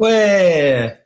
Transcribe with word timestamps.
Ouais, 0.00 0.98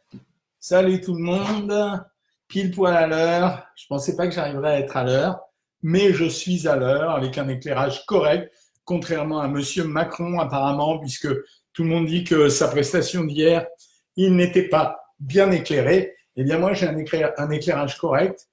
salut 0.60 1.00
tout 1.00 1.16
le 1.16 1.20
monde, 1.20 2.04
pile 2.46 2.70
poil 2.70 2.94
à 2.94 3.08
l'heure. 3.08 3.66
Je 3.74 3.86
pensais 3.88 4.14
pas 4.14 4.28
que 4.28 4.32
j'arriverais 4.32 4.70
à 4.70 4.78
être 4.78 4.96
à 4.96 5.02
l'heure, 5.02 5.40
mais 5.82 6.12
je 6.12 6.26
suis 6.26 6.68
à 6.68 6.76
l'heure 6.76 7.10
avec 7.10 7.36
un 7.36 7.48
éclairage 7.48 8.06
correct, 8.06 8.52
contrairement 8.84 9.40
à 9.40 9.48
Monsieur 9.48 9.82
Macron 9.82 10.38
apparemment, 10.38 11.00
puisque 11.00 11.26
tout 11.72 11.82
le 11.82 11.88
monde 11.88 12.06
dit 12.06 12.22
que 12.22 12.48
sa 12.48 12.68
prestation 12.68 13.24
d'hier, 13.24 13.66
il 14.14 14.36
n'était 14.36 14.68
pas 14.68 15.00
bien 15.18 15.50
éclairé. 15.50 16.14
Eh 16.36 16.44
bien 16.44 16.60
moi 16.60 16.72
j'ai 16.72 16.86
un, 16.86 17.50
éclairage 17.50 17.98
correct, 17.98 18.48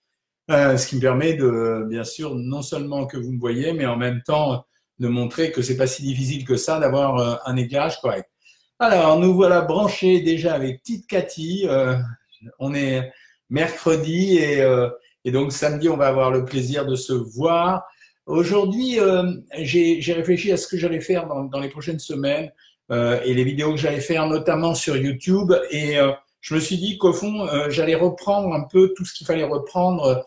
euh, 0.49 0.75
ce 0.75 0.87
qui 0.87 0.95
me 0.95 1.01
permet 1.01 1.35
de, 1.35 1.85
bien 1.87 2.03
sûr, 2.03 2.33
non 2.33 2.63
seulement 2.63 3.05
que 3.05 3.17
vous 3.17 3.31
me 3.31 3.39
voyez, 3.39 3.73
mais 3.73 3.85
en 3.85 3.95
même 3.95 4.23
temps 4.23 4.65
de 4.97 5.07
montrer 5.07 5.51
que 5.51 5.61
c'est 5.61 5.77
pas 5.77 5.85
si 5.85 6.01
difficile 6.01 6.45
que 6.45 6.55
ça 6.55 6.79
d'avoir 6.79 7.17
euh, 7.17 7.35
un 7.45 7.57
éclairage 7.57 8.01
correct. 8.01 8.27
Alors, 8.83 9.19
nous 9.19 9.35
voilà 9.35 9.61
branchés 9.61 10.21
déjà 10.21 10.55
avec 10.55 10.81
petite 10.81 11.05
Cathy. 11.05 11.67
Euh, 11.67 11.97
on 12.57 12.73
est 12.73 13.11
mercredi 13.51 14.39
euh, 14.41 14.89
et, 15.23 15.29
donc 15.29 15.51
samedi, 15.51 15.87
on 15.87 15.97
va 15.97 16.07
avoir 16.07 16.31
le 16.31 16.45
plaisir 16.45 16.87
de 16.87 16.95
se 16.95 17.13
voir. 17.13 17.83
Aujourd'hui, 18.25 18.99
euh, 18.99 19.33
j'ai 19.59 20.13
réfléchi 20.13 20.51
à 20.51 20.57
ce 20.57 20.67
que 20.67 20.77
j'allais 20.77 20.99
faire 20.99 21.27
dans, 21.27 21.59
les 21.59 21.69
prochaines 21.69 21.99
semaines 21.99 22.51
et 22.89 23.35
les 23.35 23.43
vidéos 23.43 23.69
que 23.73 23.77
j'allais 23.77 24.01
faire, 24.01 24.25
notamment 24.25 24.73
sur 24.73 24.97
YouTube. 24.97 25.53
Et 25.69 25.97
je 26.39 26.55
me 26.55 26.59
suis 26.59 26.77
dit 26.77 26.97
qu'au 26.97 27.13
fond, 27.13 27.47
j'allais 27.69 27.93
reprendre 27.93 28.51
un 28.51 28.63
peu 28.63 28.95
tout 28.97 29.05
ce 29.05 29.13
qu'il 29.13 29.27
fallait 29.27 29.43
reprendre 29.43 30.25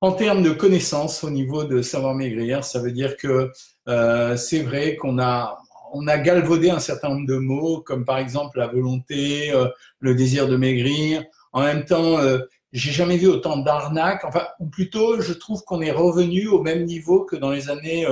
en 0.00 0.12
termes 0.12 0.42
de 0.42 0.50
connaissances 0.50 1.22
au 1.24 1.30
niveau 1.30 1.64
de 1.64 1.82
savoir 1.82 2.14
maigrir. 2.14 2.64
Ça 2.64 2.80
veut 2.80 2.90
dire 2.90 3.18
que 3.18 3.52
c'est 4.36 4.62
vrai 4.62 4.96
qu'on 4.96 5.18
a 5.18 5.58
on 5.96 6.06
a 6.06 6.18
galvaudé 6.18 6.70
un 6.70 6.78
certain 6.78 7.08
nombre 7.08 7.26
de 7.26 7.36
mots, 7.36 7.80
comme 7.80 8.04
par 8.04 8.18
exemple 8.18 8.58
la 8.58 8.66
volonté, 8.66 9.50
euh, 9.52 9.68
le 10.00 10.14
désir 10.14 10.46
de 10.46 10.56
maigrir. 10.56 11.24
En 11.52 11.62
même 11.62 11.84
temps, 11.84 12.18
euh, 12.18 12.38
j'ai 12.72 12.92
jamais 12.92 13.16
vu 13.16 13.28
autant 13.28 13.56
d'arnaques. 13.56 14.24
Enfin, 14.24 14.46
ou 14.60 14.66
plutôt, 14.66 15.20
je 15.20 15.32
trouve 15.32 15.62
qu'on 15.64 15.80
est 15.80 15.90
revenu 15.90 16.48
au 16.48 16.62
même 16.62 16.84
niveau 16.84 17.24
que 17.24 17.36
dans 17.36 17.50
les 17.50 17.70
années 17.70 18.06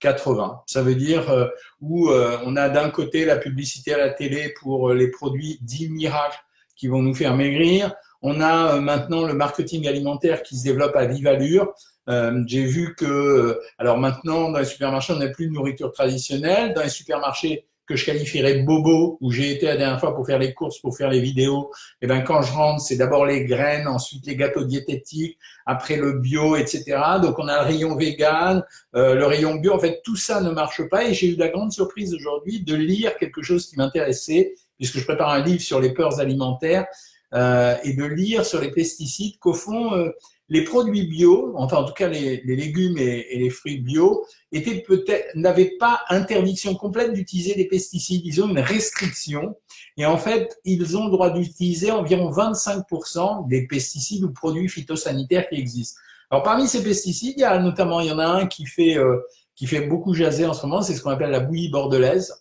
80. 0.00 0.44
Euh, 0.44 0.56
Ça 0.66 0.82
veut 0.82 0.94
dire 0.94 1.48
où 1.80 2.10
on 2.10 2.56
a 2.56 2.68
d'un 2.68 2.90
côté 2.90 3.24
la 3.24 3.36
publicité 3.36 3.94
à 3.94 3.98
la 3.98 4.10
télé 4.10 4.52
pour 4.60 4.90
les 4.92 5.10
produits 5.10 5.58
dits 5.62 5.88
miracles 5.88 6.40
qui 6.76 6.88
vont 6.88 7.00
nous 7.00 7.14
faire 7.14 7.34
maigrir. 7.34 7.94
On 8.20 8.40
a 8.42 8.78
maintenant 8.80 9.26
le 9.26 9.32
marketing 9.32 9.88
alimentaire 9.88 10.42
qui 10.42 10.58
se 10.58 10.64
développe 10.64 10.94
à 10.96 11.06
vive 11.06 11.26
allure. 11.26 11.72
Euh, 12.08 12.42
j'ai 12.46 12.64
vu 12.64 12.94
que, 12.94 13.04
euh, 13.04 13.60
alors 13.78 13.98
maintenant, 13.98 14.50
dans 14.50 14.58
les 14.58 14.64
supermarchés, 14.64 15.12
on 15.12 15.18
n'a 15.18 15.28
plus 15.28 15.46
de 15.46 15.52
nourriture 15.52 15.92
traditionnelle. 15.92 16.74
Dans 16.74 16.82
les 16.82 16.88
supermarchés 16.88 17.66
que 17.90 17.96
je 17.96 18.06
qualifierais 18.06 18.62
bobo, 18.62 19.18
où 19.20 19.32
j'ai 19.32 19.50
été 19.50 19.66
la 19.66 19.76
dernière 19.76 19.98
fois 19.98 20.14
pour 20.14 20.24
faire 20.24 20.38
les 20.38 20.54
courses, 20.54 20.78
pour 20.78 20.96
faire 20.96 21.10
les 21.10 21.20
vidéos, 21.20 21.72
et 22.00 22.04
eh 22.04 22.06
ben 22.06 22.20
quand 22.20 22.40
je 22.40 22.52
rentre, 22.52 22.80
c'est 22.80 22.94
d'abord 22.94 23.26
les 23.26 23.44
graines, 23.44 23.88
ensuite 23.88 24.24
les 24.28 24.36
gâteaux 24.36 24.62
diététiques, 24.62 25.36
après 25.66 25.96
le 25.96 26.12
bio, 26.12 26.54
etc. 26.54 26.84
Donc 27.20 27.40
on 27.40 27.48
a 27.48 27.62
le 27.62 27.66
rayon 27.66 27.96
vegan, 27.96 28.62
euh, 28.94 29.16
le 29.16 29.26
rayon 29.26 29.56
bio. 29.56 29.74
En 29.74 29.80
fait, 29.80 30.00
tout 30.04 30.14
ça 30.14 30.40
ne 30.40 30.50
marche 30.50 30.88
pas. 30.88 31.04
Et 31.04 31.14
j'ai 31.14 31.30
eu 31.30 31.36
la 31.36 31.48
grande 31.48 31.72
surprise 31.72 32.14
aujourd'hui 32.14 32.62
de 32.62 32.76
lire 32.76 33.16
quelque 33.16 33.42
chose 33.42 33.66
qui 33.66 33.76
m'intéressait, 33.76 34.54
puisque 34.76 34.98
je 34.98 35.04
prépare 35.04 35.30
un 35.30 35.42
livre 35.42 35.60
sur 35.60 35.80
les 35.80 35.92
peurs 35.92 36.20
alimentaires, 36.20 36.86
euh, 37.34 37.76
et 37.82 37.94
de 37.94 38.04
lire 38.04 38.44
sur 38.44 38.60
les 38.60 38.70
pesticides 38.70 39.38
qu'au 39.38 39.52
fond, 39.52 39.94
euh, 39.94 40.10
les 40.50 40.64
produits 40.64 41.06
bio, 41.06 41.52
enfin 41.56 41.78
en 41.78 41.84
tout 41.84 41.94
cas 41.94 42.08
les, 42.08 42.42
légumes 42.44 42.98
et, 42.98 43.38
les 43.38 43.50
fruits 43.50 43.78
bio, 43.78 44.26
étaient 44.50 44.82
peut-être 44.82 45.34
n'avaient 45.36 45.76
pas 45.78 46.00
interdiction 46.08 46.74
complète 46.74 47.12
d'utiliser 47.12 47.54
des 47.54 47.66
pesticides. 47.66 48.22
Ils 48.24 48.42
ont 48.42 48.48
une 48.48 48.58
restriction 48.58 49.56
et 49.96 50.04
en 50.04 50.18
fait 50.18 50.58
ils 50.64 50.96
ont 50.96 51.04
le 51.04 51.12
droit 51.12 51.30
d'utiliser 51.30 51.92
environ 51.92 52.30
25% 52.32 53.48
des 53.48 53.66
pesticides 53.68 54.24
ou 54.24 54.32
produits 54.32 54.68
phytosanitaires 54.68 55.48
qui 55.48 55.54
existent. 55.54 56.00
Alors 56.32 56.42
parmi 56.42 56.66
ces 56.66 56.82
pesticides, 56.82 57.34
il 57.36 57.40
y 57.40 57.44
a 57.44 57.58
notamment 57.60 58.00
il 58.00 58.08
y 58.08 58.12
en 58.12 58.18
a 58.18 58.26
un 58.26 58.46
qui 58.46 58.66
fait 58.66 58.98
euh, 58.98 59.20
qui 59.54 59.66
fait 59.66 59.86
beaucoup 59.86 60.14
jaser 60.14 60.46
en 60.46 60.54
ce 60.54 60.66
moment, 60.66 60.82
c'est 60.82 60.94
ce 60.94 61.02
qu'on 61.02 61.10
appelle 61.10 61.30
la 61.30 61.40
bouillie 61.40 61.70
bordelaise 61.70 62.34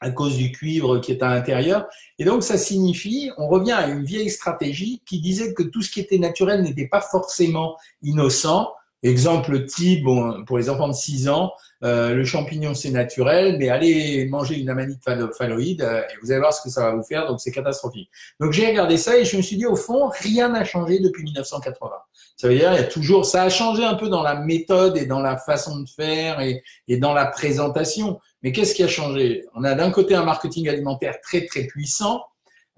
à 0.00 0.10
cause 0.10 0.36
du 0.36 0.52
cuivre 0.52 0.98
qui 0.98 1.12
est 1.12 1.22
à 1.22 1.28
l'intérieur. 1.28 1.86
Et 2.18 2.24
donc, 2.24 2.42
ça 2.42 2.58
signifie, 2.58 3.30
on 3.38 3.48
revient 3.48 3.72
à 3.72 3.88
une 3.88 4.04
vieille 4.04 4.30
stratégie 4.30 5.02
qui 5.06 5.20
disait 5.20 5.54
que 5.54 5.62
tout 5.62 5.82
ce 5.82 5.90
qui 5.90 6.00
était 6.00 6.18
naturel 6.18 6.62
n'était 6.62 6.88
pas 6.88 7.00
forcément 7.00 7.76
innocent. 8.02 8.72
Exemple 9.02 9.66
type, 9.66 10.04
bon, 10.04 10.44
pour 10.44 10.58
les 10.58 10.70
enfants 10.70 10.88
de 10.88 10.94
6 10.94 11.28
ans, 11.28 11.52
euh, 11.84 12.14
le 12.14 12.24
champignon 12.24 12.74
c'est 12.74 12.90
naturel, 12.90 13.56
mais 13.58 13.68
allez 13.68 14.26
manger 14.26 14.58
une 14.58 14.70
amanite 14.70 15.00
phalloïde 15.36 15.82
euh, 15.82 16.00
et 16.00 16.16
vous 16.22 16.30
allez 16.30 16.40
voir 16.40 16.52
ce 16.52 16.62
que 16.62 16.70
ça 16.70 16.82
va 16.82 16.94
vous 16.94 17.02
faire, 17.02 17.26
donc 17.26 17.40
c'est 17.40 17.50
catastrophique. 17.50 18.10
Donc 18.40 18.52
j'ai 18.52 18.66
regardé 18.66 18.96
ça 18.96 19.16
et 19.16 19.24
je 19.24 19.36
me 19.36 19.42
suis 19.42 19.56
dit 19.56 19.66
au 19.66 19.76
fond, 19.76 20.08
rien 20.08 20.48
n'a 20.48 20.64
changé 20.64 21.00
depuis 21.00 21.24
1980. 21.24 21.90
Ça 22.36 22.48
veut 22.48 22.56
dire, 22.56 22.72
il 22.72 22.76
y 22.76 22.78
a 22.78 22.84
toujours, 22.84 23.26
ça 23.26 23.42
a 23.42 23.48
changé 23.48 23.84
un 23.84 23.94
peu 23.94 24.08
dans 24.08 24.22
la 24.22 24.36
méthode 24.36 24.96
et 24.96 25.06
dans 25.06 25.20
la 25.20 25.36
façon 25.36 25.78
de 25.80 25.88
faire 25.88 26.40
et, 26.40 26.62
et 26.88 26.96
dans 26.96 27.12
la 27.12 27.26
présentation, 27.26 28.18
mais 28.42 28.52
qu'est-ce 28.52 28.74
qui 28.74 28.82
a 28.82 28.88
changé? 28.88 29.44
On 29.54 29.64
a 29.64 29.74
d'un 29.74 29.90
côté 29.90 30.14
un 30.14 30.24
marketing 30.24 30.68
alimentaire 30.68 31.20
très 31.22 31.46
très 31.46 31.64
puissant 31.64 32.22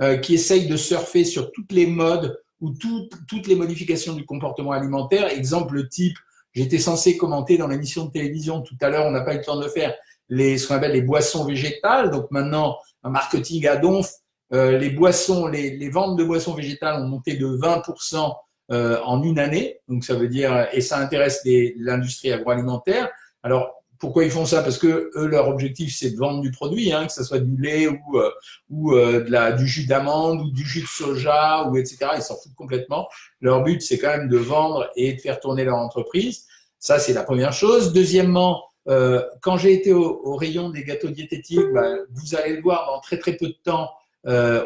euh, 0.03 0.19
qui 0.19 0.35
essaye 0.35 0.67
de 0.67 0.77
surfer 0.77 1.25
sur 1.25 1.53
toutes 1.53 1.73
les 1.73 1.87
modes 1.87 2.39
ou 2.61 2.73
toutes 2.73 3.47
les 3.47 3.55
modifications 3.55 4.13
du 4.13 4.27
comportement 4.27 4.73
alimentaire. 4.73 5.29
Exemple 5.29 5.89
type, 5.89 6.19
j'étais 6.57 6.79
censé 6.79 7.17
commenter 7.17 7.59
dans 7.59 7.69
l'émission 7.69 8.07
de 8.07 8.11
télévision 8.11 8.63
tout 8.63 8.77
à 8.81 8.89
l'heure, 8.89 9.07
on 9.07 9.11
n'a 9.11 9.21
pas 9.21 9.35
eu 9.35 9.39
le 9.39 9.45
temps 9.45 9.57
de 9.57 9.65
le 9.65 9.71
faire, 9.71 9.95
les, 10.29 10.59
ce 10.59 10.67
qu'on 10.67 10.75
appelle 10.75 10.93
les 10.93 11.03
boissons 11.03 11.45
végétales. 11.45 12.11
Donc 12.11 12.31
maintenant, 12.31 12.79
un 13.05 13.11
marketing 13.11 13.67
à 13.69 13.77
donf, 13.77 14.11
euh, 14.53 14.79
les 14.79 14.91
boissons, 14.91 15.47
les, 15.47 15.77
les, 15.77 15.89
ventes 15.91 16.17
de 16.17 16.25
boissons 16.25 16.55
végétales 16.55 17.03
ont 17.03 17.07
monté 17.07 17.37
de 17.37 17.47
20% 17.47 18.33
euh, 18.73 18.99
en 19.05 19.23
une 19.23 19.39
année. 19.39 19.81
Donc 19.89 20.05
ça 20.05 20.15
veut 20.15 20.29
dire, 20.29 20.69
et 20.73 20.81
ça 20.81 20.99
intéresse 20.99 21.43
l'industrie 21.77 22.33
agroalimentaire. 22.33 23.11
Alors 23.43 23.85
pourquoi 23.99 24.25
ils 24.25 24.31
font 24.31 24.45
ça? 24.45 24.63
Parce 24.63 24.79
que 24.79 25.11
eux, 25.15 25.27
leur 25.27 25.49
objectif, 25.49 25.95
c'est 25.97 26.11
de 26.11 26.17
vendre 26.17 26.41
du 26.41 26.51
produit, 26.51 26.93
hein, 26.93 27.07
que 27.07 27.13
ce 27.13 27.25
soit 27.25 27.39
du 27.39 27.61
lait 27.61 27.87
ou, 27.89 28.19
euh, 28.19 28.31
ou 28.71 28.93
euh, 28.93 29.25
de 29.25 29.31
la, 29.31 29.53
du 29.53 29.67
jus 29.67 29.87
d'amande 29.87 30.41
ou 30.41 30.51
du 30.51 30.65
jus 30.65 30.83
de 30.83 30.87
soja 30.87 31.69
ou 31.69 31.77
etc. 31.77 31.99
Ils 32.17 32.23
s'en 32.23 32.37
foutent 32.37 32.55
complètement. 32.55 33.09
Leur 33.41 33.63
but, 33.63 33.83
c'est 33.83 33.99
quand 33.99 34.09
même 34.09 34.29
de 34.29 34.37
vendre 34.37 34.89
et 34.97 35.15
de 35.15 35.21
faire 35.21 35.41
tourner 35.41 35.65
leur 35.65 35.77
entreprise. 35.77 36.47
Ça, 36.79 36.99
c'est 36.99 37.13
la 37.13 37.23
première 37.23 37.53
chose. 37.53 37.93
Deuxièmement, 37.93 38.65
euh, 38.89 39.23
quand 39.41 39.57
j'ai 39.57 39.73
été 39.73 39.93
au, 39.93 40.37
rayon 40.37 40.71
des 40.71 40.85
gâteaux 40.85 41.11
diététiques, 41.11 41.73
bah, 41.73 41.91
vous 42.13 42.35
allez 42.35 42.57
le 42.57 42.63
voir 42.63 42.87
dans 42.87 43.01
très 43.01 43.19
très 43.19 43.37
peu 43.37 43.47
de 43.47 43.57
temps. 43.65 43.91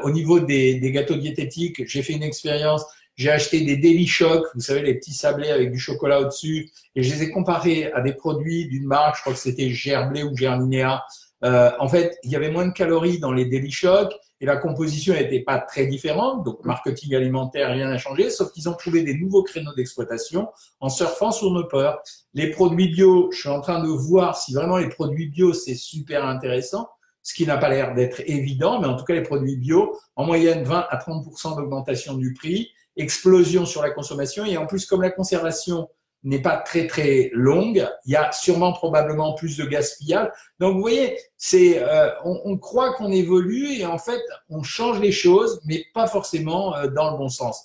Au 0.02 0.10
niveau 0.10 0.40
des, 0.40 0.80
des 0.80 0.90
gâteaux 0.90 1.16
diététiques, 1.16 1.86
j'ai 1.86 2.02
fait 2.02 2.14
une 2.14 2.22
expérience 2.22 2.82
j'ai 3.20 3.30
acheté 3.30 3.60
des 3.60 3.76
Daily 3.76 4.06
Shock, 4.06 4.46
vous 4.54 4.62
savez, 4.62 4.80
les 4.80 4.94
petits 4.94 5.12
sablés 5.12 5.50
avec 5.50 5.70
du 5.70 5.78
chocolat 5.78 6.22
au-dessus, 6.22 6.70
et 6.96 7.02
je 7.02 7.14
les 7.14 7.24
ai 7.24 7.30
comparés 7.30 7.92
à 7.92 8.00
des 8.00 8.14
produits 8.14 8.66
d'une 8.66 8.86
marque, 8.86 9.16
je 9.16 9.20
crois 9.20 9.34
que 9.34 9.38
c'était 9.38 9.68
Gerblé 9.68 10.22
ou 10.22 10.34
Germinea. 10.34 11.04
Euh, 11.44 11.70
en 11.78 11.86
fait, 11.86 12.18
il 12.22 12.30
y 12.30 12.36
avait 12.36 12.50
moins 12.50 12.66
de 12.66 12.72
calories 12.72 13.18
dans 13.18 13.30
les 13.30 13.44
Daily 13.44 13.70
Shock 13.70 14.14
et 14.40 14.46
la 14.46 14.56
composition 14.56 15.12
n'était 15.12 15.40
pas 15.40 15.58
très 15.58 15.84
différente. 15.84 16.46
Donc, 16.46 16.64
marketing 16.64 17.14
alimentaire, 17.14 17.68
rien 17.68 17.90
n'a 17.90 17.98
changé, 17.98 18.30
sauf 18.30 18.52
qu'ils 18.52 18.70
ont 18.70 18.74
trouvé 18.74 19.02
des 19.02 19.12
nouveaux 19.18 19.42
créneaux 19.42 19.74
d'exploitation 19.74 20.48
en 20.80 20.88
surfant 20.88 21.30
sur 21.30 21.50
nos 21.50 21.64
peurs. 21.64 22.00
Les 22.32 22.50
produits 22.50 22.88
bio, 22.88 23.28
je 23.32 23.40
suis 23.40 23.50
en 23.50 23.60
train 23.60 23.84
de 23.84 23.88
voir 23.88 24.38
si 24.38 24.54
vraiment 24.54 24.78
les 24.78 24.88
produits 24.88 25.28
bio, 25.28 25.52
c'est 25.52 25.74
super 25.74 26.24
intéressant 26.24 26.88
ce 27.22 27.34
qui 27.34 27.46
n'a 27.46 27.58
pas 27.58 27.68
l'air 27.68 27.94
d'être 27.94 28.22
évident, 28.24 28.80
mais 28.80 28.86
en 28.86 28.96
tout 28.96 29.04
cas 29.04 29.12
les 29.12 29.22
produits 29.22 29.56
bio, 29.56 29.94
en 30.16 30.24
moyenne 30.24 30.64
20 30.64 30.86
à 30.88 30.96
30% 30.96 31.54
d'augmentation 31.56 32.14
du 32.14 32.32
prix, 32.32 32.70
explosion 32.96 33.66
sur 33.66 33.82
la 33.82 33.90
consommation. 33.90 34.44
Et 34.44 34.56
en 34.56 34.66
plus, 34.66 34.86
comme 34.86 35.02
la 35.02 35.10
conservation 35.10 35.88
n'est 36.22 36.42
pas 36.42 36.56
très 36.56 36.86
très 36.86 37.30
longue, 37.32 37.88
il 38.04 38.12
y 38.12 38.16
a 38.16 38.30
sûrement 38.32 38.72
probablement 38.72 39.34
plus 39.34 39.56
de 39.56 39.64
gaspillage. 39.64 40.28
Donc 40.58 40.74
vous 40.74 40.80
voyez, 40.80 41.16
c'est 41.36 41.82
euh, 41.82 42.10
on, 42.24 42.58
croit 42.58 42.92
qu'on 42.94 43.10
évolue 43.10 43.72
et 43.72 43.86
en 43.86 43.98
fait 43.98 44.20
on 44.48 44.62
change 44.62 45.00
les 45.00 45.12
choses, 45.12 45.60
mais 45.64 45.84
pas 45.94 46.06
forcément 46.06 46.76
euh, 46.76 46.88
dans 46.88 47.12
le 47.12 47.16
bon 47.16 47.28
sens. 47.28 47.64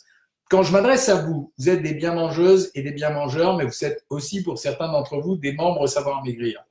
Quand 0.50 0.64
je 0.64 0.72
m'adresse 0.72 1.10
à 1.10 1.16
vous, 1.16 1.52
vous 1.58 1.70
êtes 1.70 1.82
des 1.82 1.94
bien 1.94 2.14
mangeuses 2.14 2.72
et 2.76 2.82
des 2.82 2.92
bien 2.92 3.10
mangeurs, 3.10 3.58
mais 3.58 3.66
vous 3.66 3.84
êtes 3.84 4.06
aussi 4.10 4.44
pour 4.44 4.58
certains 4.58 4.92
d'entre 4.92 5.18
vous 5.18 5.36
des 5.36 5.54
membres 5.54 5.88
savoir 5.88 6.24
maigrir. 6.24 6.64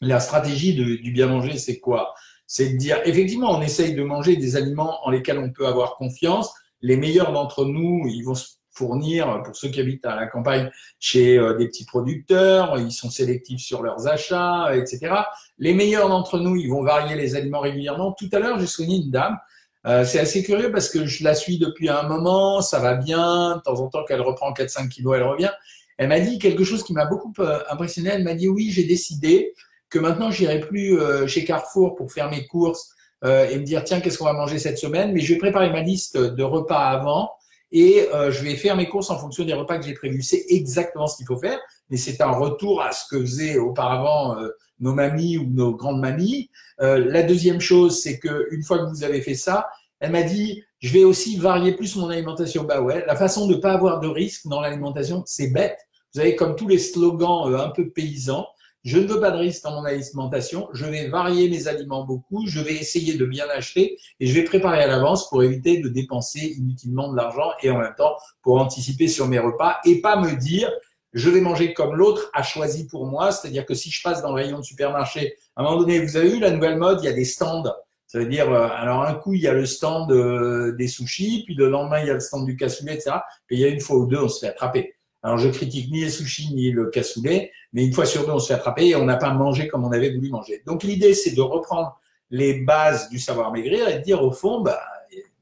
La 0.00 0.20
stratégie 0.20 0.74
du 0.74 1.12
bien 1.12 1.26
manger, 1.26 1.58
c'est 1.58 1.78
quoi? 1.78 2.14
C'est 2.46 2.70
de 2.70 2.76
dire 2.76 3.00
effectivement, 3.04 3.52
on 3.52 3.62
essaye 3.62 3.94
de 3.94 4.02
manger 4.02 4.36
des 4.36 4.56
aliments 4.56 5.06
en 5.06 5.10
lesquels 5.10 5.38
on 5.38 5.50
peut 5.50 5.66
avoir 5.66 5.96
confiance 5.96 6.52
les 6.84 6.98
meilleurs 6.98 7.32
d'entre 7.32 7.64
nous, 7.64 8.06
ils 8.08 8.22
vont 8.22 8.34
se 8.34 8.46
fournir, 8.70 9.42
pour 9.42 9.56
ceux 9.56 9.68
qui 9.68 9.80
habitent 9.80 10.04
à 10.04 10.16
la 10.16 10.26
campagne, 10.26 10.70
chez 10.98 11.38
euh, 11.38 11.54
des 11.54 11.66
petits 11.66 11.86
producteurs, 11.86 12.78
ils 12.78 12.92
sont 12.92 13.08
sélectifs 13.08 13.60
sur 13.60 13.82
leurs 13.82 14.06
achats, 14.06 14.76
etc. 14.76 15.14
Les 15.58 15.72
meilleurs 15.72 16.10
d'entre 16.10 16.38
nous, 16.38 16.56
ils 16.56 16.68
vont 16.68 16.82
varier 16.82 17.16
les 17.16 17.36
aliments 17.36 17.60
régulièrement. 17.60 18.12
Tout 18.12 18.28
à 18.32 18.38
l'heure, 18.38 18.58
j'ai 18.60 18.66
soigné 18.66 18.96
une 18.96 19.10
dame. 19.10 19.38
Euh, 19.86 20.04
c'est 20.04 20.18
assez 20.18 20.42
curieux 20.42 20.70
parce 20.70 20.90
que 20.90 21.06
je 21.06 21.24
la 21.24 21.34
suis 21.34 21.58
depuis 21.58 21.88
un 21.88 22.02
moment, 22.02 22.60
ça 22.60 22.80
va 22.80 22.94
bien, 22.96 23.56
de 23.56 23.62
temps 23.62 23.80
en 23.80 23.88
temps 23.88 24.04
qu'elle 24.04 24.20
reprend 24.20 24.52
4-5 24.52 24.88
kilos, 24.88 25.14
elle 25.16 25.22
revient. 25.22 25.52
Elle 25.96 26.08
m'a 26.08 26.20
dit 26.20 26.38
quelque 26.38 26.64
chose 26.64 26.82
qui 26.82 26.92
m'a 26.92 27.06
beaucoup 27.06 27.32
euh, 27.38 27.60
impressionné. 27.70 28.10
Elle 28.10 28.24
m'a 28.24 28.34
dit 28.34 28.48
oui, 28.48 28.70
j'ai 28.70 28.84
décidé 28.84 29.54
que 29.88 29.98
maintenant 29.98 30.30
j'irai 30.30 30.60
plus 30.60 30.98
chez 31.28 31.44
Carrefour 31.44 31.94
pour 31.94 32.12
faire 32.12 32.28
mes 32.28 32.46
courses 32.46 32.93
euh, 33.24 33.48
et 33.48 33.58
me 33.58 33.64
dire 33.64 33.84
tiens 33.84 34.00
qu'est-ce 34.00 34.18
qu'on 34.18 34.24
va 34.24 34.32
manger 34.32 34.58
cette 34.58 34.78
semaine, 34.78 35.12
mais 35.12 35.20
je 35.20 35.32
vais 35.32 35.38
préparer 35.38 35.70
ma 35.70 35.80
liste 35.80 36.16
de 36.16 36.42
repas 36.42 36.78
avant 36.78 37.30
et 37.72 38.08
euh, 38.12 38.30
je 38.30 38.42
vais 38.44 38.54
faire 38.54 38.76
mes 38.76 38.88
courses 38.88 39.10
en 39.10 39.18
fonction 39.18 39.44
des 39.44 39.54
repas 39.54 39.78
que 39.78 39.86
j'ai 39.86 39.94
prévus. 39.94 40.22
C'est 40.22 40.44
exactement 40.48 41.06
ce 41.06 41.16
qu'il 41.16 41.26
faut 41.26 41.38
faire, 41.38 41.58
mais 41.90 41.96
c'est 41.96 42.20
un 42.20 42.30
retour 42.30 42.82
à 42.82 42.92
ce 42.92 43.04
que 43.10 43.20
faisaient 43.20 43.58
auparavant 43.58 44.38
euh, 44.38 44.48
nos 44.78 44.92
mamies 44.92 45.38
ou 45.38 45.46
nos 45.46 45.74
grandes 45.74 46.00
mamies. 46.00 46.50
la 46.78 47.22
deuxième 47.22 47.60
chose, 47.60 48.02
c'est 48.02 48.18
que 48.18 48.48
une 48.50 48.62
fois 48.62 48.78
que 48.78 48.90
vous 48.90 49.04
avez 49.04 49.22
fait 49.22 49.34
ça, 49.34 49.68
elle 50.00 50.12
m'a 50.12 50.22
dit 50.22 50.62
je 50.80 50.92
vais 50.92 51.04
aussi 51.04 51.38
varier 51.38 51.72
plus 51.72 51.96
mon 51.96 52.10
alimentation. 52.10 52.64
Bah 52.64 52.82
ouais, 52.82 53.04
la 53.06 53.16
façon 53.16 53.46
de 53.46 53.54
ne 53.54 53.60
pas 53.60 53.72
avoir 53.72 54.00
de 54.00 54.08
risque 54.08 54.46
dans 54.48 54.60
l'alimentation, 54.60 55.22
c'est 55.24 55.48
bête. 55.48 55.78
Vous 56.12 56.20
avez 56.20 56.36
comme 56.36 56.56
tous 56.56 56.68
les 56.68 56.78
slogans 56.78 57.54
un 57.54 57.70
peu 57.70 57.88
paysans. 57.88 58.46
Je 58.84 58.98
ne 58.98 59.06
veux 59.06 59.18
pas 59.18 59.30
de 59.30 59.38
risque 59.38 59.62
dans 59.64 59.80
mon 59.80 59.84
alimentation. 59.84 60.68
Je 60.74 60.84
vais 60.84 61.08
varier 61.08 61.48
mes 61.48 61.68
aliments 61.68 62.04
beaucoup. 62.04 62.46
Je 62.46 62.60
vais 62.60 62.74
essayer 62.74 63.14
de 63.14 63.24
bien 63.24 63.46
acheter 63.48 63.98
et 64.20 64.26
je 64.26 64.34
vais 64.34 64.44
préparer 64.44 64.82
à 64.82 64.86
l'avance 64.86 65.30
pour 65.30 65.42
éviter 65.42 65.78
de 65.78 65.88
dépenser 65.88 66.54
inutilement 66.58 67.10
de 67.10 67.16
l'argent 67.16 67.50
et 67.62 67.70
en 67.70 67.78
même 67.78 67.94
temps 67.96 68.14
pour 68.42 68.60
anticiper 68.60 69.08
sur 69.08 69.26
mes 69.26 69.38
repas 69.38 69.78
et 69.86 70.02
pas 70.02 70.20
me 70.20 70.38
dire 70.38 70.70
je 71.14 71.30
vais 71.30 71.40
manger 71.40 71.72
comme 71.72 71.94
l'autre 71.94 72.30
a 72.34 72.42
choisi 72.42 72.86
pour 72.86 73.06
moi. 73.06 73.32
C'est-à-dire 73.32 73.64
que 73.64 73.74
si 73.74 73.90
je 73.90 74.02
passe 74.02 74.20
dans 74.20 74.30
le 74.30 74.42
rayon 74.42 74.58
de 74.58 74.64
supermarché, 74.64 75.36
à 75.56 75.62
un 75.62 75.64
moment 75.64 75.78
donné, 75.78 76.00
vous 76.00 76.16
avez 76.16 76.36
eu 76.36 76.40
la 76.40 76.50
nouvelle 76.50 76.76
mode, 76.76 76.98
il 77.02 77.06
y 77.06 77.08
a 77.08 77.12
des 77.12 77.24
stands. 77.24 77.72
Ça 78.06 78.18
veut 78.18 78.26
dire, 78.26 78.52
euh, 78.52 78.68
alors 78.70 79.02
un 79.02 79.14
coup, 79.14 79.34
il 79.34 79.40
y 79.40 79.48
a 79.48 79.54
le 79.54 79.64
stand 79.64 80.12
euh, 80.12 80.72
des 80.72 80.88
sushis, 80.88 81.44
puis 81.46 81.54
le 81.54 81.68
lendemain, 81.68 82.00
il 82.00 82.08
y 82.08 82.10
a 82.10 82.14
le 82.14 82.20
stand 82.20 82.44
du 82.44 82.56
cassoulet, 82.56 82.94
etc. 82.94 83.16
Et 83.50 83.54
il 83.54 83.60
y 83.60 83.64
a 83.64 83.68
une 83.68 83.80
fois 83.80 83.96
ou 83.96 84.06
deux, 84.06 84.18
on 84.18 84.28
se 84.28 84.40
fait 84.40 84.48
attraper. 84.48 84.93
Alors, 85.24 85.38
je 85.38 85.48
critique 85.48 85.90
ni 85.90 86.02
les 86.02 86.10
sushis 86.10 86.54
ni 86.54 86.70
le 86.70 86.90
cassoulet, 86.90 87.50
mais 87.72 87.84
une 87.86 87.94
fois 87.94 88.04
sur 88.04 88.26
deux, 88.26 88.32
on 88.32 88.38
se 88.38 88.48
fait 88.48 88.54
attraper 88.54 88.88
et 88.88 88.94
on 88.94 89.06
n'a 89.06 89.16
pas 89.16 89.32
mangé 89.32 89.68
comme 89.68 89.82
on 89.84 89.90
avait 89.90 90.14
voulu 90.14 90.28
manger. 90.28 90.62
Donc, 90.66 90.82
l'idée, 90.82 91.14
c'est 91.14 91.32
de 91.34 91.40
reprendre 91.40 91.98
les 92.30 92.60
bases 92.60 93.08
du 93.08 93.18
savoir 93.18 93.50
maigrir 93.50 93.88
et 93.88 93.98
de 93.98 94.02
dire 94.02 94.22
au 94.22 94.32
fond, 94.32 94.60
bah, 94.60 94.80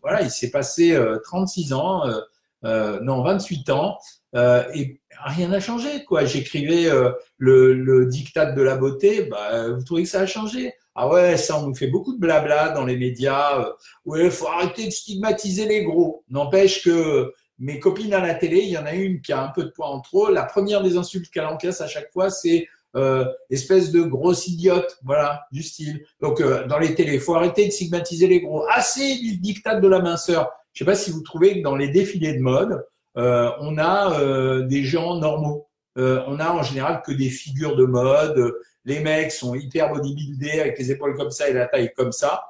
voilà, 0.01 0.23
il 0.23 0.31
s'est 0.31 0.51
passé 0.51 0.97
36 1.25 1.73
euh, 1.73 1.77
ans, 1.77 2.07
euh, 2.07 2.21
euh, 2.65 3.01
non, 3.01 3.23
28 3.25 3.71
ans, 3.71 3.99
et 4.35 5.01
rien 5.25 5.49
n'a 5.49 5.59
changé, 5.59 6.05
quoi. 6.05 6.25
J'écrivais 6.25 6.89
le, 7.39 7.75
le 7.75 8.07
diktat 8.07 8.53
de 8.53 8.63
la 8.63 8.77
beauté, 8.77 9.25
bah, 9.25 9.69
vous 9.71 9.83
trouvez 9.83 10.05
que 10.05 10.09
ça 10.09 10.21
a 10.21 10.27
changé 10.27 10.73
Ah 10.95 11.09
ouais, 11.09 11.37
ça, 11.37 11.59
on 11.59 11.67
nous 11.67 11.75
fait 11.75 11.89
beaucoup 11.89 12.15
de 12.15 12.21
blabla 12.21 12.71
dans 12.71 12.85
les 12.85 12.97
médias. 12.97 13.69
il 14.07 14.31
faut 14.31 14.47
arrêter 14.47 14.87
de 14.87 14.93
stigmatiser 14.93 15.67
les 15.67 15.83
gros. 15.85 16.25
N'empêche 16.31 16.85
que 16.85 17.33
mes 17.63 17.79
copines 17.79 18.13
à 18.13 18.21
la 18.21 18.35
télé, 18.35 18.59
il 18.59 18.71
y 18.71 18.77
en 18.77 18.85
a 18.85 18.93
une 18.93 19.21
qui 19.21 19.33
a 19.33 19.41
un 19.41 19.49
peu 19.49 19.63
de 19.63 19.71
poids 19.71 19.87
en 19.87 20.01
trop. 20.01 20.31
La 20.31 20.43
première 20.43 20.83
des 20.83 20.97
insultes 20.97 21.31
qu'elle 21.31 21.47
encaisse 21.47 21.81
à 21.81 21.87
chaque 21.87 22.13
fois, 22.13 22.29
c'est 22.29 22.67
euh, 22.97 23.25
espèce 23.51 23.93
de 23.93 24.03
grosse 24.03 24.49
idiote, 24.49 24.99
voilà, 25.05 25.47
du 25.53 25.63
style. 25.63 26.05
Donc 26.21 26.41
euh, 26.41 26.67
dans 26.67 26.79
les 26.79 26.97
télés, 26.97 27.21
faut 27.21 27.37
arrêter 27.37 27.67
de 27.67 27.71
stigmatiser 27.71 28.27
les 28.27 28.41
gros. 28.41 28.65
Assez 28.69 29.17
du 29.21 29.39
diktat 29.39 29.77
de 29.77 29.87
la 29.87 30.01
minceur. 30.01 30.51
Je 30.73 30.81
sais 30.81 30.85
pas 30.85 30.97
si 30.97 31.13
vous 31.13 31.23
trouvez 31.23 31.59
que 31.59 31.63
dans 31.63 31.77
les 31.77 31.89
défilés 31.89 32.35
de 32.35 32.41
mode, 32.41 32.85
euh, 33.17 33.51
on 33.61 33.79
a 33.79 34.21
euh, 34.21 34.63
des 34.63 34.83
gens 34.83 35.17
normaux. 35.17 35.69
On 35.95 36.41
a 36.41 36.51
en 36.51 36.63
général 36.63 37.03
que 37.05 37.13
des 37.13 37.29
figures 37.29 37.77
de 37.77 37.85
mode. 37.85 38.55
Les 38.87 39.01
mecs 39.01 39.31
sont 39.31 39.55
hyper 39.55 39.91
bodybuildés 39.91 40.59
avec 40.59 40.79
les 40.79 40.91
épaules 40.91 41.15
comme 41.15 41.31
ça 41.31 41.49
et 41.49 41.53
la 41.53 41.67
taille 41.67 41.93
comme 41.95 42.13
ça. 42.13 42.43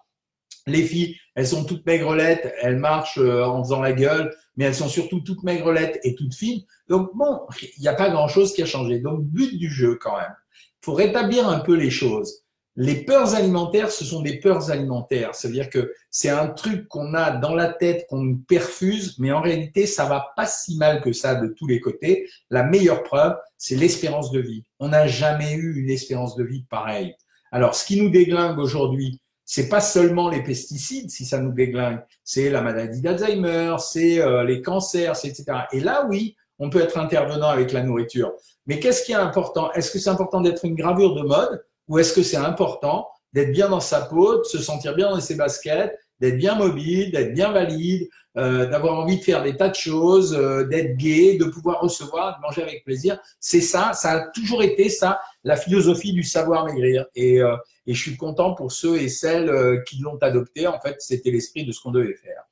Les 0.66 0.82
filles, 0.82 1.16
elles 1.34 1.46
sont 1.46 1.64
toutes 1.64 1.84
maigrelettes, 1.86 2.54
elles 2.62 2.78
marchent 2.78 3.18
en 3.18 3.62
faisant 3.62 3.80
la 3.80 3.92
gueule 3.92 4.30
mais 4.56 4.64
elles 4.64 4.74
sont 4.74 4.88
surtout 4.88 5.20
toutes 5.20 5.42
maigrelettes 5.42 6.00
et 6.04 6.14
toutes 6.14 6.34
fines. 6.34 6.62
Donc 6.88 7.10
bon, 7.14 7.40
il 7.76 7.80
n'y 7.80 7.88
a 7.88 7.94
pas 7.94 8.10
grand-chose 8.10 8.52
qui 8.52 8.62
a 8.62 8.66
changé. 8.66 8.98
Donc 9.00 9.22
but 9.22 9.56
du 9.58 9.70
jeu 9.70 9.98
quand 10.00 10.16
même, 10.16 10.34
faut 10.82 10.94
rétablir 10.94 11.48
un 11.48 11.60
peu 11.60 11.74
les 11.74 11.90
choses. 11.90 12.40
Les 12.74 13.04
peurs 13.04 13.34
alimentaires, 13.34 13.90
ce 13.90 14.02
sont 14.02 14.22
des 14.22 14.40
peurs 14.40 14.70
alimentaires. 14.70 15.34
C'est-à-dire 15.34 15.68
que 15.68 15.92
c'est 16.10 16.30
un 16.30 16.48
truc 16.48 16.88
qu'on 16.88 17.12
a 17.12 17.30
dans 17.30 17.54
la 17.54 17.68
tête, 17.68 18.06
qu'on 18.08 18.36
perfuse, 18.36 19.18
mais 19.18 19.30
en 19.30 19.42
réalité, 19.42 19.86
ça 19.86 20.06
va 20.06 20.32
pas 20.36 20.46
si 20.46 20.78
mal 20.78 21.02
que 21.02 21.12
ça 21.12 21.34
de 21.34 21.48
tous 21.48 21.66
les 21.66 21.80
côtés. 21.80 22.26
La 22.48 22.62
meilleure 22.62 23.02
preuve, 23.02 23.36
c'est 23.58 23.76
l'espérance 23.76 24.30
de 24.30 24.40
vie. 24.40 24.64
On 24.78 24.88
n'a 24.88 25.06
jamais 25.06 25.52
eu 25.52 25.82
une 25.82 25.90
espérance 25.90 26.34
de 26.34 26.44
vie 26.44 26.64
pareille. 26.70 27.14
Alors, 27.50 27.74
ce 27.74 27.84
qui 27.84 28.00
nous 28.00 28.08
déglingue 28.08 28.58
aujourd'hui, 28.58 29.20
c'est 29.44 29.68
pas 29.68 29.80
seulement 29.80 30.28
les 30.28 30.42
pesticides 30.42 31.10
si 31.10 31.24
ça 31.24 31.38
nous 31.38 31.52
déglingue, 31.52 32.00
c'est 32.24 32.50
la 32.50 32.62
maladie 32.62 33.00
d'Alzheimer, 33.00 33.76
c'est 33.78 34.20
euh, 34.20 34.44
les 34.44 34.62
cancers, 34.62 35.16
etc. 35.24 35.44
Et 35.72 35.80
là, 35.80 36.06
oui, 36.08 36.36
on 36.58 36.70
peut 36.70 36.80
être 36.80 36.98
intervenant 36.98 37.48
avec 37.48 37.72
la 37.72 37.82
nourriture. 37.82 38.32
Mais 38.66 38.78
qu'est-ce 38.78 39.04
qui 39.04 39.12
est 39.12 39.16
important? 39.16 39.72
Est-ce 39.72 39.90
que 39.90 39.98
c'est 39.98 40.10
important 40.10 40.40
d'être 40.40 40.64
une 40.64 40.76
gravure 40.76 41.14
de 41.14 41.22
mode 41.22 41.64
ou 41.88 41.98
est-ce 41.98 42.12
que 42.12 42.22
c'est 42.22 42.36
important 42.36 43.08
d'être 43.32 43.52
bien 43.52 43.68
dans 43.68 43.80
sa 43.80 44.02
peau, 44.02 44.38
de 44.38 44.44
se 44.44 44.58
sentir 44.58 44.94
bien 44.94 45.10
dans 45.10 45.20
ses 45.20 45.34
baskets, 45.34 45.98
d'être 46.22 46.38
bien 46.38 46.54
mobile, 46.54 47.10
d'être 47.10 47.34
bien 47.34 47.50
valide, 47.50 48.08
euh, 48.36 48.66
d'avoir 48.66 48.94
envie 48.94 49.18
de 49.18 49.24
faire 49.24 49.42
des 49.42 49.56
tas 49.56 49.68
de 49.68 49.74
choses, 49.74 50.34
euh, 50.34 50.64
d'être 50.64 50.96
gai, 50.96 51.36
de 51.36 51.46
pouvoir 51.46 51.80
recevoir, 51.80 52.38
de 52.38 52.42
manger 52.42 52.62
avec 52.62 52.84
plaisir. 52.84 53.18
C'est 53.40 53.60
ça, 53.60 53.92
ça 53.92 54.12
a 54.12 54.20
toujours 54.28 54.62
été 54.62 54.88
ça, 54.88 55.20
la 55.42 55.56
philosophie 55.56 56.12
du 56.12 56.22
savoir 56.22 56.64
maigrir. 56.64 57.06
Et, 57.16 57.42
euh, 57.42 57.56
je 57.88 58.00
suis 58.00 58.16
content 58.16 58.54
pour 58.54 58.70
ceux 58.70 59.02
et 59.02 59.08
celles 59.08 59.82
qui 59.84 59.98
l'ont 59.98 60.16
adopté. 60.18 60.68
En 60.68 60.78
fait, 60.78 60.94
c'était 61.00 61.32
l'esprit 61.32 61.66
de 61.66 61.72
ce 61.72 61.80
qu'on 61.80 61.90
devait 61.90 62.14
faire. 62.14 62.44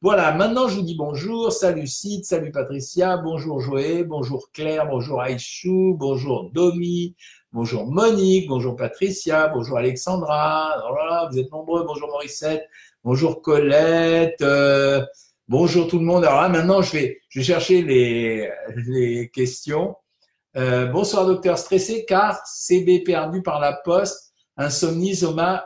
Voilà, 0.00 0.32
maintenant 0.32 0.68
je 0.68 0.76
vous 0.76 0.82
dis 0.82 0.94
bonjour, 0.94 1.50
salut 1.50 1.88
Sid, 1.88 2.24
salut 2.24 2.52
Patricia, 2.52 3.16
bonjour 3.16 3.60
Joé, 3.60 4.04
bonjour 4.04 4.52
Claire, 4.52 4.86
bonjour 4.86 5.20
Aïchou, 5.20 5.96
bonjour 5.98 6.52
Domi, 6.52 7.16
bonjour 7.52 7.84
Monique, 7.84 8.46
bonjour 8.48 8.76
Patricia, 8.76 9.48
bonjour 9.48 9.76
Alexandra, 9.76 10.84
voilà, 10.88 11.28
vous 11.28 11.40
êtes 11.40 11.50
nombreux, 11.50 11.82
bonjour 11.82 12.06
Morissette, 12.10 12.62
Bonjour 13.04 13.42
Colette. 13.42 14.42
Euh, 14.42 15.06
bonjour 15.46 15.86
tout 15.86 16.00
le 16.00 16.04
monde. 16.04 16.24
Alors 16.24 16.42
là, 16.42 16.48
maintenant, 16.48 16.82
je 16.82 16.92
vais, 16.92 17.20
je 17.28 17.38
vais 17.38 17.44
chercher 17.44 17.82
les, 17.82 19.30
questions. 19.32 19.94
Euh, 20.56 20.86
bonsoir 20.86 21.24
docteur, 21.24 21.58
stressé 21.58 22.04
car 22.06 22.44
CB 22.44 23.04
perdu 23.04 23.40
par 23.40 23.60
la 23.60 23.72
poste, 23.72 24.32
insomnie, 24.56 25.14
zona, 25.14 25.64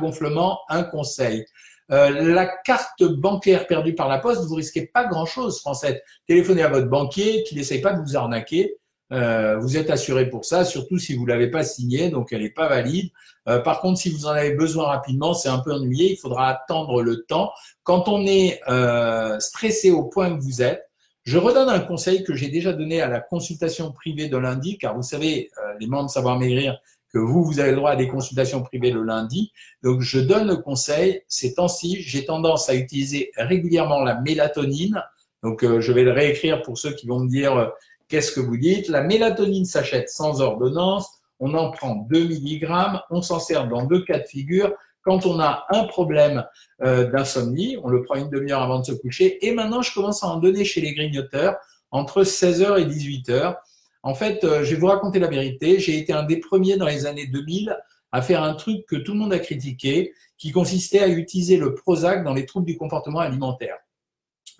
gonflement, 0.00 0.58
un 0.68 0.82
conseil. 0.82 1.46
Euh, 1.92 2.34
la 2.34 2.46
carte 2.46 3.04
bancaire 3.04 3.68
perdue 3.68 3.94
par 3.94 4.08
la 4.08 4.18
poste, 4.18 4.42
vous 4.42 4.56
risquez 4.56 4.86
pas 4.86 5.04
grand-chose, 5.04 5.60
Français. 5.60 6.02
Téléphonez 6.26 6.62
à 6.62 6.68
votre 6.68 6.88
banquier, 6.88 7.44
qu'il 7.44 7.58
n'essaye 7.58 7.80
pas 7.80 7.92
de 7.92 8.02
vous 8.02 8.16
arnaquer. 8.16 8.76
Euh, 9.12 9.56
vous 9.58 9.76
êtes 9.76 9.90
assuré 9.90 10.28
pour 10.28 10.44
ça, 10.44 10.64
surtout 10.64 10.98
si 10.98 11.14
vous 11.14 11.26
l'avez 11.26 11.48
pas 11.50 11.62
signé, 11.62 12.10
donc 12.10 12.32
elle 12.32 12.42
n'est 12.42 12.50
pas 12.50 12.68
valide. 12.68 13.10
Euh, 13.48 13.60
par 13.60 13.80
contre, 13.80 14.00
si 14.00 14.10
vous 14.10 14.26
en 14.26 14.30
avez 14.30 14.52
besoin 14.52 14.86
rapidement, 14.86 15.32
c'est 15.32 15.48
un 15.48 15.60
peu 15.60 15.72
ennuyé, 15.72 16.12
il 16.12 16.16
faudra 16.16 16.48
attendre 16.48 17.02
le 17.02 17.24
temps. 17.24 17.52
Quand 17.84 18.08
on 18.08 18.26
est 18.26 18.60
euh, 18.68 19.38
stressé 19.38 19.90
au 19.90 20.04
point 20.04 20.36
que 20.36 20.42
vous 20.42 20.62
êtes, 20.62 20.82
je 21.22 21.38
redonne 21.38 21.68
un 21.68 21.80
conseil 21.80 22.24
que 22.24 22.34
j'ai 22.34 22.48
déjà 22.48 22.72
donné 22.72 23.00
à 23.00 23.08
la 23.08 23.20
consultation 23.20 23.92
privée 23.92 24.28
de 24.28 24.36
lundi, 24.36 24.78
car 24.78 24.94
vous 24.94 25.02
savez, 25.02 25.50
les 25.80 25.88
membres 25.88 26.08
Savoir 26.08 26.38
Maigrir, 26.38 26.78
que 27.12 27.18
vous, 27.18 27.42
vous 27.42 27.58
avez 27.58 27.70
le 27.70 27.76
droit 27.76 27.90
à 27.92 27.96
des 27.96 28.06
consultations 28.06 28.62
privées 28.62 28.92
le 28.92 29.02
lundi. 29.02 29.50
Donc, 29.82 30.02
je 30.02 30.20
donne 30.20 30.46
le 30.46 30.56
conseil, 30.56 31.22
ces 31.26 31.54
temps-ci, 31.54 32.00
j'ai 32.00 32.24
tendance 32.24 32.68
à 32.68 32.76
utiliser 32.76 33.32
régulièrement 33.36 34.04
la 34.04 34.20
mélatonine. 34.20 35.02
Donc, 35.42 35.64
je 35.64 35.92
vais 35.92 36.04
le 36.04 36.12
réécrire 36.12 36.62
pour 36.62 36.78
ceux 36.78 36.92
qui 36.92 37.08
vont 37.08 37.18
me 37.18 37.28
dire 37.28 37.72
Qu'est-ce 38.08 38.32
que 38.32 38.40
vous 38.40 38.56
dites? 38.56 38.88
La 38.88 39.02
mélatonine 39.02 39.64
s'achète 39.64 40.08
sans 40.08 40.40
ordonnance, 40.40 41.08
on 41.40 41.54
en 41.54 41.70
prend 41.70 42.06
2 42.10 42.28
mg, 42.28 42.68
on 43.10 43.20
s'en 43.20 43.40
sert 43.40 43.68
dans 43.68 43.84
deux 43.84 44.04
cas 44.04 44.18
de 44.18 44.26
figure. 44.26 44.72
Quand 45.02 45.26
on 45.26 45.38
a 45.38 45.66
un 45.70 45.84
problème 45.84 46.44
euh, 46.82 47.10
d'insomnie, 47.10 47.76
on 47.82 47.88
le 47.88 48.02
prend 48.02 48.16
une 48.16 48.30
demi-heure 48.30 48.62
avant 48.62 48.80
de 48.80 48.84
se 48.84 48.92
coucher. 48.92 49.44
Et 49.46 49.52
maintenant, 49.52 49.82
je 49.82 49.92
commence 49.92 50.22
à 50.24 50.28
en 50.28 50.38
donner 50.38 50.64
chez 50.64 50.80
les 50.80 50.94
grignoteurs 50.94 51.56
entre 51.90 52.22
16h 52.22 52.80
et 52.80 52.86
18h. 52.86 53.56
En 54.02 54.14
fait, 54.14 54.44
euh, 54.44 54.64
je 54.64 54.74
vais 54.74 54.80
vous 54.80 54.86
raconter 54.86 55.18
la 55.18 55.28
vérité. 55.28 55.78
J'ai 55.78 55.98
été 55.98 56.12
un 56.12 56.22
des 56.22 56.38
premiers 56.38 56.76
dans 56.76 56.86
les 56.86 57.06
années 57.06 57.26
2000 57.26 57.76
à 58.12 58.22
faire 58.22 58.42
un 58.42 58.54
truc 58.54 58.86
que 58.86 58.96
tout 58.96 59.12
le 59.12 59.18
monde 59.18 59.32
a 59.32 59.38
critiqué, 59.38 60.12
qui 60.38 60.52
consistait 60.52 61.00
à 61.00 61.08
utiliser 61.08 61.56
le 61.56 61.74
Prozac 61.74 62.24
dans 62.24 62.34
les 62.34 62.46
troubles 62.46 62.66
du 62.66 62.76
comportement 62.76 63.20
alimentaire. 63.20 63.76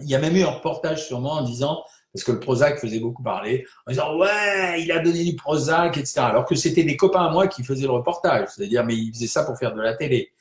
Il 0.01 0.11
y 0.11 0.15
a 0.15 0.19
même 0.19 0.37
eu 0.37 0.43
un 0.43 0.51
reportage 0.51 1.07
sur 1.07 1.21
moi 1.21 1.35
en 1.35 1.43
disant 1.43 1.83
parce 2.17 2.25
que 2.25 2.33
le 2.33 2.41
Prozac 2.41 2.79
faisait 2.79 2.99
beaucoup 2.99 3.23
parler, 3.23 3.67
en 3.87 3.91
disant 3.91 4.17
ouais, 4.17 4.81
il 4.81 4.91
a 4.91 5.01
donné 5.01 5.23
du 5.23 5.37
Prozac, 5.37 5.99
etc. 5.99 6.21
Alors 6.21 6.47
que 6.47 6.55
c'était 6.55 6.83
des 6.83 6.97
copains 6.97 7.27
à 7.27 7.31
moi 7.31 7.47
qui 7.47 7.63
faisaient 7.63 7.85
le 7.85 7.93
reportage, 7.93 8.49
c'est-à-dire 8.55 8.85
mais 8.85 8.97
ils 8.97 9.13
faisaient 9.13 9.27
ça 9.27 9.45
pour 9.45 9.59
faire 9.59 9.75
de 9.75 9.83
la 9.83 9.95
télé. 9.95 10.33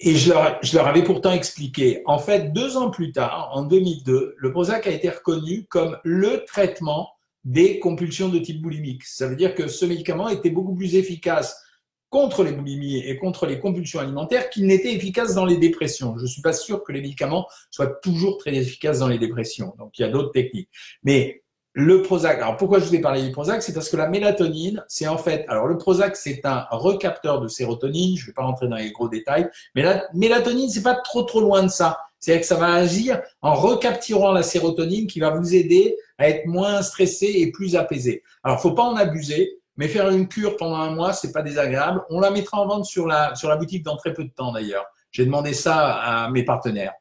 Et 0.00 0.16
je 0.16 0.30
leur, 0.30 0.58
je 0.60 0.76
leur 0.76 0.88
avais 0.88 1.04
pourtant 1.04 1.30
expliqué. 1.30 2.02
En 2.06 2.18
fait, 2.18 2.52
deux 2.52 2.76
ans 2.76 2.90
plus 2.90 3.12
tard, 3.12 3.50
en 3.52 3.62
2002, 3.62 4.34
le 4.36 4.50
Prozac 4.50 4.88
a 4.88 4.90
été 4.90 5.08
reconnu 5.08 5.66
comme 5.66 5.96
le 6.02 6.44
traitement 6.46 7.10
des 7.44 7.78
compulsions 7.78 8.28
de 8.28 8.40
type 8.40 8.60
boulimique. 8.60 9.04
Ça 9.04 9.28
veut 9.28 9.36
dire 9.36 9.54
que 9.54 9.68
ce 9.68 9.84
médicament 9.84 10.28
était 10.28 10.50
beaucoup 10.50 10.74
plus 10.74 10.96
efficace 10.96 11.62
contre 12.12 12.44
les 12.44 12.52
boulimies 12.52 12.98
et 12.98 13.16
contre 13.16 13.46
les 13.46 13.58
compulsions 13.58 13.98
alimentaires 13.98 14.50
qu'il 14.50 14.66
n'était 14.66 14.92
efficace 14.92 15.34
dans 15.34 15.46
les 15.46 15.56
dépressions. 15.56 16.14
Je 16.18 16.24
ne 16.24 16.28
suis 16.28 16.42
pas 16.42 16.52
sûr 16.52 16.84
que 16.84 16.92
les 16.92 17.00
médicaments 17.00 17.48
soient 17.70 17.86
toujours 17.86 18.36
très 18.36 18.54
efficaces 18.54 18.98
dans 18.98 19.08
les 19.08 19.18
dépressions. 19.18 19.74
Donc, 19.78 19.98
il 19.98 20.02
y 20.02 20.04
a 20.04 20.08
d'autres 20.08 20.30
techniques. 20.30 20.68
Mais 21.02 21.42
le 21.72 22.02
Prozac. 22.02 22.36
Alors 22.36 22.58
pourquoi 22.58 22.80
je 22.80 22.84
vous 22.84 22.94
ai 22.94 23.00
parlé 23.00 23.22
du 23.22 23.32
Prozac? 23.32 23.62
C'est 23.62 23.72
parce 23.72 23.88
que 23.88 23.96
la 23.96 24.06
mélatonine, 24.08 24.84
c'est 24.88 25.08
en 25.08 25.16
fait, 25.16 25.46
alors 25.48 25.66
le 25.66 25.78
Prozac, 25.78 26.16
c'est 26.16 26.44
un 26.44 26.66
recapteur 26.70 27.40
de 27.40 27.48
sérotonine. 27.48 28.14
Je 28.18 28.24
ne 28.24 28.26
vais 28.26 28.34
pas 28.34 28.42
rentrer 28.42 28.68
dans 28.68 28.76
les 28.76 28.92
gros 28.92 29.08
détails, 29.08 29.48
mais 29.74 29.82
la 29.82 30.04
mélatonine, 30.12 30.68
c'est 30.68 30.82
pas 30.82 30.96
trop 30.96 31.22
trop 31.22 31.40
loin 31.40 31.62
de 31.62 31.68
ça. 31.68 31.98
C'est-à-dire 32.18 32.42
que 32.42 32.46
ça 32.46 32.56
va 32.56 32.74
agir 32.74 33.22
en 33.40 33.54
recapturant 33.54 34.32
la 34.32 34.42
sérotonine 34.42 35.06
qui 35.06 35.18
va 35.18 35.30
vous 35.30 35.54
aider 35.54 35.96
à 36.18 36.28
être 36.28 36.44
moins 36.46 36.82
stressé 36.82 37.32
et 37.36 37.50
plus 37.50 37.74
apaisé. 37.74 38.22
Alors 38.44 38.60
faut 38.60 38.72
pas 38.72 38.84
en 38.84 38.96
abuser, 38.96 39.61
mais 39.76 39.88
faire 39.88 40.08
une 40.10 40.28
cure 40.28 40.56
pendant 40.56 40.76
un 40.76 40.90
mois, 40.90 41.12
c'est 41.12 41.32
pas 41.32 41.42
désagréable. 41.42 42.02
On 42.10 42.20
la 42.20 42.30
mettra 42.30 42.60
en 42.60 42.66
vente 42.66 42.84
sur 42.84 43.06
la 43.06 43.56
boutique 43.58 43.84
dans 43.84 43.96
très 43.96 44.12
peu 44.12 44.24
de 44.24 44.30
temps 44.30 44.52
d'ailleurs. 44.52 44.84
J'ai 45.10 45.24
demandé 45.24 45.52
ça 45.52 45.94
à 45.94 46.30
mes 46.30 46.44
partenaires. 46.44 46.92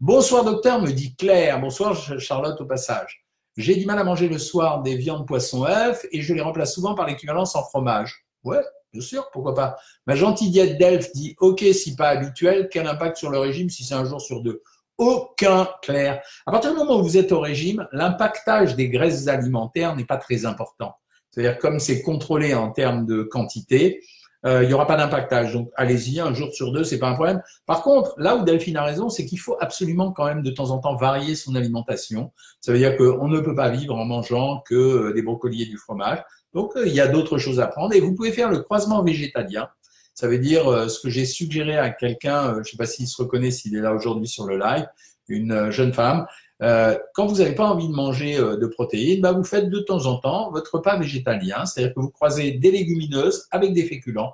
Bonsoir 0.00 0.44
docteur, 0.44 0.80
me 0.80 0.90
dit 0.92 1.16
Claire. 1.16 1.60
Bonsoir 1.60 1.96
Charlotte 2.20 2.60
au 2.60 2.66
passage. 2.66 3.24
J'ai 3.56 3.74
du 3.74 3.86
mal 3.86 3.98
à 3.98 4.04
manger 4.04 4.28
le 4.28 4.38
soir 4.38 4.82
des 4.82 4.96
viandes, 4.96 5.26
poissons, 5.26 5.64
œufs 5.64 6.06
et 6.12 6.22
je 6.22 6.32
les 6.32 6.40
remplace 6.40 6.74
souvent 6.74 6.94
par 6.94 7.06
l'équivalence 7.06 7.56
en 7.56 7.64
fromage. 7.64 8.24
Ouais, 8.44 8.62
bien 8.92 9.02
sûr, 9.02 9.28
pourquoi 9.32 9.54
pas. 9.54 9.76
Ma 10.06 10.14
gentille 10.14 10.50
diète 10.50 10.78
d'elfe 10.78 11.10
dit 11.12 11.34
OK, 11.40 11.64
si 11.72 11.96
pas 11.96 12.10
habituel, 12.10 12.68
quel 12.70 12.86
impact 12.86 13.16
sur 13.16 13.30
le 13.30 13.38
régime 13.38 13.68
si 13.68 13.82
c'est 13.82 13.94
un 13.94 14.04
jour 14.04 14.20
sur 14.20 14.42
deux? 14.42 14.62
Aucun, 14.96 15.68
Claire. 15.82 16.22
À 16.46 16.52
partir 16.52 16.70
du 16.72 16.76
moment 16.76 16.98
où 16.98 17.02
vous 17.02 17.16
êtes 17.16 17.32
au 17.32 17.40
régime, 17.40 17.88
l'impactage 17.90 18.76
des 18.76 18.88
graisses 18.88 19.26
alimentaires 19.26 19.96
n'est 19.96 20.04
pas 20.04 20.18
très 20.18 20.46
important. 20.46 20.94
C'est-à-dire 21.38 21.58
comme 21.58 21.78
c'est 21.78 22.02
contrôlé 22.02 22.52
en 22.52 22.70
termes 22.70 23.06
de 23.06 23.22
quantité, 23.22 24.00
euh, 24.44 24.64
il 24.64 24.68
n'y 24.68 24.74
aura 24.74 24.88
pas 24.88 24.96
d'impactage. 24.96 25.52
Donc 25.52 25.70
allez-y, 25.76 26.18
un 26.18 26.34
jour 26.34 26.52
sur 26.52 26.72
deux, 26.72 26.82
c'est 26.82 26.98
pas 26.98 27.08
un 27.08 27.14
problème. 27.14 27.40
Par 27.64 27.82
contre, 27.82 28.14
là 28.18 28.34
où 28.34 28.44
Delphine 28.44 28.76
a 28.76 28.82
raison, 28.82 29.08
c'est 29.08 29.24
qu'il 29.24 29.38
faut 29.38 29.56
absolument 29.60 30.10
quand 30.10 30.24
même 30.24 30.42
de 30.42 30.50
temps 30.50 30.70
en 30.72 30.78
temps 30.78 30.96
varier 30.96 31.36
son 31.36 31.54
alimentation. 31.54 32.32
Ça 32.60 32.72
veut 32.72 32.78
dire 32.78 32.96
qu'on 32.96 33.28
ne 33.28 33.38
peut 33.38 33.54
pas 33.54 33.68
vivre 33.70 33.94
en 33.94 34.04
mangeant 34.04 34.62
que 34.66 34.74
euh, 34.74 35.12
des 35.12 35.22
brocolis 35.22 35.62
et 35.62 35.66
du 35.66 35.76
fromage. 35.76 36.18
Donc 36.54 36.76
euh, 36.76 36.88
il 36.88 36.92
y 36.92 37.00
a 37.00 37.06
d'autres 37.06 37.38
choses 37.38 37.60
à 37.60 37.68
prendre 37.68 37.94
et 37.94 38.00
vous 38.00 38.16
pouvez 38.16 38.32
faire 38.32 38.50
le 38.50 38.58
croisement 38.58 39.04
végétalien. 39.04 39.68
Ça 40.14 40.26
veut 40.26 40.38
dire 40.40 40.90
ce 40.90 40.98
que 40.98 41.08
j'ai 41.08 41.24
suggéré 41.24 41.78
à 41.78 41.90
quelqu'un, 41.90 42.54
je 42.54 42.58
ne 42.58 42.64
sais 42.64 42.76
pas 42.76 42.86
s'il 42.86 43.06
se 43.06 43.22
reconnaît, 43.22 43.52
s'il 43.52 43.76
est 43.76 43.80
là 43.80 43.94
aujourd'hui 43.94 44.26
sur 44.26 44.46
le 44.46 44.58
live, 44.58 44.84
une 45.28 45.70
jeune 45.70 45.92
femme. 45.92 46.26
Quand 46.60 47.26
vous 47.26 47.36
n'avez 47.36 47.54
pas 47.54 47.66
envie 47.66 47.88
de 47.88 47.92
manger 47.92 48.36
de 48.36 48.66
protéines, 48.66 49.20
bah 49.20 49.32
vous 49.32 49.44
faites 49.44 49.70
de 49.70 49.78
temps 49.80 50.06
en 50.06 50.18
temps 50.18 50.50
votre 50.50 50.74
repas 50.74 50.98
végétalien, 50.98 51.64
c'est-à-dire 51.66 51.94
que 51.94 52.00
vous 52.00 52.10
croisez 52.10 52.52
des 52.52 52.70
légumineuses 52.70 53.46
avec 53.50 53.72
des 53.72 53.84
féculents, 53.84 54.32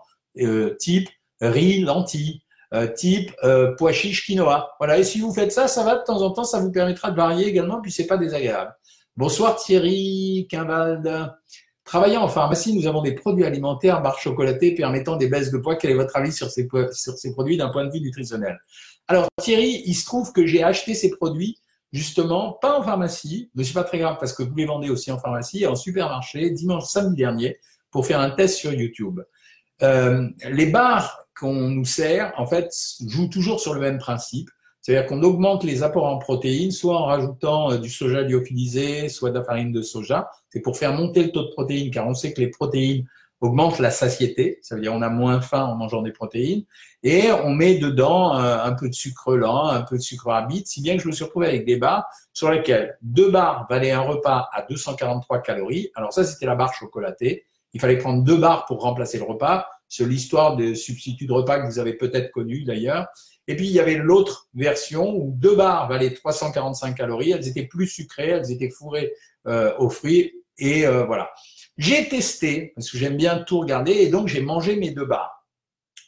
type 0.78 1.09
riz, 1.40 1.81
lentilles, 1.81 2.40
type 2.97 3.33
pois 3.78 3.93
chiches, 3.93 4.26
quinoa. 4.26 4.71
Voilà. 4.78 4.99
Et 4.99 5.04
si 5.04 5.21
vous 5.21 5.33
faites 5.33 5.52
ça, 5.52 5.69
ça 5.69 5.85
va 5.85 5.97
de 5.97 6.04
temps 6.04 6.23
en 6.23 6.31
temps, 6.31 6.45
ça 6.45 6.61
vous 6.61 6.73
permettra 6.73 7.11
de 7.11 7.16
varier 7.16 7.47
également, 7.47 7.81
puis 7.81 7.93
c'est 7.93 8.07
pas 8.07 8.16
désagréable. 8.16 8.75
Bonsoir 9.16 9.57
Thierry 9.57 10.47
Quinvalde. 10.50 11.33
Travaillant 11.85 12.23
en 12.23 12.28
pharmacie, 12.28 12.75
nous 12.75 12.87
avons 12.87 13.02
des 13.02 13.12
produits 13.12 13.45
alimentaires, 13.45 14.00
barres 14.00 14.19
chocolatées 14.19 14.75
permettant 14.75 15.16
des 15.16 15.28
baisses 15.28 15.50
de 15.50 15.59
poids. 15.59 15.76
Quel 15.76 15.90
est 15.90 15.95
votre 15.95 16.16
avis 16.16 16.33
sur 16.33 16.50
ces 16.50 16.66
produits 16.66 17.59
d'un 17.59 17.69
point 17.69 17.85
de 17.85 17.93
vue 17.93 18.00
nutritionnel? 18.00 18.59
Alors 19.07 19.28
Thierry, 19.38 19.83
il 19.85 19.95
se 19.95 20.07
trouve 20.07 20.33
que 20.33 20.47
j'ai 20.47 20.62
acheté 20.64 20.95
ces 20.95 21.11
produits 21.11 21.59
justement 21.94 22.58
pas 22.60 22.76
en 22.76 22.82
pharmacie, 22.82 23.50
mais 23.54 23.62
c'est 23.62 23.72
pas 23.72 23.84
très 23.84 23.98
grave 23.98 24.16
parce 24.18 24.32
que 24.32 24.42
vous 24.42 24.54
les 24.56 24.66
vendez 24.66 24.90
aussi 24.90 25.12
en 25.12 25.18
pharmacie, 25.18 25.64
en 25.64 25.76
supermarché, 25.76 26.50
dimanche, 26.50 26.86
samedi 26.86 27.14
dernier, 27.14 27.58
pour 27.92 28.04
faire 28.04 28.18
un 28.18 28.30
test 28.30 28.56
sur 28.56 28.72
YouTube. 28.72 29.20
Euh, 29.82 30.28
les 30.50 30.66
barres 30.66 31.20
qu'on 31.38 31.68
nous 31.68 31.84
sert, 31.84 32.32
en 32.36 32.46
fait, 32.46 32.68
jouent 33.06 33.28
toujours 33.28 33.60
sur 33.60 33.74
le 33.74 33.80
même 33.80 33.98
principe. 33.98 34.50
C'est-à-dire 34.80 35.06
qu'on 35.06 35.22
augmente 35.22 35.62
les 35.62 35.84
apports 35.84 36.06
en 36.06 36.18
protéines, 36.18 36.72
soit 36.72 36.96
en 36.96 37.04
rajoutant 37.04 37.70
euh, 37.70 37.78
du 37.78 37.88
soja 37.88 38.22
lyophilisé, 38.22 39.08
soit 39.08 39.30
de 39.30 39.38
la 39.38 39.44
farine 39.44 39.70
de 39.70 39.80
soja. 39.80 40.28
C'est 40.50 40.60
pour 40.60 40.76
faire 40.76 40.92
monter 40.92 41.22
le 41.22 41.30
taux 41.30 41.44
de 41.44 41.52
protéines, 41.52 41.92
car 41.92 42.08
on 42.08 42.14
sait 42.14 42.32
que 42.32 42.40
les 42.40 42.50
protéines 42.50 43.06
augmentent 43.41 43.79
la 43.79 43.91
satiété. 43.91 44.59
Ça 44.62 44.75
veut 44.75 44.81
dire 44.81 44.93
qu'on 44.93 45.03
a 45.03 45.09
moins 45.09 45.41
faim 45.41 45.64
en 45.64 45.75
mangeant 45.76 46.03
des 46.03 46.12
protéines. 46.12 46.64
Et 47.03 47.31
on 47.31 47.50
met 47.50 47.76
dedans 47.76 48.38
euh, 48.38 48.59
un 48.62 48.73
peu 48.73 48.88
de 48.88 48.95
sucre 48.95 49.37
lent, 49.37 49.69
un 49.69 49.83
peu 49.83 49.97
de 49.97 50.03
sucre 50.03 50.29
arabide, 50.29 50.67
si 50.67 50.81
bien 50.81 50.97
que 50.97 51.03
je 51.03 51.09
me 51.09 51.12
suis 51.12 51.25
retrouvé 51.25 51.47
avec 51.49 51.67
des 51.67 51.76
barres 51.76 52.07
sur 52.33 52.50
lesquelles 52.50 52.99
deux 53.03 53.31
barres 53.31 53.67
valaient 53.69 53.91
un 53.91 54.00
repas 54.00 54.49
à 54.53 54.62
243 54.62 55.43
calories. 55.43 55.91
Alors 55.95 56.12
ça, 56.12 56.25
c'était 56.25 56.47
la 56.47 56.55
barre 56.55 56.73
chocolatée. 56.75 57.45
Il 57.75 57.81
fallait 57.81 57.99
prendre 57.99 58.23
deux 58.23 58.37
barres 58.37 58.67
pour 58.67 58.81
remplacer 58.81 59.19
le 59.19 59.25
repas. 59.25 59.67
C'est 59.88 60.07
l'histoire 60.07 60.57
des 60.57 60.75
substituts 60.75 61.26
de 61.26 61.33
repas 61.33 61.61
que 61.61 61.67
vous 61.67 61.79
avez 61.79 61.95
peut-être 61.95 62.31
connu 62.31 62.64
d'ailleurs. 62.64 63.07
Et 63.47 63.57
puis, 63.57 63.67
il 63.67 63.73
y 63.73 63.81
avait 63.81 63.97
l'autre 63.97 64.49
version 64.55 65.14
où 65.14 65.33
deux 65.37 65.55
barres 65.55 65.88
valaient 65.88 66.14
345 66.14 66.97
calories. 66.97 67.33
Elles 67.33 67.47
étaient 67.47 67.67
plus 67.67 67.87
sucrées, 67.87 68.29
elles 68.29 68.50
étaient 68.50 68.71
fourrées 68.71 69.12
euh, 69.47 69.76
aux 69.79 69.91
fruits. 69.91 70.33
Et 70.57 70.87
euh, 70.87 71.05
voilà. 71.05 71.31
J'ai 71.76 72.09
testé, 72.09 72.73
parce 72.75 72.90
que 72.90 72.99
j'aime 72.99 73.16
bien 73.16 73.38
tout 73.40 73.61
regarder, 73.61 73.93
et 73.93 74.09
donc 74.09 74.28
j'ai 74.28 74.40
mangé 74.40 74.76
mes 74.76 74.90
deux 74.90 75.07
barres. 75.07 75.45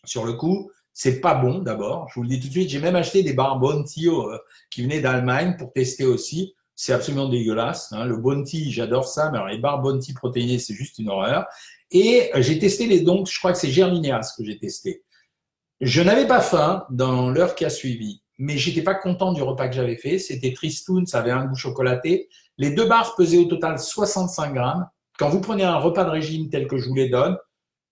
Sur 0.05 0.25
le 0.25 0.35
coup, 0.35 0.71
c'est 0.93 1.21
pas 1.21 1.35
bon 1.35 1.59
d'abord. 1.59 2.09
Je 2.09 2.15
vous 2.15 2.23
le 2.23 2.29
dis 2.29 2.41
tout 2.41 2.47
de 2.47 2.53
suite. 2.53 2.71
J'ai 2.71 2.79
même 2.79 2.97
acheté 2.97 3.23
des 3.23 3.35
barres 3.35 3.59
Bounty 3.59 4.09
euh, 4.09 4.39
qui 4.71 4.83
venaient 4.83 5.01
d'Allemagne 5.01 5.57
pour 5.59 5.73
tester 5.73 6.05
aussi. 6.05 6.55
C'est 6.75 6.93
absolument 6.93 7.29
dégueulasse. 7.29 7.93
Hein. 7.93 8.07
Le 8.07 8.17
Bounty, 8.17 8.71
j'adore 8.71 9.07
ça, 9.07 9.31
mais 9.31 9.39
alors 9.39 9.49
les 9.49 9.59
barres 9.59 9.83
Bounty 9.83 10.15
protéinées, 10.15 10.59
c'est 10.59 10.75
juste 10.75 10.99
une 10.99 11.11
horreur. 11.11 11.47
Et 11.91 12.31
j'ai 12.37 12.59
testé 12.59 12.87
les 12.87 13.01
donc, 13.01 13.29
je 13.31 13.39
crois 13.39 13.53
que 13.53 13.59
c'est 13.59 13.71
Gerlineas 13.71 14.35
que 14.37 14.45
j'ai 14.45 14.59
testé. 14.59 15.05
Je 15.81 16.01
n'avais 16.01 16.27
pas 16.27 16.41
faim 16.41 16.87
dans 16.89 17.29
l'heure 17.29 17.55
qui 17.55 17.67
a 17.67 17.71
suivi, 17.71 18.23
mais 18.39 18.57
j'étais 18.57 18.83
pas 18.83 18.95
content 18.95 19.33
du 19.33 19.43
repas 19.43 19.69
que 19.69 19.75
j'avais 19.75 19.97
fait. 19.97 20.19
C'était 20.19 20.55
tristoun, 20.55 21.05
ça 21.05 21.19
avait 21.19 21.31
un 21.31 21.45
goût 21.45 21.55
chocolaté. 21.55 22.31
Les 22.57 22.71
deux 22.71 22.87
barres 22.87 23.15
pesaient 23.17 23.37
au 23.37 23.45
total 23.45 23.79
65 23.79 24.55
grammes. 24.55 24.89
Quand 25.19 25.31
vous 25.31 25.41
prenez 25.41 25.65
un 25.65 25.79
repas 25.79 26.05
de 26.05 26.11
régime 26.11 26.51
tel 26.51 26.67
que 26.67 26.77
je 26.77 26.89
vous 26.89 26.95
les 26.95 27.09
donne, 27.09 27.39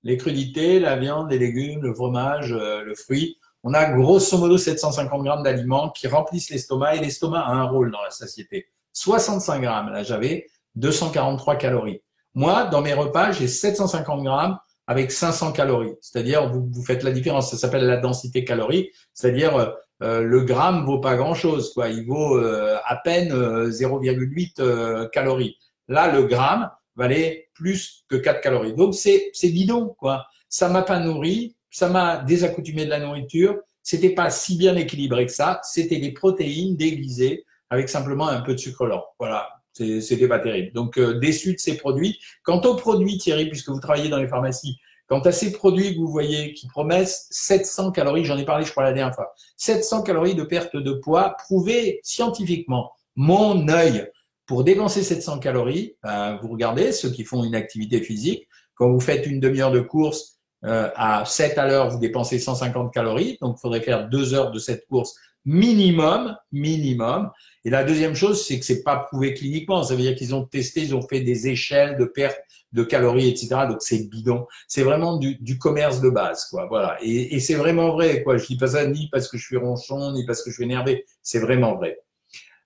les 0.03 0.19
crudités, 0.19 0.79
la 0.79 0.97
viande, 0.97 1.31
les 1.31 1.39
légumes, 1.39 1.83
le 1.83 1.95
fromage, 1.95 2.53
euh, 2.53 2.83
le 2.85 2.95
fruit, 2.95 3.39
on 3.63 3.73
a 3.73 3.87
grosso 3.87 4.37
modo 4.37 4.59
750 4.59 5.25
grammes 5.25 5.43
d'aliments 5.43 5.89
qui 5.89 6.07
remplissent 6.07 6.51
l'estomac 6.51 6.97
et 6.97 7.01
l'estomac 7.01 7.41
a 7.41 7.53
un 7.53 7.65
rôle 7.65 7.91
dans 7.91 8.03
la 8.03 8.11
satiété. 8.11 8.67
65 8.93 9.63
grammes, 9.63 9.91
là 9.91 10.03
j'avais 10.03 10.47
243 10.75 11.57
calories. 11.57 12.03
Moi, 12.35 12.65
dans 12.67 12.83
mes 12.83 12.93
repas, 12.93 13.33
j'ai 13.33 13.49
750 13.49 14.23
grammes 14.23 14.59
avec 14.87 15.11
500 15.11 15.53
calories. 15.53 15.95
C'est-à-dire, 16.03 16.53
vous, 16.53 16.69
vous 16.71 16.85
faites 16.85 17.03
la 17.05 17.13
différence. 17.13 17.51
Ça 17.51 17.57
s'appelle 17.57 17.87
la 17.87 17.97
densité 17.97 18.45
calorique. 18.45 18.93
C'est-à-dire, 19.15 19.57
euh, 19.57 19.67
euh, 20.03 20.21
le 20.21 20.43
gramme 20.43 20.85
vaut 20.85 20.99
pas 20.99 21.17
grand-chose. 21.17 21.73
Quoi. 21.73 21.89
Il 21.89 22.07
vaut 22.07 22.37
à 22.37 22.97
peine 22.97 23.33
0,8 23.33 25.09
calories. 25.11 25.57
Là, 25.89 26.13
le 26.13 26.25
gramme 26.25 26.69
valait 26.97 27.49
plus 27.55 28.05
que 28.09 28.17
4 28.17 28.41
calories. 28.41 28.75
Donc, 28.75 28.95
c'est, 28.95 29.31
c'est 29.33 29.51
bidon. 29.51 29.95
Quoi. 29.99 30.27
Ça 30.49 30.69
m'a 30.69 30.83
pas 30.83 31.01
nourri. 31.01 31.57
Ça 31.71 31.89
m'a 31.89 32.19
désaccoutumé 32.19 32.85
de 32.85 32.91
la 32.91 33.01
nourriture. 33.01 33.59
C'était 33.83 34.11
pas 34.11 34.31
si 34.31 34.57
bien 34.57 34.77
équilibré 34.77 35.27
que 35.27 35.33
ça. 35.33 35.61
C'était 35.65 35.99
des 35.99 36.13
protéines 36.13 36.77
déguisées 36.77 37.45
avec 37.71 37.89
simplement 37.89 38.29
un 38.29 38.41
peu 38.41 38.55
de 38.55 38.59
sucre 38.59 38.87
lent. 38.87 39.05
Voilà. 39.19 39.49
C'était 39.73 40.29
pas 40.29 40.39
terrible. 40.39 40.73
Donc, 40.73 40.99
euh, 40.99 41.19
déçu 41.19 41.55
de 41.55 41.59
ces 41.59 41.77
produits. 41.77 42.19
Quant 42.45 42.61
aux 42.61 42.77
produits, 42.77 43.19
Thierry, 43.19 43.49
puisque 43.49 43.71
vous 43.71 43.81
travaillez 43.81 44.09
dans 44.09 44.19
les 44.19 44.29
pharmacies, 44.29 44.79
quant 45.09 45.21
à 45.21 45.33
ces 45.33 45.53
produits 45.53 45.95
que 45.95 45.99
vous 45.99 46.11
voyez 46.11 46.55
qui 46.55 46.69
promettent 46.69 47.27
700 47.31 47.91
calories, 47.91 48.25
j'en 48.25 48.39
ai 48.39 48.45
parlé, 48.45 48.65
je 48.65 48.71
crois, 48.71 48.85
la 48.85 48.93
dernière 48.93 49.15
fois, 49.15 49.35
700 49.57 50.03
calories 50.03 50.35
de 50.35 50.45
perte 50.45 50.77
de 50.77 50.93
poids 50.93 51.37
prouvées 51.39 52.01
scientifiquement. 52.03 52.93
Mon 53.17 53.69
œil, 53.69 54.09
pour 54.47 54.65
dépenser 54.65 55.03
700 55.03 55.39
calories, 55.39 55.97
ben, 56.03 56.39
vous 56.43 56.49
regardez 56.49 56.93
ceux 56.93 57.11
qui 57.11 57.25
font 57.25 57.45
une 57.45 57.55
activité 57.55 58.03
physique, 58.03 58.49
quand 58.75 58.91
vous 58.91 59.01
faites 59.01 59.27
une 59.27 59.41
demi-heure 59.41 59.73
de 59.73 59.81
course 59.81 60.41
euh, 60.65 60.91
à 60.97 61.25
7 61.25 61.59
à 61.59 61.67
l'heure, 61.67 61.91
vous 61.91 61.99
dépensez 61.99 62.39
150 62.39 62.93
calories, 62.93 63.39
donc 63.41 63.57
il 63.59 63.61
faudrait 63.61 63.81
faire 63.81 64.09
deux 64.09 64.35
heures 64.35 64.51
de 64.51 64.59
cette 64.59 64.87
course 64.87 65.15
minimum, 65.45 66.37
minimum. 66.53 67.31
Et 67.65 67.71
la 67.71 67.85
deuxième 67.85 68.15
chose, 68.15 68.47
c'est 68.47 68.59
que 68.59 68.65
c'est 68.65 68.83
pas 68.83 68.97
prouvé 68.97 69.35
cliniquement. 69.35 69.83
Ça 69.83 69.95
veut 69.95 70.01
dire 70.01 70.15
qu'ils 70.15 70.35
ont 70.35 70.45
testé, 70.45 70.83
ils 70.83 70.95
ont 70.95 71.07
fait 71.07 71.21
des 71.21 71.49
échelles 71.49 71.97
de 71.99 72.05
perte 72.05 72.39
de 72.73 72.83
calories, 72.83 73.29
etc. 73.29 73.49
Donc 73.69 73.79
c'est 73.81 74.09
bidon. 74.09 74.47
C'est 74.69 74.83
vraiment 74.83 75.17
du, 75.17 75.37
du, 75.37 75.59
commerce 75.59 76.01
de 76.01 76.11
base, 76.11 76.47
quoi. 76.47 76.67
Voilà. 76.67 76.97
Et, 77.03 77.35
et 77.35 77.41
c'est 77.41 77.55
vraiment 77.55 77.93
vrai, 77.93 78.23
quoi. 78.23 78.37
Je 78.37 78.47
dis 78.47 78.57
pas 78.57 78.69
ça 78.69 78.87
ni 78.87 79.09
parce 79.11 79.29
que 79.29 79.39
je 79.39 79.45
suis 79.45 79.57
ronchon, 79.57 80.13
ni 80.13 80.27
parce 80.27 80.43
que 80.43 80.51
je 80.51 80.57
suis 80.57 80.65
énervé. 80.65 81.05
C'est 81.23 81.39
vraiment 81.39 81.77
vrai. 81.77 82.01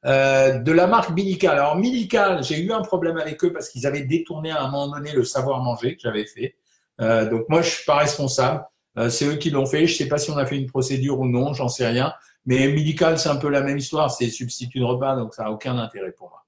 Euh, 0.07 0.59
de 0.59 0.73
la 0.73 0.87
marque 0.87 1.11
Milical. 1.11 1.59
Alors 1.59 1.77
Milical, 1.77 2.45
j'ai 2.45 2.61
eu 2.61 2.73
un 2.73 2.83
problème 2.83 3.19
avec 3.19 3.43
eux 3.45 3.53
parce 3.53 3.69
qu'ils 3.69 3.87
avaient 3.87 4.05
détourné 4.05 4.51
à 4.51 4.63
un 4.63 4.71
moment 4.71 4.97
donné 4.97 5.13
le 5.13 5.25
savoir 5.25 5.61
manger 5.63 5.97
que 5.97 6.03
j'avais 6.03 6.25
fait. 6.25 6.55
Euh, 7.01 7.29
donc 7.29 7.49
moi, 7.49 7.63
je 7.63 7.71
suis 7.71 7.85
pas 7.85 7.97
responsable. 7.97 8.65
Euh, 8.97 9.11
c'est 9.11 9.27
eux 9.27 9.37
qui 9.37 9.51
l'ont 9.51 9.67
fait. 9.67 9.87
Je 9.87 9.97
sais 9.97 10.09
pas 10.09 10.19
si 10.19 10.31
on 10.31 10.37
a 10.37 10.47
fait 10.47 10.57
une 10.57 10.67
procédure 10.67 11.19
ou 11.19 11.27
non, 11.27 11.53
j'en 11.53 11.69
sais 11.69 11.87
rien. 11.87 12.13
Mais 12.47 12.69
médical, 12.69 13.19
c'est 13.19 13.29
un 13.29 13.37
peu 13.37 13.49
la 13.49 13.61
même 13.61 13.79
histoire, 13.79 14.11
c'est 14.11 14.31
substitut 14.31 14.79
de 14.79 14.85
repas, 14.85 15.17
donc 15.17 15.35
ça 15.35 15.45
n'a 15.45 15.51
aucun 15.51 15.77
intérêt 15.77 16.13
pour 16.13 16.31
moi. 16.31 16.47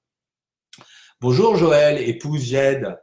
Bonjour 1.21 1.57
Joël, 1.57 1.99
épouse 2.09 2.43
Jed. 2.43 2.99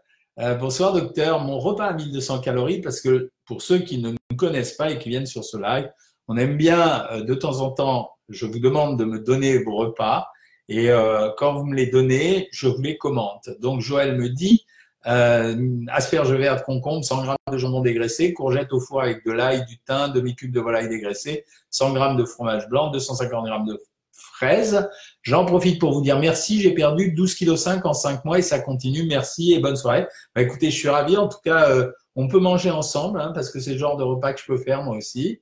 Bonsoir 0.59 0.93
docteur, 0.93 1.41
mon 1.41 1.59
repas 1.59 1.85
à 1.85 1.93
1200 1.93 2.39
calories, 2.39 2.81
parce 2.81 3.01
que 3.01 3.31
pour 3.45 3.61
ceux 3.61 3.79
qui 3.79 3.99
ne 3.99 4.11
nous 4.11 4.37
connaissent 4.37 4.73
pas 4.73 4.89
et 4.89 4.97
qui 4.97 5.09
viennent 5.09 5.27
sur 5.27 5.43
ce 5.43 5.57
live, 5.57 5.91
on 6.27 6.37
aime 6.37 6.57
bien 6.57 7.07
de 7.21 7.33
temps 7.35 7.59
en 7.59 7.69
temps, 7.69 8.15
je 8.29 8.47
vous 8.47 8.59
demande 8.59 8.97
de 8.97 9.05
me 9.05 9.19
donner 9.19 9.59
vos 9.59 9.75
repas, 9.75 10.27
Et 10.69 10.89
euh, 10.89 11.29
quand 11.37 11.53
vous 11.53 11.65
me 11.65 11.75
les 11.75 11.87
donnez, 11.87 12.49
je 12.51 12.67
vous 12.67 12.81
les 12.81 12.97
commente. 12.97 13.49
Donc 13.59 13.81
Joël 13.81 14.17
me 14.17 14.29
dit 14.29 14.65
euh, 15.07 15.55
asperge 15.89 16.33
verte, 16.33 16.65
concombre, 16.65 17.05
100 17.05 17.25
g 17.25 17.31
de 17.51 17.57
jambon 17.57 17.81
dégraissé, 17.81 18.33
courgette 18.33 18.73
au 18.73 18.79
foie 18.79 19.03
avec 19.03 19.25
de 19.25 19.31
l'ail, 19.31 19.65
du 19.65 19.77
thym, 19.79 20.11
demi-cube 20.13 20.51
de 20.51 20.59
volaille 20.59 20.89
dégraissé, 20.89 21.45
100 21.69 21.95
g 21.95 22.15
de 22.17 22.25
fromage 22.25 22.67
blanc, 22.67 22.91
250 22.91 23.47
g 23.47 23.53
de 23.67 23.81
fraises. 24.11 24.89
J'en 25.21 25.45
profite 25.45 25.79
pour 25.79 25.93
vous 25.93 26.01
dire 26.01 26.19
merci. 26.19 26.61
J'ai 26.61 26.73
perdu 26.73 27.13
12,5 27.15 27.79
kg 27.79 27.85
en 27.85 27.93
5 27.93 28.25
mois 28.25 28.39
et 28.39 28.41
ça 28.41 28.59
continue. 28.59 29.05
Merci 29.05 29.53
et 29.53 29.59
bonne 29.59 29.75
soirée. 29.75 30.07
Bah, 30.35 30.41
écoutez, 30.41 30.71
je 30.71 30.77
suis 30.77 30.89
ravi. 30.89 31.15
En 31.15 31.27
tout 31.27 31.39
cas, 31.43 31.69
euh, 31.69 31.91
on 32.15 32.27
peut 32.27 32.39
manger 32.39 32.71
ensemble 32.71 33.21
hein, 33.21 33.31
parce 33.33 33.49
que 33.51 33.59
c'est 33.59 33.73
le 33.73 33.77
genre 33.77 33.97
de 33.97 34.03
repas 34.03 34.33
que 34.33 34.41
je 34.41 34.45
peux 34.45 34.57
faire 34.57 34.83
moi 34.83 34.97
aussi. 34.97 35.41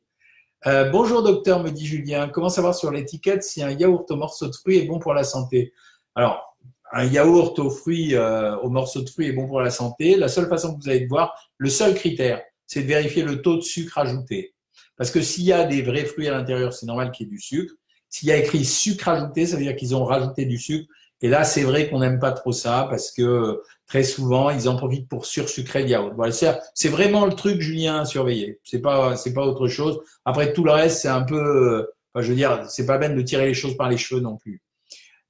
Euh, 0.67 0.89
bonjour 0.89 1.21
docteur, 1.21 1.61
me 1.61 1.69
dit 1.69 1.85
Julien. 1.85 2.27
Comment 2.27 2.49
savoir 2.49 2.73
sur 2.73 2.89
l'étiquette 2.89 3.43
si 3.43 3.61
un 3.61 3.69
yaourt 3.69 4.09
au 4.09 4.15
morceau 4.15 4.47
de 4.47 4.55
fruits 4.55 4.79
est 4.79 4.85
bon 4.85 4.97
pour 4.97 5.13
la 5.13 5.23
santé? 5.23 5.73
Alors, 6.15 6.57
un 6.91 7.05
yaourt 7.05 7.59
aux 7.59 7.69
fruits, 7.69 8.15
euh, 8.15 8.57
au 8.57 8.69
morceau 8.69 9.03
de 9.03 9.09
fruits 9.09 9.27
est 9.27 9.33
bon 9.33 9.47
pour 9.47 9.61
la 9.61 9.69
santé. 9.69 10.15
La 10.15 10.27
seule 10.27 10.47
façon 10.47 10.75
que 10.75 10.81
vous 10.81 10.89
allez 10.89 11.01
de 11.01 11.07
voir, 11.07 11.35
le 11.57 11.69
seul 11.69 11.93
critère, 11.93 12.41
c'est 12.65 12.81
de 12.81 12.87
vérifier 12.87 13.21
le 13.21 13.43
taux 13.43 13.57
de 13.57 13.61
sucre 13.61 13.99
ajouté. 13.99 14.55
Parce 14.97 15.11
que 15.11 15.21
s'il 15.21 15.43
y 15.43 15.53
a 15.53 15.65
des 15.65 15.83
vrais 15.83 16.05
fruits 16.05 16.27
à 16.27 16.31
l'intérieur, 16.31 16.73
c'est 16.73 16.87
normal 16.87 17.11
qu'il 17.11 17.27
y 17.27 17.29
ait 17.29 17.31
du 17.31 17.39
sucre. 17.39 17.75
S'il 18.09 18.29
y 18.29 18.31
a 18.31 18.37
écrit 18.37 18.65
sucre 18.65 19.07
ajouté, 19.07 19.45
ça 19.45 19.57
veut 19.57 19.63
dire 19.63 19.75
qu'ils 19.75 19.95
ont 19.95 20.03
rajouté 20.03 20.45
du 20.45 20.57
sucre. 20.57 20.91
Et 21.21 21.29
là, 21.29 21.43
c'est 21.43 21.63
vrai 21.63 21.91
qu'on 21.91 21.99
n'aime 21.99 22.17
pas 22.17 22.31
trop 22.31 22.51
ça 22.51 22.87
parce 22.89 23.11
que 23.11 23.61
très 23.87 24.03
souvent, 24.03 24.49
ils 24.49 24.67
en 24.67 24.75
profitent 24.75 25.07
pour 25.07 25.25
sursucrer 25.25 25.83
le 25.83 25.89
yaourt. 25.89 26.13
Voilà, 26.15 26.33
c'est 26.73 26.89
vraiment 26.89 27.25
le 27.25 27.33
truc, 27.33 27.61
Julien, 27.61 28.01
à 28.01 28.05
surveiller. 28.05 28.59
C'est 28.63 28.81
pas, 28.81 29.15
c'est 29.15 29.33
pas 29.33 29.45
autre 29.45 29.67
chose. 29.67 29.99
Après, 30.25 30.53
tout 30.53 30.63
le 30.63 30.71
reste, 30.71 31.01
c'est 31.01 31.07
un 31.07 31.21
peu, 31.21 31.87
je 32.15 32.29
veux 32.29 32.35
dire, 32.35 32.65
c'est 32.67 32.85
pas 32.85 32.97
bien 32.97 33.09
de 33.09 33.21
tirer 33.21 33.47
les 33.47 33.53
choses 33.53 33.77
par 33.77 33.89
les 33.89 33.97
cheveux 33.97 34.21
non 34.21 34.37
plus. 34.37 34.61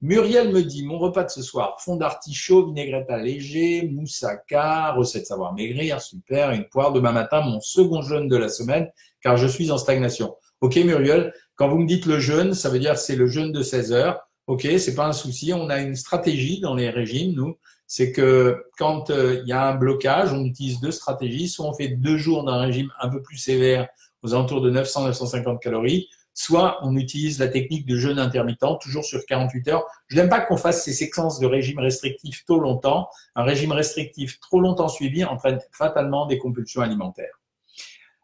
Muriel 0.01 0.51
me 0.51 0.61
dit, 0.61 0.85
mon 0.85 0.99
repas 0.99 1.23
de 1.23 1.29
ce 1.29 1.41
soir, 1.41 1.77
fond 1.79 1.95
d'artichaut, 1.95 2.67
vinaigrette 2.67 3.09
allégée, 3.09 3.89
moussaka, 3.91 4.91
recette 4.91 5.25
savoir 5.25 5.53
maigrir, 5.53 6.01
super, 6.01 6.51
une 6.51 6.65
poire 6.65 6.91
demain 6.91 7.11
matin, 7.11 7.41
mon 7.41 7.59
second 7.61 8.01
jeûne 8.01 8.27
de 8.27 8.37
la 8.37 8.49
semaine, 8.49 8.89
car 9.21 9.37
je 9.37 9.47
suis 9.47 9.71
en 9.71 9.77
stagnation. 9.77 10.35
Ok, 10.61 10.75
Muriel, 10.75 11.33
quand 11.55 11.69
vous 11.69 11.79
me 11.79 11.87
dites 11.87 12.05
le 12.05 12.19
jeûne, 12.19 12.53
ça 12.53 12.69
veut 12.69 12.79
dire 12.79 12.97
c'est 12.97 13.15
le 13.15 13.27
jeûne 13.27 13.51
de 13.51 13.61
16 13.61 13.93
heures. 13.93 14.19
Ok, 14.47 14.67
c'est 14.77 14.93
pas 14.93 15.07
un 15.07 15.13
souci. 15.13 15.53
On 15.53 15.69
a 15.69 15.79
une 15.79 15.95
stratégie 15.95 16.59
dans 16.59 16.75
les 16.75 16.89
régimes, 16.89 17.33
nous. 17.33 17.57
C'est 17.87 18.11
que 18.11 18.65
quand 18.77 19.09
euh, 19.09 19.41
il 19.43 19.47
y 19.47 19.53
a 19.53 19.67
un 19.67 19.75
blocage, 19.75 20.33
on 20.33 20.43
utilise 20.43 20.79
deux 20.79 20.91
stratégies. 20.91 21.47
Soit 21.47 21.67
on 21.67 21.73
fait 21.73 21.89
deux 21.89 22.17
jours 22.17 22.43
d'un 22.43 22.57
régime 22.57 22.91
un 23.01 23.09
peu 23.09 23.21
plus 23.21 23.37
sévère, 23.37 23.87
aux 24.23 24.33
alentours 24.33 24.61
de 24.61 24.71
900-950 24.71 25.59
calories, 25.59 26.09
soit 26.33 26.79
on 26.81 26.95
utilise 26.97 27.39
la 27.39 27.47
technique 27.47 27.85
de 27.85 27.95
jeûne 27.95 28.19
intermittent, 28.19 28.79
toujours 28.81 29.05
sur 29.05 29.25
48 29.25 29.67
heures. 29.69 29.85
Je 30.07 30.17
n'aime 30.17 30.29
pas 30.29 30.41
qu'on 30.41 30.57
fasse 30.57 30.83
ces 30.83 30.93
séquences 30.93 31.39
de 31.39 31.45
régime 31.45 31.79
restrictif 31.79 32.43
trop 32.45 32.59
longtemps. 32.59 33.07
Un 33.35 33.43
régime 33.43 33.71
restrictif 33.71 34.39
trop 34.39 34.59
longtemps 34.59 34.89
suivi 34.89 35.23
entraîne 35.23 35.59
fatalement 35.71 36.25
des 36.25 36.37
compulsions 36.37 36.81
alimentaires. 36.81 37.39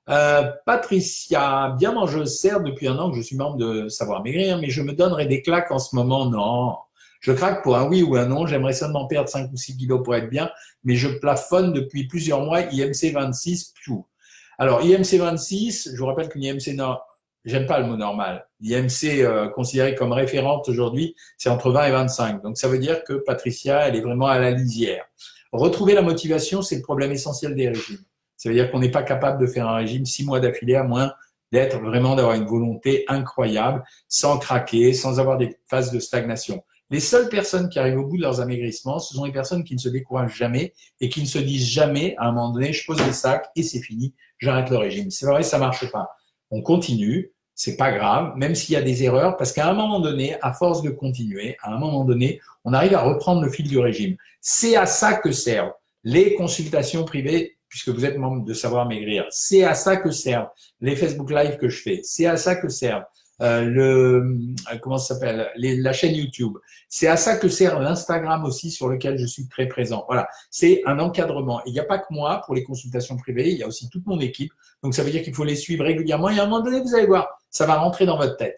Euh, 0.09 0.51
Patricia, 0.65 1.75
bien 1.79 1.93
mangeuse, 1.93 2.37
certes, 2.37 2.63
depuis 2.63 2.87
un 2.87 2.97
an 2.97 3.11
que 3.11 3.17
je 3.17 3.21
suis 3.21 3.37
membre 3.37 3.57
de 3.57 3.87
Savoir 3.87 4.23
Maigrir, 4.23 4.57
mais 4.57 4.69
je 4.69 4.81
me 4.81 4.91
donnerai 4.93 5.25
des 5.25 5.41
claques 5.41 5.71
en 5.71 5.79
ce 5.79 5.95
moment. 5.95 6.25
Non, 6.25 6.77
je 7.21 7.31
craque 7.31 7.63
pour 7.63 7.77
un 7.77 7.87
oui 7.87 8.01
ou 8.03 8.15
un 8.15 8.25
non. 8.25 8.45
J'aimerais 8.45 8.73
seulement 8.73 9.07
perdre 9.07 9.29
5 9.29 9.51
ou 9.53 9.55
6 9.55 9.77
kilos 9.77 10.01
pour 10.03 10.15
être 10.15 10.29
bien, 10.29 10.51
mais 10.83 10.95
je 10.95 11.07
plafonne 11.07 11.71
depuis 11.71 12.07
plusieurs 12.07 12.41
mois 12.41 12.61
IMC 12.61 13.13
26. 13.13 13.73
Alors, 14.57 14.81
IMC 14.81 15.17
26, 15.17 15.91
je 15.93 15.97
vous 15.97 16.07
rappelle 16.07 16.29
qu'une 16.29 16.43
IMC, 16.43 16.75
non, 16.75 16.97
j'aime 17.45 17.67
pas 17.67 17.79
le 17.79 17.85
mot 17.85 17.95
normal. 17.95 18.47
L'IMC 18.59 19.21
euh, 19.21 19.49
considéré 19.49 19.95
comme 19.95 20.11
référente 20.11 20.67
aujourd'hui, 20.67 21.15
c'est 21.37 21.49
entre 21.49 21.71
20 21.71 21.85
et 21.85 21.91
25. 21.91 22.43
Donc, 22.43 22.57
ça 22.57 22.67
veut 22.67 22.79
dire 22.79 23.03
que 23.03 23.13
Patricia, 23.13 23.87
elle 23.87 23.95
est 23.95 24.01
vraiment 24.01 24.27
à 24.27 24.39
la 24.39 24.51
lisière. 24.51 25.05
Retrouver 25.51 25.93
la 25.93 26.01
motivation, 26.01 26.61
c'est 26.61 26.75
le 26.75 26.81
problème 26.81 27.11
essentiel 27.11 27.55
des 27.55 27.69
régimes. 27.69 28.03
Ça 28.35 28.49
veut 28.49 28.55
dire 28.55 28.71
qu'on 28.71 28.79
n'est 28.79 28.91
pas 28.91 29.03
capable 29.03 29.39
de 29.39 29.45
faire 29.45 29.67
un 29.67 29.75
régime 29.75 30.05
six 30.05 30.25
mois 30.25 30.39
d'affilée 30.39 30.75
à 30.75 30.83
moins 30.83 31.13
d'être 31.51 31.79
vraiment 31.79 32.15
d'avoir 32.15 32.35
une 32.35 32.45
volonté 32.45 33.03
incroyable, 33.07 33.83
sans 34.07 34.39
craquer, 34.39 34.93
sans 34.93 35.19
avoir 35.19 35.37
des 35.37 35.57
phases 35.67 35.91
de 35.91 35.99
stagnation. 35.99 36.63
Les 36.91 36.99
seules 36.99 37.29
personnes 37.29 37.69
qui 37.69 37.79
arrivent 37.79 37.99
au 37.99 38.05
bout 38.05 38.17
de 38.17 38.21
leurs 38.21 38.41
amaigrissements, 38.41 38.99
ce 38.99 39.13
sont 39.15 39.23
les 39.23 39.31
personnes 39.31 39.63
qui 39.63 39.73
ne 39.75 39.79
se 39.79 39.87
découragent 39.87 40.35
jamais 40.35 40.73
et 40.99 41.07
qui 41.07 41.21
ne 41.21 41.25
se 41.25 41.39
disent 41.39 41.67
jamais, 41.67 42.15
à 42.17 42.27
un 42.27 42.33
moment 42.33 42.51
donné, 42.51 42.73
je 42.73 42.85
pose 42.85 43.01
les 43.05 43.13
sacs 43.13 43.47
et 43.55 43.63
c'est 43.63 43.79
fini, 43.79 44.13
j'arrête 44.39 44.69
le 44.69 44.75
régime. 44.75 45.09
C'est 45.09 45.25
vrai, 45.25 45.41
ça 45.41 45.57
marche 45.57 45.89
pas. 45.89 46.09
On 46.51 46.61
continue, 46.61 47.31
c'est 47.55 47.77
pas 47.77 47.93
grave, 47.93 48.33
même 48.35 48.55
s'il 48.55 48.73
y 48.73 48.75
a 48.75 48.81
des 48.81 49.03
erreurs, 49.03 49.37
parce 49.37 49.53
qu'à 49.53 49.69
un 49.69 49.73
moment 49.73 50.01
donné, 50.01 50.35
à 50.41 50.51
force 50.51 50.81
de 50.81 50.89
continuer, 50.89 51.55
à 51.63 51.73
un 51.73 51.79
moment 51.79 52.03
donné, 52.03 52.41
on 52.65 52.73
arrive 52.73 52.93
à 52.93 53.03
reprendre 53.03 53.41
le 53.41 53.49
fil 53.49 53.69
du 53.69 53.79
régime. 53.79 54.17
C'est 54.41 54.75
à 54.75 54.85
ça 54.85 55.13
que 55.13 55.31
servent 55.31 55.71
les 56.03 56.35
consultations 56.35 57.05
privées 57.05 57.57
puisque 57.69 57.87
vous 57.87 58.03
êtes 58.03 58.17
membre 58.17 58.43
de 58.43 58.53
Savoir 58.53 58.85
Maigrir. 58.85 59.25
C'est 59.29 59.63
à 59.63 59.75
ça 59.75 59.95
que 59.95 60.11
servent 60.11 60.49
les 60.81 60.97
Facebook 60.97 61.31
Live 61.31 61.55
que 61.55 61.69
je 61.69 61.81
fais. 61.81 62.01
C'est 62.03 62.25
à 62.25 62.35
ça 62.35 62.57
que 62.57 62.67
servent 62.67 63.05
euh, 63.41 63.61
le 63.63 64.37
euh, 64.71 64.77
comment 64.81 64.97
s'appelle 64.99 65.49
la 65.55 65.93
chaîne 65.93 66.13
YouTube. 66.13 66.57
C'est 66.89 67.07
à 67.07 67.17
ça 67.17 67.37
que 67.37 67.49
sert 67.49 67.79
l'Instagram 67.79 68.45
aussi 68.45 68.69
sur 68.69 68.87
lequel 68.87 69.17
je 69.17 69.25
suis 69.25 69.47
très 69.47 69.67
présent. 69.67 70.05
Voilà, 70.07 70.27
c'est 70.51 70.83
un 70.85 70.99
encadrement. 70.99 71.61
Il 71.65 71.73
n'y 71.73 71.79
a 71.79 71.85
pas 71.85 71.97
que 71.97 72.05
moi 72.11 72.43
pour 72.45 72.53
les 72.53 72.63
consultations 72.63 73.17
privées, 73.17 73.51
il 73.51 73.57
y 73.57 73.63
a 73.63 73.67
aussi 73.67 73.89
toute 73.89 74.05
mon 74.05 74.19
équipe. 74.19 74.51
Donc 74.83 74.93
ça 74.93 75.03
veut 75.03 75.09
dire 75.09 75.23
qu'il 75.23 75.33
faut 75.33 75.43
les 75.43 75.55
suivre 75.55 75.83
régulièrement 75.83 76.29
et 76.29 76.39
à 76.39 76.43
un 76.43 76.45
moment 76.45 76.63
donné, 76.63 76.81
vous 76.81 76.93
allez 76.93 77.07
voir, 77.07 77.29
ça 77.49 77.65
va 77.65 77.77
rentrer 77.77 78.05
dans 78.05 78.17
votre 78.17 78.37
tête. 78.37 78.57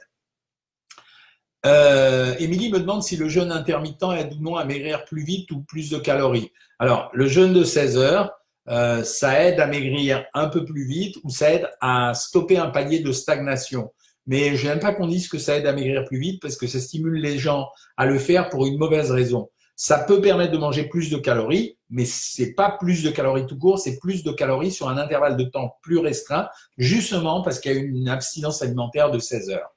Euh, 1.66 2.36
Émilie 2.40 2.70
me 2.70 2.80
demande 2.80 3.04
si 3.04 3.16
le 3.16 3.30
jeûne 3.30 3.54
intermittent 3.54 4.04
aide 4.18 4.34
ou 4.34 4.42
non 4.42 4.58
à 4.58 4.66
maigrir 4.66 5.06
plus 5.06 5.24
vite 5.24 5.50
ou 5.52 5.62
plus 5.62 5.90
de 5.90 5.98
calories. 5.98 6.52
Alors, 6.78 7.10
le 7.14 7.28
jeûne 7.28 7.54
de 7.54 7.64
16 7.64 7.98
heures, 7.98 8.34
ça 8.68 9.46
aide 9.46 9.62
à 9.62 9.68
maigrir 9.68 10.26
un 10.34 10.48
peu 10.48 10.66
plus 10.66 10.86
vite 10.86 11.18
ou 11.24 11.30
ça 11.30 11.54
aide 11.54 11.70
à 11.80 12.14
stopper 12.14 12.58
un 12.58 12.68
palier 12.68 13.00
de 13.00 13.14
stagnation. 13.14 13.92
Mais 14.26 14.56
je 14.56 14.68
n'aime 14.68 14.80
pas 14.80 14.94
qu'on 14.94 15.08
dise 15.08 15.28
que 15.28 15.38
ça 15.38 15.58
aide 15.58 15.66
à 15.66 15.74
maigrir 15.74 16.06
plus 16.06 16.20
vite 16.20 16.42
parce 16.42 16.56
que 16.56 16.68
ça 16.68 16.80
stimule 16.80 17.16
les 17.16 17.38
gens 17.38 17.68
à 17.98 18.06
le 18.06 18.18
faire 18.18 18.50
pour 18.50 18.66
une 18.66 18.78
mauvaise 18.78 19.12
raison. 19.12 19.50
Ça 19.76 19.98
peut 20.00 20.22
permettre 20.22 20.52
de 20.52 20.58
manger 20.58 20.88
plus 20.88 21.10
de 21.10 21.18
calories, 21.18 21.78
mais 21.90 22.06
c'est 22.06 22.54
pas 22.54 22.78
plus 22.80 23.04
de 23.04 23.10
calories 23.10 23.48
tout 23.48 23.58
court, 23.58 23.80
c'est 23.80 23.98
plus 24.00 24.24
de 24.24 24.32
calories 24.32 24.72
sur 24.72 24.88
un 24.88 24.98
intervalle 24.98 25.36
de 25.36 25.44
temps 25.44 25.78
plus 25.82 25.98
restreint, 25.98 26.48
justement 26.78 27.42
parce 27.42 27.60
qu'il 27.60 27.74
y 27.74 27.76
a 27.76 27.80
une 27.80 28.08
abstinence 28.08 28.62
alimentaire 28.62 29.10
de 29.10 29.20
16 29.20 29.50
heures. 29.50 29.73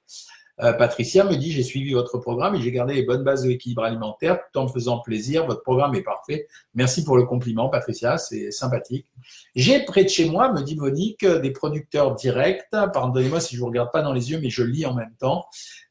Euh, 0.63 0.73
Patricia 0.73 1.25
me 1.25 1.37
dit 1.37 1.53
j'ai 1.53 1.63
suivi 1.63 1.93
votre 1.93 2.19
programme 2.19 2.55
et 2.55 2.63
j'ai 2.63 2.73
gardé 2.73 2.95
les 2.95 3.03
bonnes 3.03 3.23
bases 3.23 3.43
de 3.43 3.49
l'équilibre 3.49 3.83
alimentaire 3.83 4.39
tout 4.53 4.59
en 4.59 4.65
me 4.65 4.69
faisant 4.69 5.01
plaisir. 5.01 5.47
Votre 5.47 5.63
programme 5.63 5.95
est 5.95 6.03
parfait. 6.03 6.47
Merci 6.75 7.05
pour 7.05 7.17
le 7.17 7.25
compliment, 7.25 7.69
Patricia, 7.69 8.17
c'est 8.17 8.51
sympathique. 8.51 9.07
J'ai 9.55 9.85
près 9.85 10.05
de 10.05 10.09
chez 10.09 10.29
moi, 10.29 10.53
me 10.53 10.63
dit 10.63 10.77
Monique, 10.77 11.27
des 11.27 11.51
producteurs 11.51 12.15
directs. 12.15 12.65
Pardonnez-moi 12.71 13.41
si 13.41 13.57
je 13.57 13.61
vous 13.61 13.67
regarde 13.67 13.91
pas 13.93 14.03
dans 14.03 14.13
les 14.13 14.31
yeux, 14.31 14.41
mais 14.41 14.51
je 14.51 14.63
lis 14.63 14.87
en 14.87 14.95
même 14.95 15.15
temps. 15.19 15.45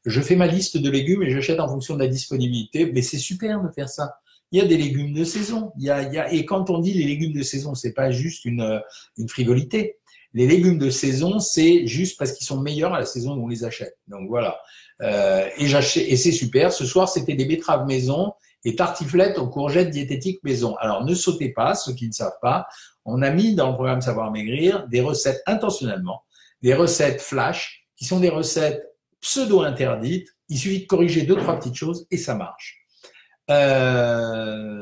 Je 0.04 0.20
fais 0.20 0.36
ma 0.36 0.46
liste 0.46 0.76
de 0.76 0.90
légumes 0.90 1.22
et 1.22 1.30
j'achète 1.30 1.60
en 1.60 1.68
fonction 1.68 1.94
de 1.94 2.00
la 2.00 2.08
disponibilité. 2.08 2.90
Mais 2.92 3.02
c'est 3.02 3.18
super 3.18 3.62
de 3.62 3.68
faire 3.70 3.88
ça. 3.88 4.18
Il 4.52 4.60
y 4.60 4.62
a 4.62 4.66
des 4.66 4.76
légumes 4.76 5.12
de 5.12 5.24
saison. 5.24 5.72
Il 5.76 5.84
y 5.84 5.90
a, 5.90 6.02
il 6.02 6.12
y 6.12 6.18
a, 6.18 6.32
et 6.32 6.44
quand 6.44 6.70
on 6.70 6.78
dit 6.78 6.92
les 6.92 7.04
légumes 7.04 7.32
de 7.32 7.42
saison, 7.42 7.74
c'est 7.74 7.92
pas 7.92 8.10
juste 8.10 8.44
une, 8.44 8.80
une 9.16 9.28
frivolité 9.28 9.98
les 10.36 10.46
légumes 10.46 10.76
de 10.76 10.90
saison, 10.90 11.38
c'est 11.38 11.86
juste 11.86 12.18
parce 12.18 12.32
qu'ils 12.32 12.46
sont 12.46 12.60
meilleurs 12.60 12.92
à 12.92 13.00
la 13.00 13.06
saison 13.06 13.36
où 13.36 13.44
on 13.44 13.48
les 13.48 13.64
achète. 13.64 13.96
Donc 14.06 14.28
voilà. 14.28 14.60
Euh, 15.00 15.48
et 15.56 15.64
et 15.64 16.16
c'est 16.16 16.32
super. 16.32 16.72
Ce 16.72 16.84
soir, 16.84 17.08
c'était 17.08 17.32
des 17.32 17.46
betteraves 17.46 17.86
maison 17.86 18.34
et 18.62 18.76
tartiflettes 18.76 19.38
aux 19.38 19.48
courgettes 19.48 19.88
diététiques 19.88 20.44
maison. 20.44 20.76
Alors 20.76 21.06
ne 21.06 21.14
sautez 21.14 21.54
pas, 21.54 21.74
ceux 21.74 21.94
qui 21.94 22.06
ne 22.06 22.12
savent 22.12 22.38
pas. 22.42 22.66
On 23.06 23.22
a 23.22 23.30
mis 23.30 23.54
dans 23.54 23.68
le 23.70 23.74
programme 23.76 24.02
Savoir 24.02 24.30
Maigrir 24.30 24.86
des 24.88 25.00
recettes 25.00 25.42
intentionnellement, 25.46 26.22
des 26.60 26.74
recettes 26.74 27.22
flash, 27.22 27.86
qui 27.96 28.04
sont 28.04 28.20
des 28.20 28.28
recettes 28.28 28.82
pseudo-interdites. 29.22 30.28
Il 30.50 30.58
suffit 30.58 30.82
de 30.82 30.86
corriger 30.86 31.22
deux, 31.22 31.36
trois 31.36 31.58
petites 31.58 31.76
choses 31.76 32.06
et 32.10 32.18
ça 32.18 32.34
marche. 32.34 32.84
Euh, 33.50 34.75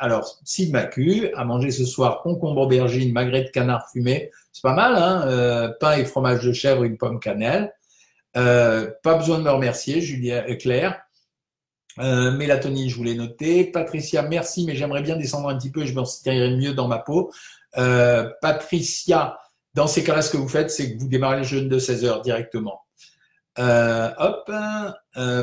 alors, 0.00 0.38
Sid 0.44 0.72
Macu 0.72 1.30
a 1.36 1.44
mangé 1.44 1.70
ce 1.70 1.84
soir 1.84 2.22
concombre 2.22 2.62
aubergine, 2.62 3.12
magret 3.12 3.44
de 3.44 3.50
canard 3.50 3.86
fumé. 3.92 4.30
C'est 4.50 4.62
pas 4.62 4.72
mal, 4.72 4.96
hein 4.96 5.28
euh, 5.28 5.68
Pain 5.78 5.98
et 5.98 6.06
fromage 6.06 6.42
de 6.42 6.54
chèvre, 6.54 6.84
une 6.84 6.96
pomme 6.96 7.20
cannelle. 7.20 7.74
Euh, 8.34 8.90
pas 9.02 9.16
besoin 9.16 9.38
de 9.38 9.44
me 9.44 9.50
remercier, 9.50 10.00
Julien 10.00 10.42
Claire. 10.56 11.02
Euh, 11.98 12.30
Mélatonine, 12.30 12.88
je 12.88 12.96
voulais 12.96 13.12
noter. 13.12 13.64
Patricia, 13.64 14.22
merci, 14.22 14.64
mais 14.64 14.74
j'aimerais 14.74 15.02
bien 15.02 15.16
descendre 15.16 15.50
un 15.50 15.58
petit 15.58 15.70
peu, 15.70 15.84
je 15.84 15.92
me 15.92 16.02
sentirais 16.02 16.50
mieux 16.56 16.72
dans 16.72 16.88
ma 16.88 16.98
peau. 16.98 17.30
Euh, 17.76 18.30
Patricia, 18.40 19.38
dans 19.74 19.86
ces 19.86 20.02
cas-là, 20.02 20.22
ce 20.22 20.30
que 20.30 20.38
vous 20.38 20.48
faites, 20.48 20.70
c'est 20.70 20.94
que 20.94 20.98
vous 20.98 21.08
démarrez 21.08 21.36
le 21.36 21.42
jeûne 21.42 21.68
de 21.68 21.78
16 21.78 22.06
heures 22.06 22.22
directement. 22.22 22.86
Hop, 23.58 24.50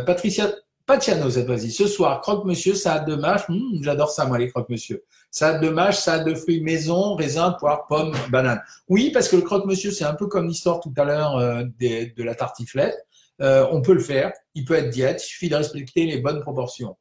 Patricia, 0.07 0.49
Patiano 0.87 1.29
cette 1.29 1.45
fois-ci. 1.47 1.69
Ce 1.69 1.85
soir, 1.85 2.21
croque-monsieur, 2.21 2.73
ça 2.73 2.93
a 2.93 2.99
deux 2.99 3.17
mâches. 3.17 3.49
Hmm, 3.49 3.83
j'adore 3.83 4.09
ça, 4.09 4.25
moi, 4.25 4.37
les 4.39 4.49
croque-monsieur. 4.49 5.03
Ça 5.29 5.49
a 5.49 5.53
deux 5.59 5.69
mâches, 5.69 5.97
ça 5.97 6.13
a 6.13 6.19
deux 6.19 6.33
fruits 6.33 6.61
maison, 6.61 7.13
raisin, 7.15 7.51
poire, 7.59 7.87
pomme, 7.87 8.15
banane. 8.31 8.61
Oui, 8.87 9.11
parce 9.11 9.27
que 9.27 9.35
le 9.35 9.41
croque-monsieur, 9.41 9.91
c'est 9.91 10.05
un 10.05 10.13
peu 10.13 10.27
comme 10.27 10.47
l'histoire 10.47 10.79
tout 10.79 10.93
à 10.95 11.03
l'heure 11.03 11.35
euh, 11.35 11.65
de, 11.81 12.23
la 12.23 12.35
tartiflette. 12.35 12.95
Euh, 13.41 13.67
on 13.69 13.81
peut 13.81 13.93
le 13.93 13.99
faire. 13.99 14.31
Il 14.55 14.63
peut 14.63 14.75
être 14.75 14.89
diète. 14.89 15.21
Il 15.21 15.27
suffit 15.27 15.49
de 15.49 15.55
respecter 15.55 16.05
les 16.05 16.19
bonnes 16.19 16.39
proportions. 16.39 16.95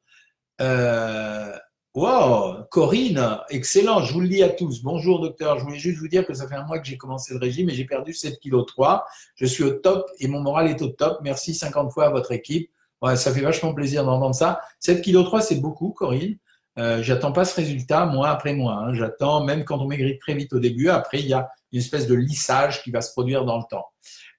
Euh, 0.60 1.56
wow, 1.94 2.64
Corinne, 2.72 3.38
excellent. 3.50 4.00
Je 4.00 4.12
vous 4.12 4.20
le 4.20 4.28
dis 4.28 4.42
à 4.42 4.48
tous. 4.48 4.82
Bonjour 4.82 5.20
docteur. 5.20 5.60
Je 5.60 5.64
voulais 5.64 5.78
juste 5.78 6.00
vous 6.00 6.08
dire 6.08 6.26
que 6.26 6.34
ça 6.34 6.48
fait 6.48 6.56
un 6.56 6.64
mois 6.64 6.80
que 6.80 6.86
j'ai 6.88 6.96
commencé 6.96 7.32
le 7.32 7.38
régime 7.38 7.70
et 7.70 7.74
j'ai 7.74 7.84
perdu 7.84 8.12
7 8.12 8.40
kg 8.40 8.66
3. 8.66 9.06
Je 9.36 9.46
suis 9.46 9.62
au 9.62 9.70
top 9.70 10.10
et 10.18 10.26
mon 10.26 10.40
moral 10.40 10.66
est 10.66 10.82
au 10.82 10.88
top. 10.88 11.20
Merci 11.22 11.54
50 11.54 11.92
fois 11.92 12.06
à 12.06 12.10
votre 12.10 12.32
équipe. 12.32 12.68
Ouais, 13.02 13.16
ça 13.16 13.32
fait 13.32 13.40
vachement 13.40 13.74
plaisir 13.74 14.04
d'entendre 14.04 14.34
ça. 14.34 14.60
7 14.80 15.02
kg 15.02 15.24
3, 15.24 15.40
c'est 15.42 15.60
beaucoup, 15.60 15.90
Corinne. 15.90 16.36
Euh, 16.78 17.02
j'attends 17.02 17.32
pas 17.32 17.44
ce 17.44 17.54
résultat 17.54 18.06
mois 18.06 18.28
après 18.28 18.54
mois. 18.54 18.74
Hein. 18.74 18.94
J'attends, 18.94 19.44
même 19.44 19.64
quand 19.64 19.78
on 19.78 19.86
maigrit 19.86 20.18
très 20.18 20.34
vite 20.34 20.52
au 20.52 20.58
début, 20.58 20.88
après 20.88 21.20
il 21.20 21.26
y 21.26 21.32
a 21.32 21.48
une 21.72 21.78
espèce 21.80 22.06
de 22.06 22.14
lissage 22.14 22.82
qui 22.82 22.90
va 22.90 23.00
se 23.00 23.12
produire 23.12 23.44
dans 23.44 23.56
le 23.58 23.64
temps. 23.68 23.86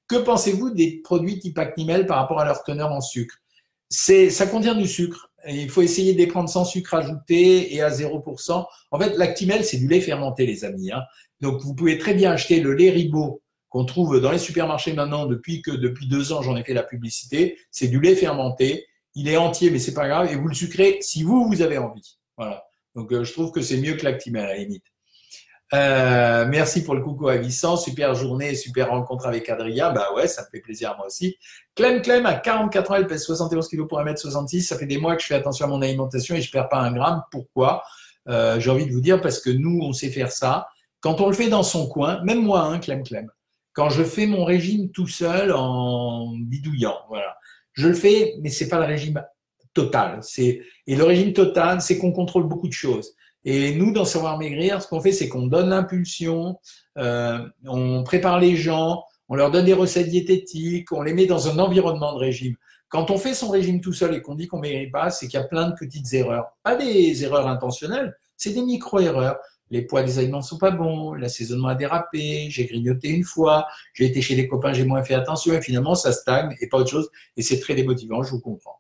Que 0.08 0.18
pensez-vous 0.18 0.70
des 0.72 1.02
produits 1.04 1.40
type 1.40 1.58
Actimel 1.58 2.06
par 2.06 2.18
rapport 2.18 2.40
à 2.40 2.46
leur 2.46 2.64
teneur 2.64 2.92
en 2.92 3.02
sucre? 3.02 3.36
C'est, 3.90 4.30
ça 4.30 4.46
contient 4.48 4.76
du 4.76 4.88
sucre. 4.88 5.32
il 5.48 5.70
faut 5.70 5.82
essayer 5.82 6.14
de 6.14 6.18
les 6.18 6.28
prendre 6.28 6.50
sans 6.50 6.66
sucre 6.66 6.94
ajouté 6.94 7.74
et 7.74 7.82
à 7.82 7.90
0%. 7.90 8.66
En 8.92 9.00
fait, 9.00 9.18
l'actimel, 9.18 9.64
c'est 9.66 9.78
du 9.78 9.88
lait 9.88 10.02
fermenté, 10.02 10.46
les 10.46 10.64
amis. 10.66 10.92
Hein. 10.92 11.02
Donc, 11.42 11.62
vous 11.62 11.74
pouvez 11.74 11.98
très 11.98 12.14
bien 12.14 12.32
acheter 12.32 12.60
le 12.60 12.74
lait 12.74 12.90
ribot 12.90 13.42
qu'on 13.70 13.86
trouve 13.86 14.20
dans 14.20 14.32
les 14.32 14.40
supermarchés 14.40 14.94
maintenant 14.94 15.26
depuis 15.26 15.62
que 15.62 15.72
depuis 15.72 16.08
deux 16.08 16.32
ans 16.32 16.42
j'en 16.42 16.56
ai 16.56 16.64
fait 16.64 16.74
la 16.74 16.84
publicité. 16.84 17.58
C'est 17.72 17.88
du 17.88 18.00
lait 18.00 18.16
fermenté. 18.16 18.88
Il 19.16 19.28
est 19.28 19.38
entier, 19.38 19.72
mais 19.72 19.80
c'est 19.80 19.94
pas 19.94 20.08
grave. 20.08 20.32
Et 20.32 20.36
vous 20.36 20.48
le 20.48 20.54
sucrez 20.54 21.00
si 21.02 21.24
vous 21.24 21.48
vous 21.48 21.62
avez 21.62 21.78
envie. 21.78 22.20
Voilà. 22.38 22.64
Donc, 22.96 23.12
euh, 23.12 23.24
je 23.24 23.34
trouve 23.34 23.52
que 23.52 23.62
c'est 23.62 23.78
mieux 23.78 23.94
que 23.94 24.04
l'actimel 24.04 24.46
à 24.46 24.48
la 24.50 24.58
limite. 24.58 24.86
Euh, 25.74 26.46
merci 26.48 26.84
pour 26.84 26.96
le 26.96 27.02
coucou 27.02 27.28
à 27.28 27.38
Vicent. 27.38 27.78
Super 27.78 28.16
journée, 28.16 28.56
super 28.56 28.90
rencontre 28.90 29.28
avec 29.28 29.50
Adrien. 29.50 29.92
Bah 29.92 30.14
ouais, 30.16 30.28
ça 30.28 30.44
me 30.44 30.48
fait 30.48 30.62
plaisir 30.62 30.96
moi 30.98 31.08
aussi. 31.08 31.38
Clem 31.76 32.02
Clem 32.02 32.26
à 32.26 32.36
44 32.36 32.92
ans, 32.92 32.96
elle 32.96 33.08
pèse 33.08 33.24
71 33.24 33.68
kg 33.68 33.88
pour 33.88 34.00
1m66. 34.00 34.62
Ça 34.62 34.78
fait 34.78 34.86
des 34.86 34.98
mois 34.98 35.16
que 35.16 35.22
je 35.22 35.28
fais 35.28 35.36
attention 35.36 35.66
à 35.66 35.70
mon 35.70 35.82
alimentation 35.82 36.36
et 36.36 36.42
je 36.42 36.50
perds 36.50 36.70
pas 36.70 36.80
un 36.80 36.94
gramme. 36.94 37.22
Pourquoi? 37.32 37.84
Euh, 38.30 38.60
J'ai 38.60 38.72
envie 38.72 38.86
de 38.86 38.92
vous 38.92 39.02
dire 39.02 39.22
parce 39.22 39.40
que 39.40 39.50
nous, 39.50 39.80
on 39.84 39.94
sait 39.94 40.10
faire 40.10 40.32
ça. 40.32 40.68
Quand 41.02 41.22
on 41.22 41.28
le 41.28 41.34
fait 41.34 41.50
dans 41.50 41.64
son 41.64 41.88
coin, 41.88 42.24
même 42.24 42.42
moi, 42.42 42.62
hein, 42.62 42.80
Clem 42.80 43.04
Clem, 43.04 43.30
quand 43.78 43.92
je 43.92 44.04
fais 44.04 44.26
mon 44.26 44.44
régime 44.44 44.90
tout 44.90 45.06
seul 45.06 45.52
en 45.54 46.34
bidouillant, 46.36 46.98
voilà. 47.10 47.38
Je 47.74 47.88
le 47.88 47.94
fais, 47.94 48.34
mais 48.42 48.50
c'est 48.50 48.70
pas 48.70 48.80
le 48.80 48.86
régime 48.86 49.24
total. 49.76 50.18
C'est 50.24 50.62
et 50.88 50.96
le 50.96 51.04
régime 51.04 51.32
total, 51.32 51.80
c'est 51.80 52.00
qu'on 52.00 52.12
contrôle 52.12 52.48
beaucoup 52.48 52.68
de 52.68 52.74
choses. 52.74 53.14
Et 53.46 53.76
nous, 53.76 53.94
dans 53.94 54.04
Savoir 54.04 54.40
Maigrir, 54.40 54.82
ce 54.82 54.88
qu'on 54.88 55.00
fait, 55.00 55.12
c'est 55.12 55.30
qu'on 55.30 55.46
donne 55.46 55.70
l'impulsion, 55.70 56.58
euh, 56.98 57.38
on 57.68 58.04
prépare 58.04 58.40
les 58.40 58.56
gens, 58.56 59.04
on 59.30 59.36
leur 59.36 59.52
donne 59.52 59.66
des 59.66 59.74
recettes 59.74 60.10
diététiques, 60.10 60.92
on 60.92 61.04
les 61.04 61.14
met 61.14 61.28
dans 61.28 61.48
un 61.48 61.60
environnement 61.60 62.14
de 62.14 62.18
régime. 62.18 62.56
Quand 62.90 63.12
on 63.12 63.20
fait 63.20 63.36
son 63.36 63.50
régime 63.50 63.80
tout 63.80 63.94
seul 63.94 64.16
et 64.16 64.24
qu'on 64.24 64.34
dit 64.34 64.48
qu'on 64.48 64.60
maigrit 64.60 64.90
pas, 64.90 65.12
c'est 65.12 65.28
qu'il 65.28 65.40
y 65.40 65.44
a 65.44 65.46
plein 65.46 65.70
de 65.70 65.76
petites 65.76 66.12
erreurs. 66.16 66.48
Pas 66.64 66.76
des 66.76 67.24
erreurs 67.24 67.48
intentionnelles, 67.48 68.18
c'est 68.38 68.54
des 68.54 68.64
micro-erreurs. 68.64 69.38
Les 69.70 69.82
poids 69.82 70.04
des 70.04 70.20
aliments 70.20 70.42
sont 70.42 70.58
pas 70.58 70.72
bons, 70.72 71.14
l'assaisonnement 71.14 71.70
a 71.70 71.76
dérapé, 71.76 72.48
j'ai 72.50 72.66
grignoté 72.66 73.10
une 73.10 73.24
fois, 73.24 73.68
j'ai 73.94 74.06
été 74.06 74.22
chez 74.22 74.36
des 74.36 74.48
copains, 74.48 74.74
j'ai 74.74 74.86
moins 74.86 75.04
fait 75.04 75.14
attention 75.14 75.54
et 75.54 75.62
finalement 75.62 75.96
ça 75.96 76.12
stagne 76.12 76.56
et 76.62 76.68
pas 76.68 76.78
autre 76.78 76.90
chose. 76.90 77.10
Et 77.36 77.42
c'est 77.42 77.60
très 77.60 77.76
démotivant, 77.76 78.24
je 78.24 78.32
vous 78.32 78.40
comprends. 78.40 78.80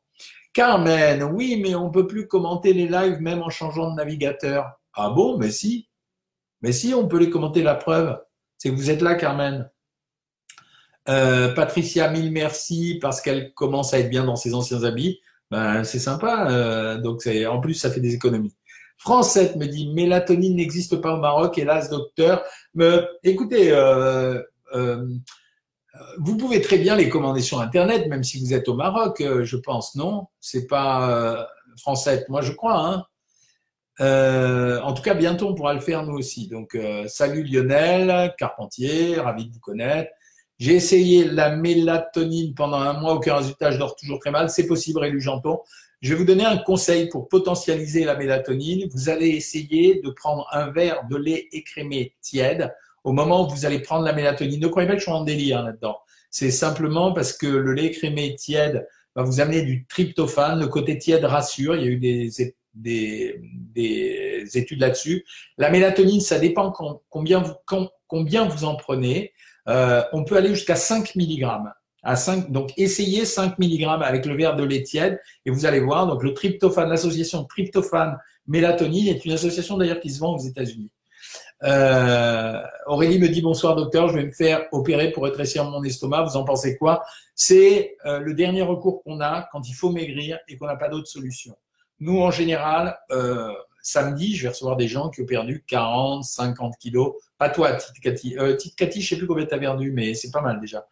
Carmen, 0.53 1.21
oui, 1.23 1.59
mais 1.61 1.75
on 1.75 1.91
peut 1.91 2.07
plus 2.07 2.27
commenter 2.27 2.73
les 2.73 2.87
lives 2.87 3.19
même 3.21 3.41
en 3.41 3.49
changeant 3.49 3.91
de 3.91 3.95
navigateur. 3.95 4.79
Ah 4.93 5.11
bon, 5.11 5.37
mais 5.37 5.51
si. 5.51 5.87
Mais 6.61 6.71
si, 6.71 6.93
on 6.95 7.07
peut 7.07 7.19
les 7.19 7.29
commenter. 7.29 7.61
La 7.61 7.75
preuve, 7.75 8.19
c'est 8.57 8.71
que 8.71 8.75
vous 8.75 8.89
êtes 8.89 9.01
là, 9.01 9.13
Carmen. 9.13 9.69
Euh, 11.09 11.53
Patricia, 11.53 12.09
mille 12.09 12.31
merci 12.31 12.97
parce 12.99 13.21
qu'elle 13.21 13.53
commence 13.53 13.93
à 13.93 13.99
être 13.99 14.09
bien 14.09 14.25
dans 14.25 14.35
ses 14.35 14.55
anciens 14.55 14.83
habits. 14.83 15.21
Ben, 15.51 15.83
c'est 15.83 15.99
sympa. 15.99 16.49
Euh, 16.49 16.97
donc, 16.97 17.27
en 17.27 17.59
plus, 17.59 17.75
ça 17.75 17.91
fait 17.91 17.99
des 18.01 18.15
économies. 18.15 18.55
Francette 18.97 19.55
me 19.55 19.65
dit 19.65 19.93
mélatonine 19.93 20.55
n'existe 20.55 20.97
pas 20.97 21.13
au 21.13 21.17
Maroc, 21.17 21.57
hélas, 21.57 21.89
docteur. 21.89 22.43
Mais, 22.73 22.99
écoutez, 23.23 23.71
euh, 23.71 24.41
vous 26.17 26.37
pouvez 26.37 26.61
très 26.61 26.77
bien 26.77 26.95
les 26.95 27.09
commander 27.09 27.41
sur 27.41 27.59
Internet, 27.59 28.07
même 28.07 28.23
si 28.23 28.39
vous 28.39 28.53
êtes 28.53 28.67
au 28.67 28.75
Maroc, 28.75 29.21
euh, 29.21 29.43
je 29.43 29.57
pense, 29.57 29.95
non? 29.95 30.27
C'est 30.39 30.67
pas 30.67 31.09
euh, 31.09 31.43
moi 32.29 32.41
je 32.41 32.51
crois. 32.53 32.79
Hein 32.79 33.05
euh, 33.99 34.79
en 34.81 34.93
tout 34.93 35.01
cas, 35.01 35.13
bientôt 35.13 35.47
on 35.47 35.55
pourra 35.55 35.73
le 35.73 35.79
faire 35.79 36.03
nous 36.03 36.17
aussi. 36.17 36.47
Donc, 36.47 36.77
salut 37.07 37.43
Lionel, 37.43 38.33
Carpentier, 38.37 39.19
ravi 39.19 39.47
de 39.47 39.53
vous 39.53 39.59
connaître. 39.59 40.11
J'ai 40.59 40.73
essayé 40.73 41.25
la 41.25 41.55
mélatonine 41.55 42.55
pendant 42.55 42.79
un 42.79 42.93
mois, 42.99 43.13
aucun 43.13 43.37
résultat, 43.37 43.69
je 43.71 43.77
dors 43.77 43.95
toujours 43.95 44.19
très 44.19 44.31
mal. 44.31 44.49
C'est 44.49 44.65
possible, 44.65 44.99
Rélu 44.99 45.21
Janton. 45.21 45.59
Je 46.01 46.13
vais 46.13 46.15
vous 46.15 46.25
donner 46.25 46.45
un 46.45 46.57
conseil 46.57 47.09
pour 47.09 47.27
potentialiser 47.27 48.03
la 48.03 48.15
mélatonine. 48.15 48.87
Vous 48.93 49.09
allez 49.09 49.29
essayer 49.29 50.01
de 50.01 50.09
prendre 50.11 50.47
un 50.51 50.69
verre 50.69 51.07
de 51.09 51.17
lait 51.17 51.47
écrémé 51.51 52.15
tiède 52.21 52.73
au 53.03 53.13
moment 53.13 53.45
où 53.45 53.49
vous 53.49 53.65
allez 53.65 53.79
prendre 53.79 54.03
la 54.03 54.13
mélatonine. 54.13 54.59
Ne 54.59 54.67
croyez 54.67 54.87
pas 54.87 54.93
que 54.93 54.99
je 54.99 55.05
suis 55.05 55.11
en 55.11 55.23
délire 55.23 55.63
là-dedans. 55.63 55.97
C'est 56.29 56.51
simplement 56.51 57.13
parce 57.13 57.33
que 57.33 57.47
le 57.47 57.73
lait 57.73 57.91
crémé 57.91 58.35
tiède 58.35 58.87
va 59.15 59.23
vous 59.23 59.41
amener 59.41 59.63
du 59.63 59.87
tryptophane. 59.87 60.59
Le 60.59 60.67
côté 60.67 60.99
tiède 60.99 61.25
rassure. 61.25 61.75
Il 61.75 61.81
y 61.83 61.87
a 61.87 61.89
eu 61.89 61.97
des, 61.97 62.29
des, 62.75 64.45
études 64.53 64.79
là-dessus. 64.79 65.25
La 65.57 65.71
mélatonine, 65.71 66.21
ça 66.21 66.37
dépend 66.37 66.71
combien 67.09 67.39
vous, 67.39 67.53
combien 68.07 68.45
vous 68.47 68.65
en 68.65 68.75
prenez. 68.75 69.33
Euh, 69.67 70.03
on 70.13 70.23
peut 70.23 70.37
aller 70.37 70.49
jusqu'à 70.49 70.75
5 70.75 71.15
mg. 71.15 71.45
À 72.09 72.15
5, 72.15 72.51
donc 72.51 72.71
essayez 72.77 73.25
5 73.25 73.59
mg 73.59 73.83
avec 74.01 74.25
le 74.25 74.37
verre 74.37 74.55
de 74.55 74.63
lait 74.63 74.81
tiède 74.81 75.19
et 75.45 75.51
vous 75.51 75.65
allez 75.65 75.81
voir. 75.81 76.07
Donc 76.07 76.23
le 76.23 76.33
tryptophane, 76.33 76.87
l'association 76.87 77.43
tryptophane 77.43 78.17
mélatonine 78.47 79.09
est 79.09 79.25
une 79.25 79.33
association 79.33 79.75
d'ailleurs 79.75 79.99
qui 79.99 80.09
se 80.09 80.21
vend 80.21 80.33
aux 80.35 80.39
États-Unis. 80.39 80.89
Euh, 81.63 82.61
Aurélie 82.85 83.19
me 83.19 83.27
dit 83.27 83.41
bonsoir 83.41 83.75
docteur, 83.75 84.07
je 84.07 84.13
vais 84.13 84.23
me 84.23 84.31
faire 84.31 84.67
opérer 84.71 85.11
pour 85.11 85.23
rétrécir 85.23 85.65
mon 85.65 85.83
estomac. 85.83 86.23
Vous 86.23 86.37
en 86.37 86.45
pensez 86.45 86.77
quoi? 86.77 87.03
C'est 87.35 87.97
euh, 88.05 88.19
le 88.19 88.33
dernier 88.33 88.61
recours 88.61 89.03
qu'on 89.03 89.19
a 89.19 89.49
quand 89.51 89.67
il 89.67 89.73
faut 89.73 89.91
maigrir 89.91 90.39
et 90.47 90.57
qu'on 90.57 90.67
n'a 90.67 90.77
pas 90.77 90.87
d'autre 90.87 91.07
solution. 91.07 91.57
Nous, 91.99 92.21
en 92.21 92.31
général, 92.31 92.97
euh, 93.11 93.51
samedi, 93.87 94.35
je 94.35 94.43
vais 94.43 94.49
recevoir 94.49 94.75
des 94.75 94.89
gens 94.89 95.09
qui 95.09 95.21
ont 95.21 95.25
perdu 95.25 95.63
40, 95.65 96.21
50 96.23 96.77
kilos. 96.77 97.13
Pas 97.37 97.49
toi, 97.49 97.73
Tite 97.73 98.01
Cathy. 98.01 98.37
Euh, 98.37 98.55
Tite 98.57 98.75
Cathy, 98.75 99.01
je 99.01 99.07
sais 99.07 99.15
plus 99.15 99.27
combien 99.27 99.45
tu 99.45 99.53
as 99.53 99.57
perdu, 99.57 99.91
mais 99.93 100.13
c'est 100.13 100.29
pas 100.29 100.41
mal 100.41 100.59
déjà. 100.59 100.85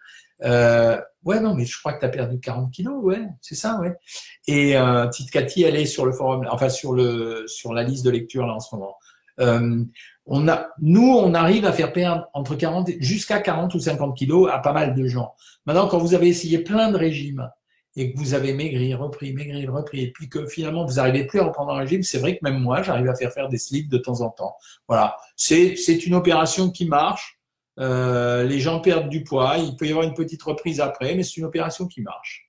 Euh, 0.43 0.97
ouais, 1.25 1.41
non, 1.41 1.55
mais 1.55 1.65
je 1.65 1.77
crois 1.77 1.91
que 1.91 1.99
tu 1.99 2.05
as 2.05 2.09
perdu 2.09 2.39
40 2.39 2.71
kilos, 2.71 3.03
ouais, 3.03 3.21
c'est 3.41 3.55
ça, 3.55 3.79
ouais. 3.81 3.93
Et 4.47 4.77
euh, 4.77 5.07
Tite 5.09 5.29
Cathy, 5.29 5.63
elle 5.63 5.75
est 5.75 5.85
sur 5.85 6.05
le 6.05 6.13
forum, 6.13 6.47
enfin 6.49 6.69
sur 6.69 6.93
le 6.93 7.43
sur 7.47 7.73
la 7.73 7.83
liste 7.83 8.05
de 8.05 8.11
lecture 8.11 8.47
là 8.47 8.53
en 8.53 8.59
ce 8.61 8.73
moment. 8.73 8.95
Euh, 9.41 9.83
on 10.25 10.47
a, 10.47 10.69
nous, 10.81 11.11
on 11.11 11.33
arrive 11.33 11.65
à 11.65 11.73
faire 11.73 11.91
perdre 11.91 12.29
entre 12.33 12.55
40 12.55 12.91
jusqu'à 12.99 13.39
40 13.39 13.75
ou 13.75 13.79
50 13.79 14.15
kilos 14.17 14.49
à 14.49 14.59
pas 14.59 14.71
mal 14.71 14.95
de 14.95 15.05
gens. 15.05 15.33
Maintenant, 15.65 15.87
quand 15.87 15.97
vous 15.97 16.13
avez 16.13 16.29
essayé 16.29 16.59
plein 16.59 16.91
de 16.91 16.97
régimes 16.97 17.49
et 17.95 18.11
que 18.11 18.17
vous 18.17 18.33
avez 18.33 18.53
maigri, 18.53 18.93
repris, 18.93 19.33
maigri, 19.33 19.67
repris, 19.67 20.01
et 20.01 20.11
puis 20.11 20.27
que 20.27 20.47
finalement 20.47 20.85
vous 20.85 20.95
n'arrivez 20.95 21.25
plus 21.25 21.39
à 21.39 21.45
reprendre 21.45 21.71
un 21.71 21.79
régime, 21.79 22.03
c'est 22.03 22.17
vrai 22.17 22.37
que 22.37 22.39
même 22.43 22.59
moi, 22.59 22.81
j'arrive 22.81 23.07
à 23.07 23.15
faire 23.15 23.31
faire 23.31 23.47
des 23.47 23.57
slips 23.57 23.89
de 23.89 23.97
temps 23.97 24.21
en 24.21 24.29
temps. 24.29 24.55
Voilà, 24.87 25.17
c'est 25.35 26.05
une 26.05 26.15
opération 26.15 26.69
qui 26.69 26.85
marche. 26.85 27.39
Euh, 27.79 28.43
les 28.43 28.59
gens 28.59 28.79
perdent 28.79 29.09
du 29.09 29.23
poids, 29.23 29.57
il 29.57 29.75
peut 29.75 29.85
y 29.85 29.89
avoir 29.89 30.05
une 30.05 30.13
petite 30.13 30.41
reprise 30.43 30.79
après, 30.79 31.15
mais 31.15 31.23
c'est 31.23 31.37
une 31.37 31.45
opération 31.45 31.87
qui 31.87 32.01
marche. 32.01 32.44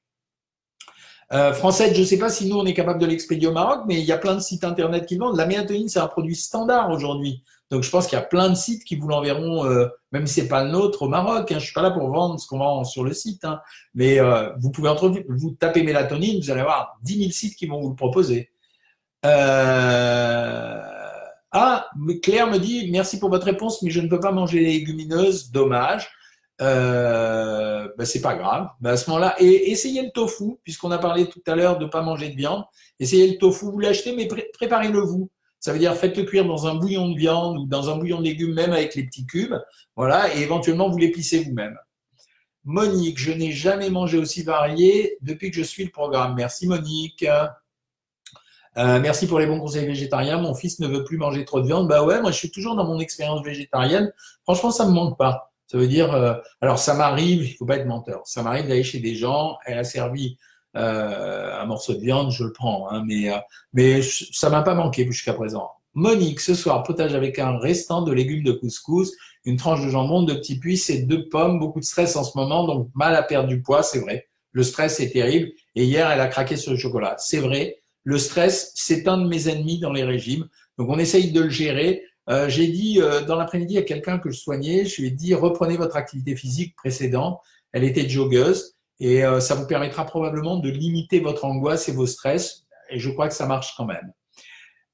Euh, 1.32 1.52
Français, 1.52 1.92
je 1.92 2.00
ne 2.00 2.04
sais 2.04 2.18
pas 2.18 2.28
si 2.28 2.48
nous 2.48 2.56
on 2.56 2.64
est 2.64 2.74
capable 2.74 3.00
de 3.00 3.06
l'expédier 3.06 3.48
au 3.48 3.52
Maroc, 3.52 3.80
mais 3.86 4.00
il 4.00 4.04
y 4.04 4.12
a 4.12 4.18
plein 4.18 4.34
de 4.34 4.40
sites 4.40 4.62
internet 4.62 5.06
qui 5.06 5.16
vendent. 5.16 5.36
La 5.36 5.46
mélatonine, 5.46 5.88
c'est 5.88 5.98
un 5.98 6.06
produit 6.06 6.36
standard 6.36 6.90
aujourd'hui. 6.90 7.42
Donc 7.70 7.82
je 7.82 7.90
pense 7.90 8.06
qu'il 8.06 8.16
y 8.16 8.20
a 8.20 8.24
plein 8.24 8.48
de 8.48 8.54
sites 8.54 8.84
qui 8.84 8.94
vous 8.94 9.08
l'enverront, 9.08 9.64
euh, 9.64 9.88
même 10.12 10.26
si 10.28 10.40
c'est 10.40 10.48
pas 10.48 10.62
le 10.62 10.70
nôtre 10.70 11.02
au 11.02 11.08
Maroc. 11.08 11.50
Hein, 11.50 11.58
je 11.58 11.64
suis 11.64 11.72
pas 11.72 11.82
là 11.82 11.90
pour 11.90 12.08
vendre 12.08 12.38
ce 12.38 12.46
qu'on 12.46 12.58
vend 12.58 12.84
sur 12.84 13.02
le 13.02 13.12
site, 13.12 13.44
hein, 13.44 13.60
mais 13.94 14.20
euh, 14.20 14.52
vous 14.60 14.70
pouvez 14.70 14.88
entre 14.88 15.12
vous 15.28 15.50
tapez 15.50 15.82
mélatonine, 15.82 16.40
vous 16.40 16.50
allez 16.50 16.60
avoir 16.60 16.96
10 17.02 17.18
000 17.18 17.30
sites 17.32 17.56
qui 17.56 17.66
vont 17.66 17.80
vous 17.80 17.90
le 17.90 17.96
proposer. 17.96 18.50
Euh... 19.24 20.80
Ah, 21.50 21.88
Claire 22.22 22.48
me 22.48 22.58
dit 22.58 22.90
merci 22.92 23.18
pour 23.18 23.30
votre 23.30 23.46
réponse, 23.46 23.82
mais 23.82 23.90
je 23.90 24.00
ne 24.00 24.08
peux 24.08 24.20
pas 24.20 24.30
manger 24.30 24.60
les 24.60 24.72
légumineuses, 24.74 25.50
dommage. 25.50 26.10
Euh, 26.62 27.88
ben 27.98 28.04
c'est 28.04 28.22
pas 28.22 28.34
grave. 28.34 28.68
Ben 28.80 28.92
à 28.92 28.96
ce 28.96 29.10
moment-là, 29.10 29.36
essayez 29.40 30.02
le 30.02 30.10
tofu, 30.10 30.56
puisqu'on 30.64 30.90
a 30.90 30.98
parlé 30.98 31.28
tout 31.28 31.42
à 31.46 31.54
l'heure 31.54 31.78
de 31.78 31.86
pas 31.86 32.02
manger 32.02 32.30
de 32.30 32.36
viande. 32.36 32.64
Essayez 32.98 33.30
le 33.30 33.38
tofu, 33.38 33.66
vous 33.66 33.78
l'achetez, 33.78 34.14
mais 34.14 34.28
préparez-le 34.54 35.00
vous. 35.00 35.30
Ça 35.60 35.72
veut 35.72 35.78
dire 35.78 35.94
faites-le 35.94 36.24
cuire 36.24 36.44
dans 36.44 36.66
un 36.66 36.74
bouillon 36.76 37.10
de 37.10 37.16
viande 37.16 37.58
ou 37.58 37.66
dans 37.66 37.90
un 37.90 37.96
bouillon 37.96 38.18
de 38.18 38.24
légumes, 38.24 38.54
même 38.54 38.72
avec 38.72 38.94
les 38.94 39.04
petits 39.04 39.26
cubes. 39.26 39.54
Voilà, 39.96 40.34
et 40.34 40.40
éventuellement 40.40 40.88
vous 40.88 40.98
l'épicez 40.98 41.40
vous-même. 41.40 41.76
Monique, 42.64 43.18
je 43.18 43.32
n'ai 43.32 43.52
jamais 43.52 43.90
mangé 43.90 44.18
aussi 44.18 44.42
varié 44.42 45.18
depuis 45.20 45.50
que 45.50 45.56
je 45.56 45.62
suis 45.62 45.84
le 45.84 45.90
programme. 45.90 46.34
Merci 46.36 46.66
Monique. 46.66 47.24
Euh, 48.78 49.00
merci 49.00 49.26
pour 49.26 49.38
les 49.38 49.46
bons 49.46 49.60
conseils 49.60 49.86
végétariens. 49.86 50.38
Mon 50.38 50.54
fils 50.54 50.80
ne 50.80 50.88
veut 50.88 51.04
plus 51.04 51.16
manger 51.16 51.44
trop 51.44 51.60
de 51.60 51.66
viande. 51.66 51.88
Bah 51.88 52.04
ouais, 52.04 52.20
moi 52.20 52.30
je 52.30 52.36
suis 52.36 52.50
toujours 52.50 52.76
dans 52.76 52.84
mon 52.84 52.98
expérience 52.98 53.42
végétarienne. 53.44 54.12
Franchement, 54.42 54.70
ça 54.70 54.86
me 54.86 54.92
manque 54.92 55.16
pas. 55.16 55.52
Ça 55.66 55.78
veut 55.78 55.88
dire, 55.88 56.12
euh, 56.12 56.34
alors 56.60 56.78
ça 56.78 56.94
m'arrive, 56.94 57.44
il 57.44 57.54
faut 57.54 57.66
pas 57.66 57.76
être 57.76 57.86
menteur, 57.86 58.22
ça 58.24 58.42
m'arrive 58.42 58.68
d'aller 58.68 58.84
chez 58.84 59.00
des 59.00 59.16
gens, 59.16 59.56
elle 59.66 59.78
a 59.78 59.84
servi 59.84 60.38
euh, 60.76 61.60
un 61.60 61.66
morceau 61.66 61.94
de 61.94 62.00
viande, 62.00 62.30
je 62.30 62.44
le 62.44 62.52
prends, 62.52 62.88
hein, 62.90 63.02
mais, 63.04 63.32
euh, 63.32 63.38
mais 63.72 64.00
ça 64.02 64.48
m'a 64.48 64.62
pas 64.62 64.74
manqué 64.74 65.04
jusqu'à 65.06 65.32
présent. 65.32 65.70
Monique, 65.94 66.40
ce 66.40 66.54
soir, 66.54 66.82
potage 66.82 67.14
avec 67.14 67.38
un 67.38 67.58
restant 67.58 68.02
de 68.02 68.12
légumes 68.12 68.44
de 68.44 68.52
couscous, 68.52 69.12
une 69.44 69.56
tranche 69.56 69.84
de 69.84 69.88
jambon, 69.88 70.22
deux 70.22 70.36
petits 70.36 70.58
puits 70.58 70.80
et 70.90 71.02
deux 71.02 71.28
pommes, 71.28 71.58
beaucoup 71.58 71.80
de 71.80 71.84
stress 71.84 72.16
en 72.16 72.24
ce 72.24 72.36
moment, 72.36 72.64
donc 72.64 72.90
mal 72.94 73.16
à 73.16 73.22
perdre 73.22 73.48
du 73.48 73.62
poids, 73.62 73.82
c'est 73.82 74.00
vrai. 74.00 74.28
Le 74.56 74.62
stress 74.62 75.00
est 75.00 75.10
terrible. 75.10 75.50
Et 75.74 75.84
hier, 75.84 76.10
elle 76.10 76.20
a 76.20 76.28
craqué 76.28 76.56
sur 76.56 76.72
le 76.72 76.78
chocolat. 76.78 77.16
C'est 77.18 77.40
vrai. 77.40 77.82
Le 78.04 78.16
stress, 78.16 78.72
c'est 78.74 79.06
un 79.06 79.18
de 79.18 79.28
mes 79.28 79.48
ennemis 79.48 79.80
dans 79.80 79.92
les 79.92 80.02
régimes. 80.02 80.48
Donc, 80.78 80.88
on 80.88 80.98
essaye 80.98 81.30
de 81.30 81.42
le 81.42 81.50
gérer. 81.50 82.02
Euh, 82.28 82.48
j'ai 82.48 82.68
dit 82.68 83.00
euh, 83.00 83.22
dans 83.22 83.36
l'après-midi 83.36 83.78
à 83.78 83.82
quelqu'un 83.82 84.18
que 84.18 84.30
je 84.30 84.38
soignais, 84.38 84.84
je 84.84 85.00
lui 85.00 85.08
ai 85.08 85.10
dit 85.10 85.34
reprenez 85.34 85.76
votre 85.76 85.96
activité 85.96 86.34
physique 86.36 86.74
précédente. 86.76 87.40
Elle 87.72 87.84
était 87.84 88.08
joggeuse 88.08 88.74
et 89.00 89.24
euh, 89.24 89.40
ça 89.40 89.54
vous 89.54 89.66
permettra 89.66 90.04
probablement 90.04 90.56
de 90.56 90.68
limiter 90.70 91.20
votre 91.20 91.44
angoisse 91.44 91.88
et 91.88 91.92
vos 91.92 92.06
stress. 92.06 92.64
Et 92.90 92.98
je 92.98 93.10
crois 93.10 93.28
que 93.28 93.34
ça 93.34 93.46
marche 93.46 93.74
quand 93.76 93.84
même. 93.84 94.12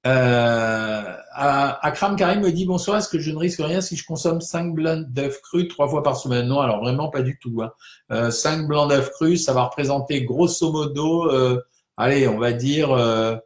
Euh, 0.04 1.16
Akram 1.32 2.16
Karim 2.16 2.40
me 2.40 2.50
dit 2.50 2.66
bonsoir, 2.66 2.98
est-ce 2.98 3.08
que 3.08 3.20
je 3.20 3.30
ne 3.30 3.36
risque 3.36 3.60
rien 3.60 3.80
si 3.80 3.94
je 3.96 4.04
consomme 4.04 4.40
5 4.40 4.74
blancs 4.74 5.06
d'œufs 5.08 5.40
crus 5.42 5.68
trois 5.68 5.88
fois 5.88 6.02
par 6.02 6.16
semaine? 6.16 6.48
Non, 6.48 6.60
alors 6.60 6.80
vraiment 6.80 7.08
pas 7.08 7.22
du 7.22 7.38
tout. 7.38 7.62
Hein. 7.62 7.72
Euh, 8.10 8.30
5 8.30 8.66
blancs 8.66 8.90
d'œufs 8.90 9.10
crus, 9.12 9.44
ça 9.44 9.52
va 9.52 9.62
représenter 9.62 10.24
grosso 10.24 10.72
modo, 10.72 11.30
euh, 11.30 11.62
allez, 11.96 12.26
on 12.26 12.38
va 12.38 12.52
dire 12.52 12.90
euh, 12.90 13.36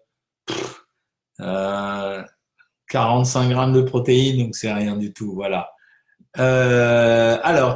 45 2.90 3.48
grammes 3.48 3.72
de 3.72 3.82
protéines, 3.82 4.38
donc 4.38 4.56
c'est 4.56 4.72
rien 4.72 4.96
du 4.96 5.12
tout. 5.12 5.32
Voilà. 5.34 5.70
Euh, 6.38 7.38
alors, 7.42 7.74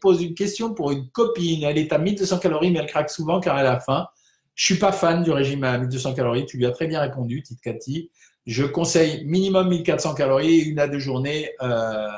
pose 0.00 0.22
une 0.22 0.34
question 0.34 0.74
pour 0.74 0.90
une 0.90 1.08
copine. 1.10 1.64
Elle 1.64 1.78
est 1.78 1.92
à 1.92 1.98
1200 1.98 2.38
calories, 2.38 2.70
mais 2.70 2.80
elle 2.80 2.86
craque 2.86 3.10
souvent 3.10 3.40
car 3.40 3.58
elle 3.58 3.66
a 3.66 3.80
faim. 3.80 4.06
Je 4.54 4.64
suis 4.64 4.78
pas 4.78 4.92
fan 4.92 5.22
du 5.22 5.30
régime 5.30 5.64
à 5.64 5.78
1200 5.78 6.14
calories. 6.14 6.46
Tu 6.46 6.56
lui 6.56 6.66
as 6.66 6.72
très 6.72 6.86
bien 6.86 7.00
répondu, 7.00 7.42
Tite 7.42 7.60
Cathy. 7.60 8.10
Je 8.46 8.64
conseille 8.64 9.24
minimum 9.24 9.68
1400 9.68 10.14
calories, 10.14 10.58
une 10.58 10.78
à 10.78 10.88
deux 10.88 10.98
journées 10.98 11.50
euh, 11.62 12.08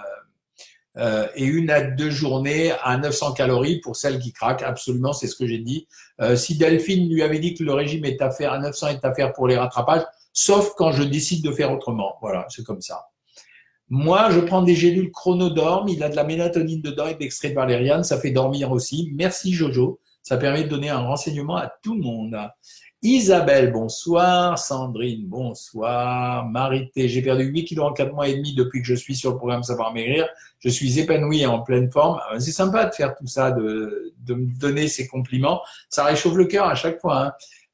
euh, 0.97 1.27
et 1.35 1.45
une 1.45 1.71
à 1.71 1.83
deux 1.83 2.11
journées 2.11 2.73
à 2.83 2.97
900 2.97 3.33
calories 3.33 3.81
pour 3.81 3.97
celles 3.97 4.19
qui 4.19 4.33
craquent. 4.33 4.63
Absolument, 4.63 5.13
c'est 5.13 5.27
ce 5.27 5.37
que 5.37 5.47
j'ai 5.47 5.59
dit. 5.59 5.89
Euh, 6.21 6.37
si 6.37 6.57
Delphine 6.57 7.13
lui 7.13 7.23
avait 7.23 7.39
dit 7.39 7.55
que 7.55 7.65
le 7.65 7.73
régime 7.73 8.05
est 8.05 8.21
à 8.23 8.31
faire 8.31 8.53
à 8.53 8.59
900 8.59 8.89
est 8.89 9.05
à 9.05 9.15
faire 9.15 9.33
pour 9.33 9.49
les 9.49 9.57
rattrapages, 9.57 10.03
sauf 10.33 10.75
quand 10.77 10.93
je 10.93 11.03
décide 11.03 11.45
de 11.45 11.51
faire 11.51 11.73
autrement. 11.73 12.15
Voilà, 12.21 12.47
c'est 12.49 12.65
comme 12.65 12.81
ça. 12.81 13.07
Moi, 13.89 14.31
je 14.31 14.41
prends 14.41 14.63
des 14.63 14.75
gélules 14.75 15.11
chronodorme. 15.11 15.89
Il 15.89 16.03
a 16.03 16.09
de 16.09 16.17
la 16.17 16.25
mélatonine 16.25 16.81
dedans 16.81 17.09
et 17.09 17.15
de 17.15 17.19
l'extrait 17.21 17.51
de 17.51 17.55
valériane. 17.55 18.05
Ça 18.05 18.19
fait 18.19 18.31
dormir 18.31 18.73
aussi. 18.73 19.13
Merci 19.15 19.53
Jojo. 19.53 20.01
Ça 20.23 20.37
permet 20.37 20.65
de 20.65 20.69
donner 20.69 20.89
un 20.89 21.01
renseignement 21.01 21.57
à 21.57 21.71
tout 21.83 21.95
le 21.95 22.01
monde. 22.01 22.39
Isabelle, 23.03 23.73
bonsoir. 23.73 24.59
Sandrine, 24.59 25.27
bonsoir. 25.27 26.47
Marité, 26.47 27.09
j'ai 27.09 27.21
perdu 27.21 27.45
8 27.45 27.65
kilos 27.65 27.87
en 27.87 27.93
4 27.93 28.15
mois 28.15 28.29
et 28.29 28.37
demi 28.37 28.55
depuis 28.55 28.81
que 28.81 28.87
je 28.87 28.95
suis 28.95 29.17
sur 29.17 29.33
le 29.33 29.37
programme 29.37 29.65
Savoir 29.65 29.93
Maigrir. 29.93 30.29
Je 30.61 30.69
suis 30.69 31.01
épanouie 31.01 31.41
et 31.41 31.47
en 31.47 31.61
pleine 31.61 31.91
forme. 31.91 32.21
Ah, 32.31 32.39
c'est 32.39 32.53
sympa 32.53 32.87
de 32.87 32.95
faire 32.95 33.15
tout 33.17 33.27
ça, 33.27 33.51
de, 33.51 34.15
de 34.21 34.35
me 34.35 34.47
donner 34.59 34.87
ces 34.87 35.09
compliments. 35.09 35.61
Ça 35.91 36.05
réchauffe 36.05 36.37
le 36.37 36.45
cœur 36.45 36.67
à 36.67 36.77
chaque 36.77 37.01
fois. 37.01 37.27
Hein. 37.27 37.33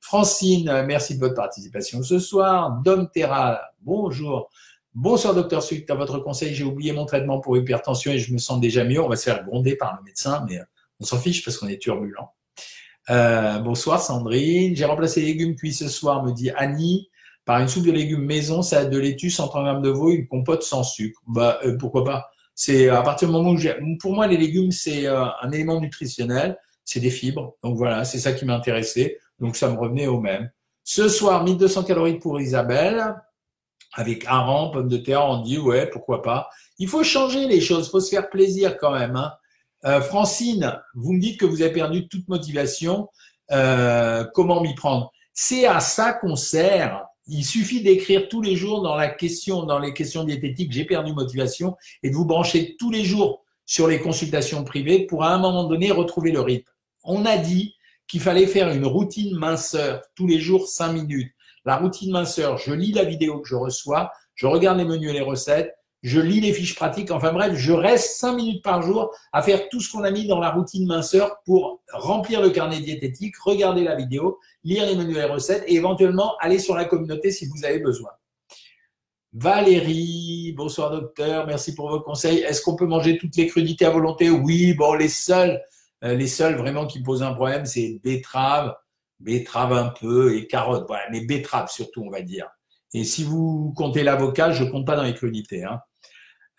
Francine, 0.09 0.85
merci 0.87 1.17
de 1.17 1.21
votre 1.21 1.35
participation 1.35 2.03
ce 2.03 2.19
soir. 2.19 2.81
Dom 2.83 3.11
Terra, 3.13 3.61
bonjour. 3.83 4.49
Bonsoir, 4.95 5.35
docteur 5.35 5.63
Suite. 5.63 5.91
À 5.91 5.95
votre 5.97 6.19
conseil, 6.21 6.55
j'ai 6.55 6.65
oublié 6.65 6.93
mon 6.93 7.05
traitement 7.05 7.41
pour 7.41 7.59
hypertension 7.59 8.13
et 8.13 8.19
je 8.19 8.33
me 8.33 8.39
sens 8.39 8.59
déjà 8.59 8.85
mieux. 8.85 9.03
On 9.03 9.09
va 9.11 9.17
se 9.17 9.25
faire 9.25 9.45
gronder 9.45 9.77
par 9.77 9.99
le 9.99 10.05
médecin, 10.05 10.47
mais 10.49 10.61
on 10.99 11.05
s'en 11.05 11.19
fiche 11.19 11.45
parce 11.45 11.59
qu'on 11.59 11.69
est 11.69 11.77
turbulent. 11.77 12.33
Euh, 13.11 13.59
bonsoir 13.59 14.01
Sandrine. 14.01 14.75
J'ai 14.75 14.87
remplacé 14.87 15.21
les 15.21 15.27
légumes 15.27 15.57
cuits 15.57 15.75
ce 15.75 15.89
soir, 15.91 16.25
me 16.25 16.33
dit 16.33 16.51
Annie, 16.57 17.11
par 17.45 17.61
une 17.61 17.69
soupe 17.69 17.85
de 17.85 17.93
légumes 17.93 18.25
maison, 18.25 18.63
ça 18.63 18.79
a 18.79 18.85
de 18.87 18.99
laitue, 18.99 19.29
130 19.29 19.63
grammes 19.63 19.83
de 19.83 19.91
veau, 19.91 20.11
une 20.11 20.27
compote 20.27 20.63
sans 20.63 20.85
sucre. 20.85 21.21
Bah, 21.27 21.59
euh, 21.67 21.77
pourquoi 21.77 22.05
pas? 22.05 22.31
C'est 22.55 22.89
à 22.89 23.03
partir 23.03 23.29
du 23.29 23.35
moment 23.35 23.51
où. 23.51 23.59
Pour 24.01 24.15
moi, 24.15 24.27
les 24.27 24.39
légumes, 24.39 24.71
c'est 24.71 25.07
euh, 25.07 25.27
un 25.43 25.51
élément 25.53 25.79
nutritionnel, 25.79 26.57
c'est 26.83 27.01
des 27.01 27.11
fibres. 27.11 27.59
Donc 27.63 27.77
voilà, 27.77 28.07
c'est 28.07 28.19
ça 28.19 28.33
qui 28.33 28.47
m'intéressait. 28.47 29.19
Donc 29.41 29.57
ça 29.57 29.69
me 29.69 29.79
revenait 29.79 30.07
au 30.07 30.21
même. 30.21 30.51
Ce 30.85 31.09
soir, 31.09 31.45
1200 31.45 31.85
calories 31.85 32.19
pour 32.19 32.41
Isabelle 32.41 33.15
avec 33.95 34.25
hareng, 34.27 34.71
pommes 34.71 34.89
de 34.89 34.97
terre, 34.97 35.25
on 35.25 35.43
dit 35.43 35.59
ouais, 35.59 35.89
pourquoi 35.89 36.23
pas. 36.23 36.49
Il 36.79 36.89
faut 36.89 37.03
changer 37.03 37.47
les 37.47 37.61
choses, 37.61 37.91
faut 37.91 38.01
se 38.01 38.11
faire 38.11 38.31
plaisir 38.31 38.77
quand 38.79 38.93
même. 38.93 39.17
Hein. 39.17 39.33
Euh, 39.85 40.01
Francine, 40.01 40.79
vous 40.95 41.13
me 41.13 41.21
dites 41.21 41.39
que 41.39 41.47
vous 41.47 41.63
avez 41.63 41.73
perdu 41.73 42.09
toute 42.09 42.29
motivation. 42.29 43.09
Euh, 43.51 44.25
comment 44.35 44.61
m'y 44.61 44.75
prendre? 44.75 45.11
C'est 45.33 45.67
à 45.67 45.81
ça 45.81 46.13
qu'on 46.13 46.37
sert. 46.37 47.05
Il 47.27 47.45
suffit 47.45 47.83
d'écrire 47.83 48.29
tous 48.29 48.41
les 48.41 48.57
jours 48.57 48.83
dans 48.83 48.97
la 48.97 49.09
question, 49.09 49.65
dans 49.65 49.79
les 49.79 49.93
questions 49.93 50.25
diététiques, 50.25 50.73
j'ai 50.73 50.85
perdu 50.85 51.13
motivation, 51.13 51.77
et 52.03 52.11
de 52.11 52.15
vous 52.15 52.25
brancher 52.25 52.77
tous 52.79 52.91
les 52.91 53.05
jours 53.05 53.45
sur 53.67 53.87
les 53.87 54.01
consultations 54.01 54.65
privées 54.65 55.07
pour 55.07 55.25
à 55.25 55.35
un 55.35 55.39
moment 55.39 55.65
donné 55.65 55.91
retrouver 55.91 56.33
le 56.33 56.41
rythme. 56.41 56.71
On 57.05 57.27
a 57.27 57.37
dit 57.37 57.75
qu'il 58.09 58.21
fallait 58.21 58.47
faire 58.47 58.71
une 58.71 58.87
routine 58.87 59.37
minceur 59.37 60.03
tous 60.15 60.27
les 60.27 60.41
jours, 60.41 60.67
cinq 60.67 60.93
minutes. 60.93 61.33
La 61.65 61.77
routine 61.77 62.11
minceur, 62.11 62.57
je 62.57 62.73
lis 62.73 62.93
la 62.93 63.05
vidéo 63.05 63.41
que 63.41 63.49
je 63.49 63.55
reçois, 63.55 64.11
je 64.35 64.47
regarde 64.47 64.79
les 64.79 64.85
menus 64.85 65.11
et 65.11 65.13
les 65.13 65.21
recettes, 65.21 65.75
je 66.03 66.21
lis 66.21 66.41
les 66.41 66.53
fiches 66.53 66.77
pratiques, 66.77 67.11
enfin 67.11 67.33
bref, 67.33 67.55
je 67.57 67.73
reste 67.73 68.17
cinq 68.19 68.37
minutes 68.37 68.63
par 68.63 68.83
jour 68.83 69.13
à 69.33 69.43
faire 69.43 69.69
tout 69.69 69.81
ce 69.81 69.91
qu'on 69.91 70.05
a 70.05 70.11
mis 70.11 70.27
dans 70.27 70.39
la 70.39 70.51
routine 70.51 70.87
minceur 70.87 71.37
pour 71.45 71.83
remplir 71.93 72.41
le 72.41 72.51
carnet 72.51 72.81
diététique, 72.81 73.37
regarder 73.39 73.83
la 73.83 73.97
vidéo, 73.97 74.39
lire 74.63 74.87
les 74.87 74.95
menus 74.95 75.17
et 75.17 75.21
les 75.21 75.27
recettes 75.27 75.65
et 75.67 75.75
éventuellement 75.75 76.37
aller 76.39 76.61
sur 76.61 76.77
la 76.77 76.85
communauté 76.85 77.31
si 77.33 77.47
vous 77.47 77.65
avez 77.65 77.81
besoin. 77.81 78.11
Valérie, 79.35 80.55
bonsoir 80.57 80.91
docteur, 80.91 81.47
merci 81.47 81.75
pour 81.75 81.91
vos 81.91 82.01
conseils. 82.01 82.39
Est-ce 82.39 82.63
qu'on 82.63 82.77
peut 82.77 82.87
manger 82.87 83.19
toutes 83.19 83.37
les 83.37 83.47
crudités 83.47 83.85
à 83.85 83.91
volonté? 83.91 84.31
Oui, 84.31 84.73
bon, 84.75 84.95
les 84.95 85.09
seuls, 85.09 85.61
euh, 86.05 86.15
les 86.15 86.27
seuls 86.27 86.55
vraiment 86.55 86.87
qui 86.87 87.03
posent 87.03 87.23
un 87.23 87.35
problème, 87.35 87.67
c'est 87.67 88.01
betterave, 88.03 88.75
betterave 89.21 89.73
un 89.73 89.89
peu 89.89 90.37
et 90.37 90.47
carottes, 90.47 90.87
voilà, 90.87 91.05
mais 91.11 91.23
betterave 91.23 91.69
surtout, 91.71 92.03
on 92.03 92.11
va 92.11 92.23
dire. 92.23 92.49
Et 92.95 93.05
si 93.05 93.25
vous 93.25 93.73
comptez 93.77 94.03
l'avocat, 94.03 94.53
je 94.53 94.65
compte 94.65 94.87
pas 94.87 94.97
dans 94.97 95.03
les 95.03 95.15
crudités. 95.15 95.65
Hein. 95.65 95.81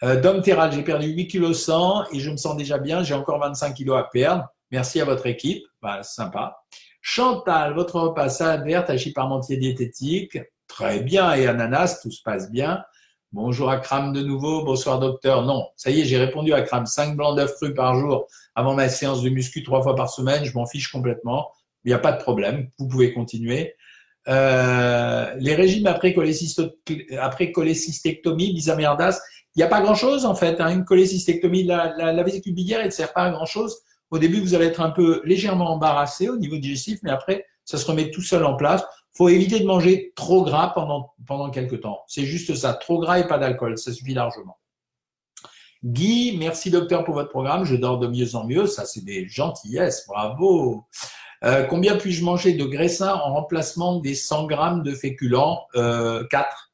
Euh, 0.04 0.19
Dom 0.19 0.41
Terral, 0.41 0.71
j'ai 0.71 0.84
perdu 0.84 1.08
8 1.08 1.28
kg 1.28 1.54
100 1.54 2.12
et 2.13 2.19
je 2.19 2.30
me 2.30 2.38
sens 2.38 2.56
déjà 2.56 2.78
bien. 2.78 3.04
J'ai 3.04 3.15
encore 3.15 3.39
25 3.39 3.75
kg 3.75 3.91
à 3.93 4.04
perdre. 4.04 4.45
Merci 4.71 5.02
à 5.02 5.06
votre 5.06 5.25
équipe. 5.25 5.63
Bah, 5.82 6.04
sympa. 6.04 6.58
Chantal, 7.02 7.73
votre 7.73 7.99
repas 7.99 8.30
salade 8.30 8.65
verte, 8.65 8.89
hachis 8.89 9.13
parmentier 9.13 9.58
diététique. 9.58 10.38
Très 10.67 10.99
bien. 10.99 11.34
Et 11.34 11.47
ananas, 11.47 11.99
tout 12.02 12.12
se 12.12 12.21
passe 12.21 12.52
bien. 12.52 12.84
Bonjour 13.31 13.69
Akram 13.69 14.11
de 14.11 14.23
nouveau. 14.23 14.63
Bonsoir 14.65 14.97
docteur. 14.97 15.45
Non, 15.45 15.67
ça 15.75 15.91
y 15.91 16.01
est, 16.01 16.05
j'ai 16.05 16.17
répondu 16.17 16.51
à 16.51 16.57
Akram. 16.57 16.87
5 16.87 17.15
blancs 17.15 17.37
d'œufs 17.37 17.53
crus 17.53 17.75
par 17.75 17.93
jour 17.93 18.25
avant 18.55 18.73
ma 18.73 18.89
séance 18.89 19.21
de 19.21 19.29
muscu 19.29 19.61
trois 19.61 19.83
fois 19.83 19.95
par 19.95 20.09
semaine. 20.09 20.45
Je 20.45 20.53
m'en 20.55 20.65
fiche 20.65 20.91
complètement. 20.91 21.51
Il 21.85 21.89
n'y 21.89 21.93
a 21.93 21.99
pas 21.99 22.11
de 22.11 22.19
problème. 22.19 22.69
Vous 22.79 22.87
pouvez 22.87 23.13
continuer. 23.13 23.75
Euh, 24.27 25.31
les 25.37 25.53
régimes 25.53 25.85
après, 25.85 26.15
après 27.19 27.51
cholécystectomie, 27.51 28.51
bisamerdas, 28.51 29.19
il 29.55 29.59
n'y 29.59 29.63
a 29.63 29.67
pas 29.67 29.81
grand-chose 29.81 30.25
en 30.25 30.33
fait. 30.33 30.59
Hein. 30.59 30.73
Une 30.73 30.83
cholécystectomie, 30.83 31.65
la, 31.65 31.93
la, 32.11 32.23
vésicule 32.23 32.55
biliaire, 32.55 32.79
elle 32.79 32.87
ne 32.87 32.91
sert 32.91 33.13
pas 33.13 33.25
à 33.25 33.29
grand-chose. 33.29 33.77
Au 34.09 34.17
début, 34.17 34.39
vous 34.39 34.55
allez 34.55 34.65
être 34.65 34.81
un 34.81 34.89
peu 34.89 35.21
légèrement 35.23 35.69
embarrassé 35.69 36.29
au 36.29 36.37
niveau 36.37 36.57
digestif, 36.57 36.97
mais 37.03 37.11
après, 37.11 37.45
ça 37.63 37.77
se 37.77 37.85
remet 37.85 38.09
tout 38.09 38.23
seul 38.23 38.43
en 38.43 38.55
place. 38.55 38.83
Faut 39.13 39.30
éviter 39.30 39.60
de 39.60 39.65
manger 39.65 40.13
trop 40.15 40.43
gras 40.43 40.72
pendant, 40.74 41.13
pendant 41.26 41.50
quelques 41.50 41.82
temps. 41.82 42.02
C'est 42.08 42.26
juste 42.26 42.56
ça, 42.56 42.74
trop 42.74 43.00
gras 43.00 43.19
et 43.19 43.28
pas 43.28 43.38
d'alcool, 43.38 43.78
ça 43.78 43.91
suffit 43.91 44.13
largement. 44.13 44.58
Guy, 45.84 46.36
merci 46.38 46.72
docteur 46.72 47.06
pour 47.06 47.13
votre 47.13 47.30
programme, 47.30 47.63
je 47.63 47.76
dors 47.76 48.00
de 48.00 48.08
mieux 48.08 48.36
en 48.36 48.45
mieux, 48.45 48.67
ça 48.67 48.86
c'est 48.86 49.04
des 49.04 49.28
gentillesses, 49.28 50.06
bravo. 50.08 50.86
Euh, 51.45 51.63
combien 51.63 51.95
puis-je 51.95 52.24
manger 52.24 52.54
de 52.54 52.65
graissins 52.65 53.13
en 53.13 53.34
remplacement 53.34 54.00
des 54.00 54.13
100 54.13 54.48
grammes 54.48 54.84
de 54.84 54.93
féculents? 54.93 55.62
Euh, 55.76 56.26
4. 56.30 56.72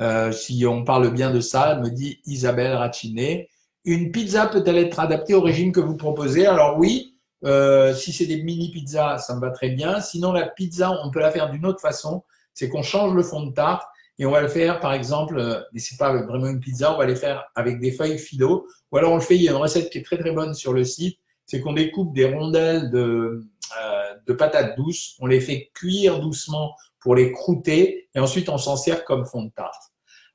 Euh, 0.00 0.32
si 0.32 0.66
on 0.66 0.84
parle 0.84 1.10
bien 1.10 1.30
de 1.30 1.40
ça, 1.40 1.76
me 1.76 1.88
dit 1.88 2.20
Isabelle 2.26 2.74
Racinet. 2.74 3.48
Une 3.86 4.10
pizza 4.10 4.46
peut-elle 4.46 4.78
être 4.78 5.00
adaptée 5.00 5.34
au 5.34 5.40
régime 5.40 5.72
que 5.72 5.80
vous 5.80 5.96
proposez? 5.96 6.46
Alors 6.46 6.78
oui, 6.78 7.13
euh, 7.44 7.94
si 7.94 8.12
c'est 8.12 8.26
des 8.26 8.42
mini 8.42 8.70
pizzas, 8.70 9.18
ça 9.18 9.34
me 9.34 9.40
va 9.40 9.50
très 9.50 9.70
bien. 9.70 10.00
Sinon, 10.00 10.32
la 10.32 10.46
pizza, 10.46 10.98
on 11.04 11.10
peut 11.10 11.20
la 11.20 11.30
faire 11.30 11.50
d'une 11.50 11.66
autre 11.66 11.80
façon. 11.80 12.22
C'est 12.54 12.68
qu'on 12.68 12.82
change 12.82 13.14
le 13.14 13.22
fond 13.22 13.44
de 13.44 13.52
tarte 13.52 13.84
et 14.18 14.26
on 14.26 14.30
va 14.30 14.40
le 14.40 14.48
faire, 14.48 14.80
par 14.80 14.92
exemple, 14.92 15.66
mais 15.72 15.80
c'est 15.80 15.98
pas 15.98 16.12
vraiment 16.22 16.46
une 16.46 16.60
pizza, 16.60 16.94
on 16.94 16.98
va 16.98 17.06
les 17.06 17.16
faire 17.16 17.44
avec 17.54 17.80
des 17.80 17.90
feuilles 17.90 18.18
philo. 18.18 18.66
Ou 18.92 18.96
alors 18.96 19.12
on 19.12 19.16
le 19.16 19.20
fait, 19.20 19.34
il 19.34 19.42
y 19.42 19.48
a 19.48 19.52
une 19.52 19.58
recette 19.58 19.90
qui 19.90 19.98
est 19.98 20.04
très 20.04 20.18
très 20.18 20.30
bonne 20.30 20.54
sur 20.54 20.72
le 20.72 20.84
site, 20.84 21.18
c'est 21.46 21.60
qu'on 21.60 21.72
découpe 21.72 22.14
des 22.14 22.32
rondelles 22.32 22.90
de, 22.90 23.44
euh, 23.82 24.14
de 24.26 24.32
patates 24.32 24.76
douces, 24.76 25.16
on 25.20 25.26
les 25.26 25.40
fait 25.40 25.70
cuire 25.74 26.20
doucement 26.20 26.74
pour 27.00 27.16
les 27.16 27.32
croûter 27.32 28.08
et 28.14 28.20
ensuite 28.20 28.48
on 28.48 28.56
s'en 28.58 28.76
sert 28.76 29.04
comme 29.04 29.26
fond 29.26 29.42
de 29.42 29.50
tarte. 29.50 29.83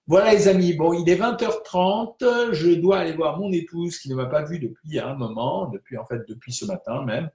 Voilà 0.09 0.33
les 0.33 0.47
amis, 0.47 0.73
bon, 0.73 0.91
il 0.93 1.07
est 1.07 1.17
20h30, 1.17 2.51
je 2.51 2.71
dois 2.71 2.97
aller 2.97 3.11
voir 3.11 3.37
mon 3.37 3.51
épouse 3.51 3.99
qui 3.99 4.09
ne 4.09 4.15
m'a 4.15 4.25
pas 4.25 4.41
vu 4.41 4.57
depuis 4.57 4.97
un 4.97 5.13
moment, 5.13 5.67
depuis 5.67 5.99
en 5.99 6.05
fait 6.07 6.27
depuis 6.27 6.51
ce 6.51 6.65
matin 6.65 7.05
même. 7.05 7.29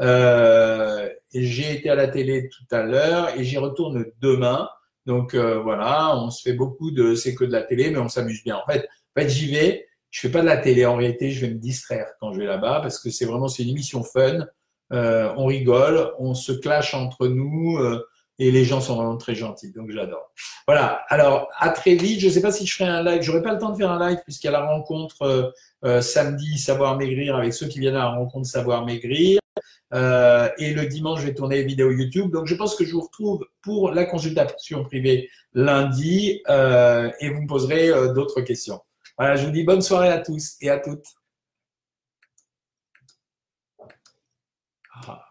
Euh, 0.00 1.08
j'ai 1.32 1.72
été 1.72 1.88
à 1.88 1.94
la 1.94 2.08
télé 2.08 2.48
tout 2.48 2.64
à 2.74 2.82
l'heure 2.82 3.28
et 3.38 3.44
j'y 3.44 3.58
retourne 3.58 4.06
demain. 4.20 4.68
Donc 5.06 5.34
euh, 5.34 5.60
voilà, 5.60 6.16
on 6.16 6.30
se 6.30 6.42
fait 6.42 6.54
beaucoup 6.54 6.90
de 6.90 7.14
c'est 7.14 7.36
que 7.36 7.44
de 7.44 7.52
la 7.52 7.62
télé, 7.62 7.92
mais 7.92 7.98
on 7.98 8.08
s'amuse 8.08 8.42
bien. 8.42 8.56
En 8.56 8.66
fait, 8.68 8.80
en 8.80 9.20
fait 9.20 9.28
j'y 9.28 9.52
vais, 9.52 9.86
je 10.10 10.20
fais 10.22 10.28
pas 10.28 10.40
de 10.40 10.46
la 10.46 10.56
télé 10.56 10.84
en 10.84 10.96
réalité, 10.96 11.30
je 11.30 11.46
vais 11.46 11.52
me 11.52 11.60
distraire 11.60 12.08
quand 12.18 12.32
je 12.32 12.40
vais 12.40 12.46
là-bas 12.46 12.80
parce 12.80 12.98
que 12.98 13.08
c'est 13.08 13.26
vraiment 13.26 13.46
c'est 13.46 13.62
une 13.62 13.68
émission 13.68 14.02
fun. 14.02 14.46
Euh, 14.92 15.32
on 15.36 15.46
rigole, 15.46 16.10
on 16.18 16.34
se 16.34 16.50
clash 16.50 16.92
entre 16.92 17.28
nous. 17.28 17.78
Euh, 18.38 18.44
et 18.44 18.50
les 18.50 18.64
gens 18.64 18.80
sont 18.80 18.96
vraiment 18.96 19.16
très 19.16 19.34
gentils, 19.34 19.72
donc 19.72 19.90
j'adore. 19.90 20.30
Voilà, 20.66 21.04
alors 21.08 21.48
à 21.58 21.70
très 21.70 21.94
vite. 21.94 22.20
Je 22.20 22.26
ne 22.26 22.32
sais 22.32 22.42
pas 22.42 22.52
si 22.52 22.66
je 22.66 22.74
ferai 22.74 22.88
un 22.90 23.02
live, 23.02 23.22
j'aurai 23.22 23.42
pas 23.42 23.52
le 23.52 23.58
temps 23.58 23.70
de 23.70 23.76
faire 23.76 23.90
un 23.90 24.08
live 24.08 24.18
puisqu'il 24.24 24.46
y 24.46 24.48
a 24.48 24.52
la 24.52 24.66
rencontre 24.66 25.22
euh, 25.22 25.50
euh, 25.84 26.00
samedi 26.00 26.58
Savoir 26.58 26.96
Maigrir 26.96 27.36
avec 27.36 27.52
ceux 27.54 27.66
qui 27.68 27.78
viennent 27.80 27.96
à 27.96 28.00
la 28.00 28.10
rencontre 28.10 28.46
Savoir 28.46 28.84
Maigrir. 28.84 29.40
Euh, 29.94 30.48
et 30.58 30.74
le 30.74 30.86
dimanche, 30.86 31.20
je 31.20 31.26
vais 31.26 31.34
tourner 31.34 31.56
les 31.56 31.64
vidéos 31.64 31.90
YouTube. 31.90 32.30
Donc 32.32 32.46
je 32.46 32.54
pense 32.54 32.74
que 32.74 32.84
je 32.84 32.92
vous 32.92 33.02
retrouve 33.02 33.46
pour 33.62 33.92
la 33.92 34.04
consultation 34.04 34.84
privée 34.84 35.30
lundi 35.54 36.42
et 36.48 37.30
vous 37.30 37.42
me 37.42 37.46
poserez 37.46 37.88
d'autres 38.14 38.40
questions. 38.42 38.80
Voilà, 39.18 39.36
je 39.36 39.46
vous 39.46 39.52
dis 39.52 39.64
bonne 39.64 39.82
soirée 39.82 40.10
à 40.10 40.18
tous 40.18 40.56
et 40.60 40.68
à 40.68 40.78
toutes. 40.78 41.06
Ah. 45.08 45.25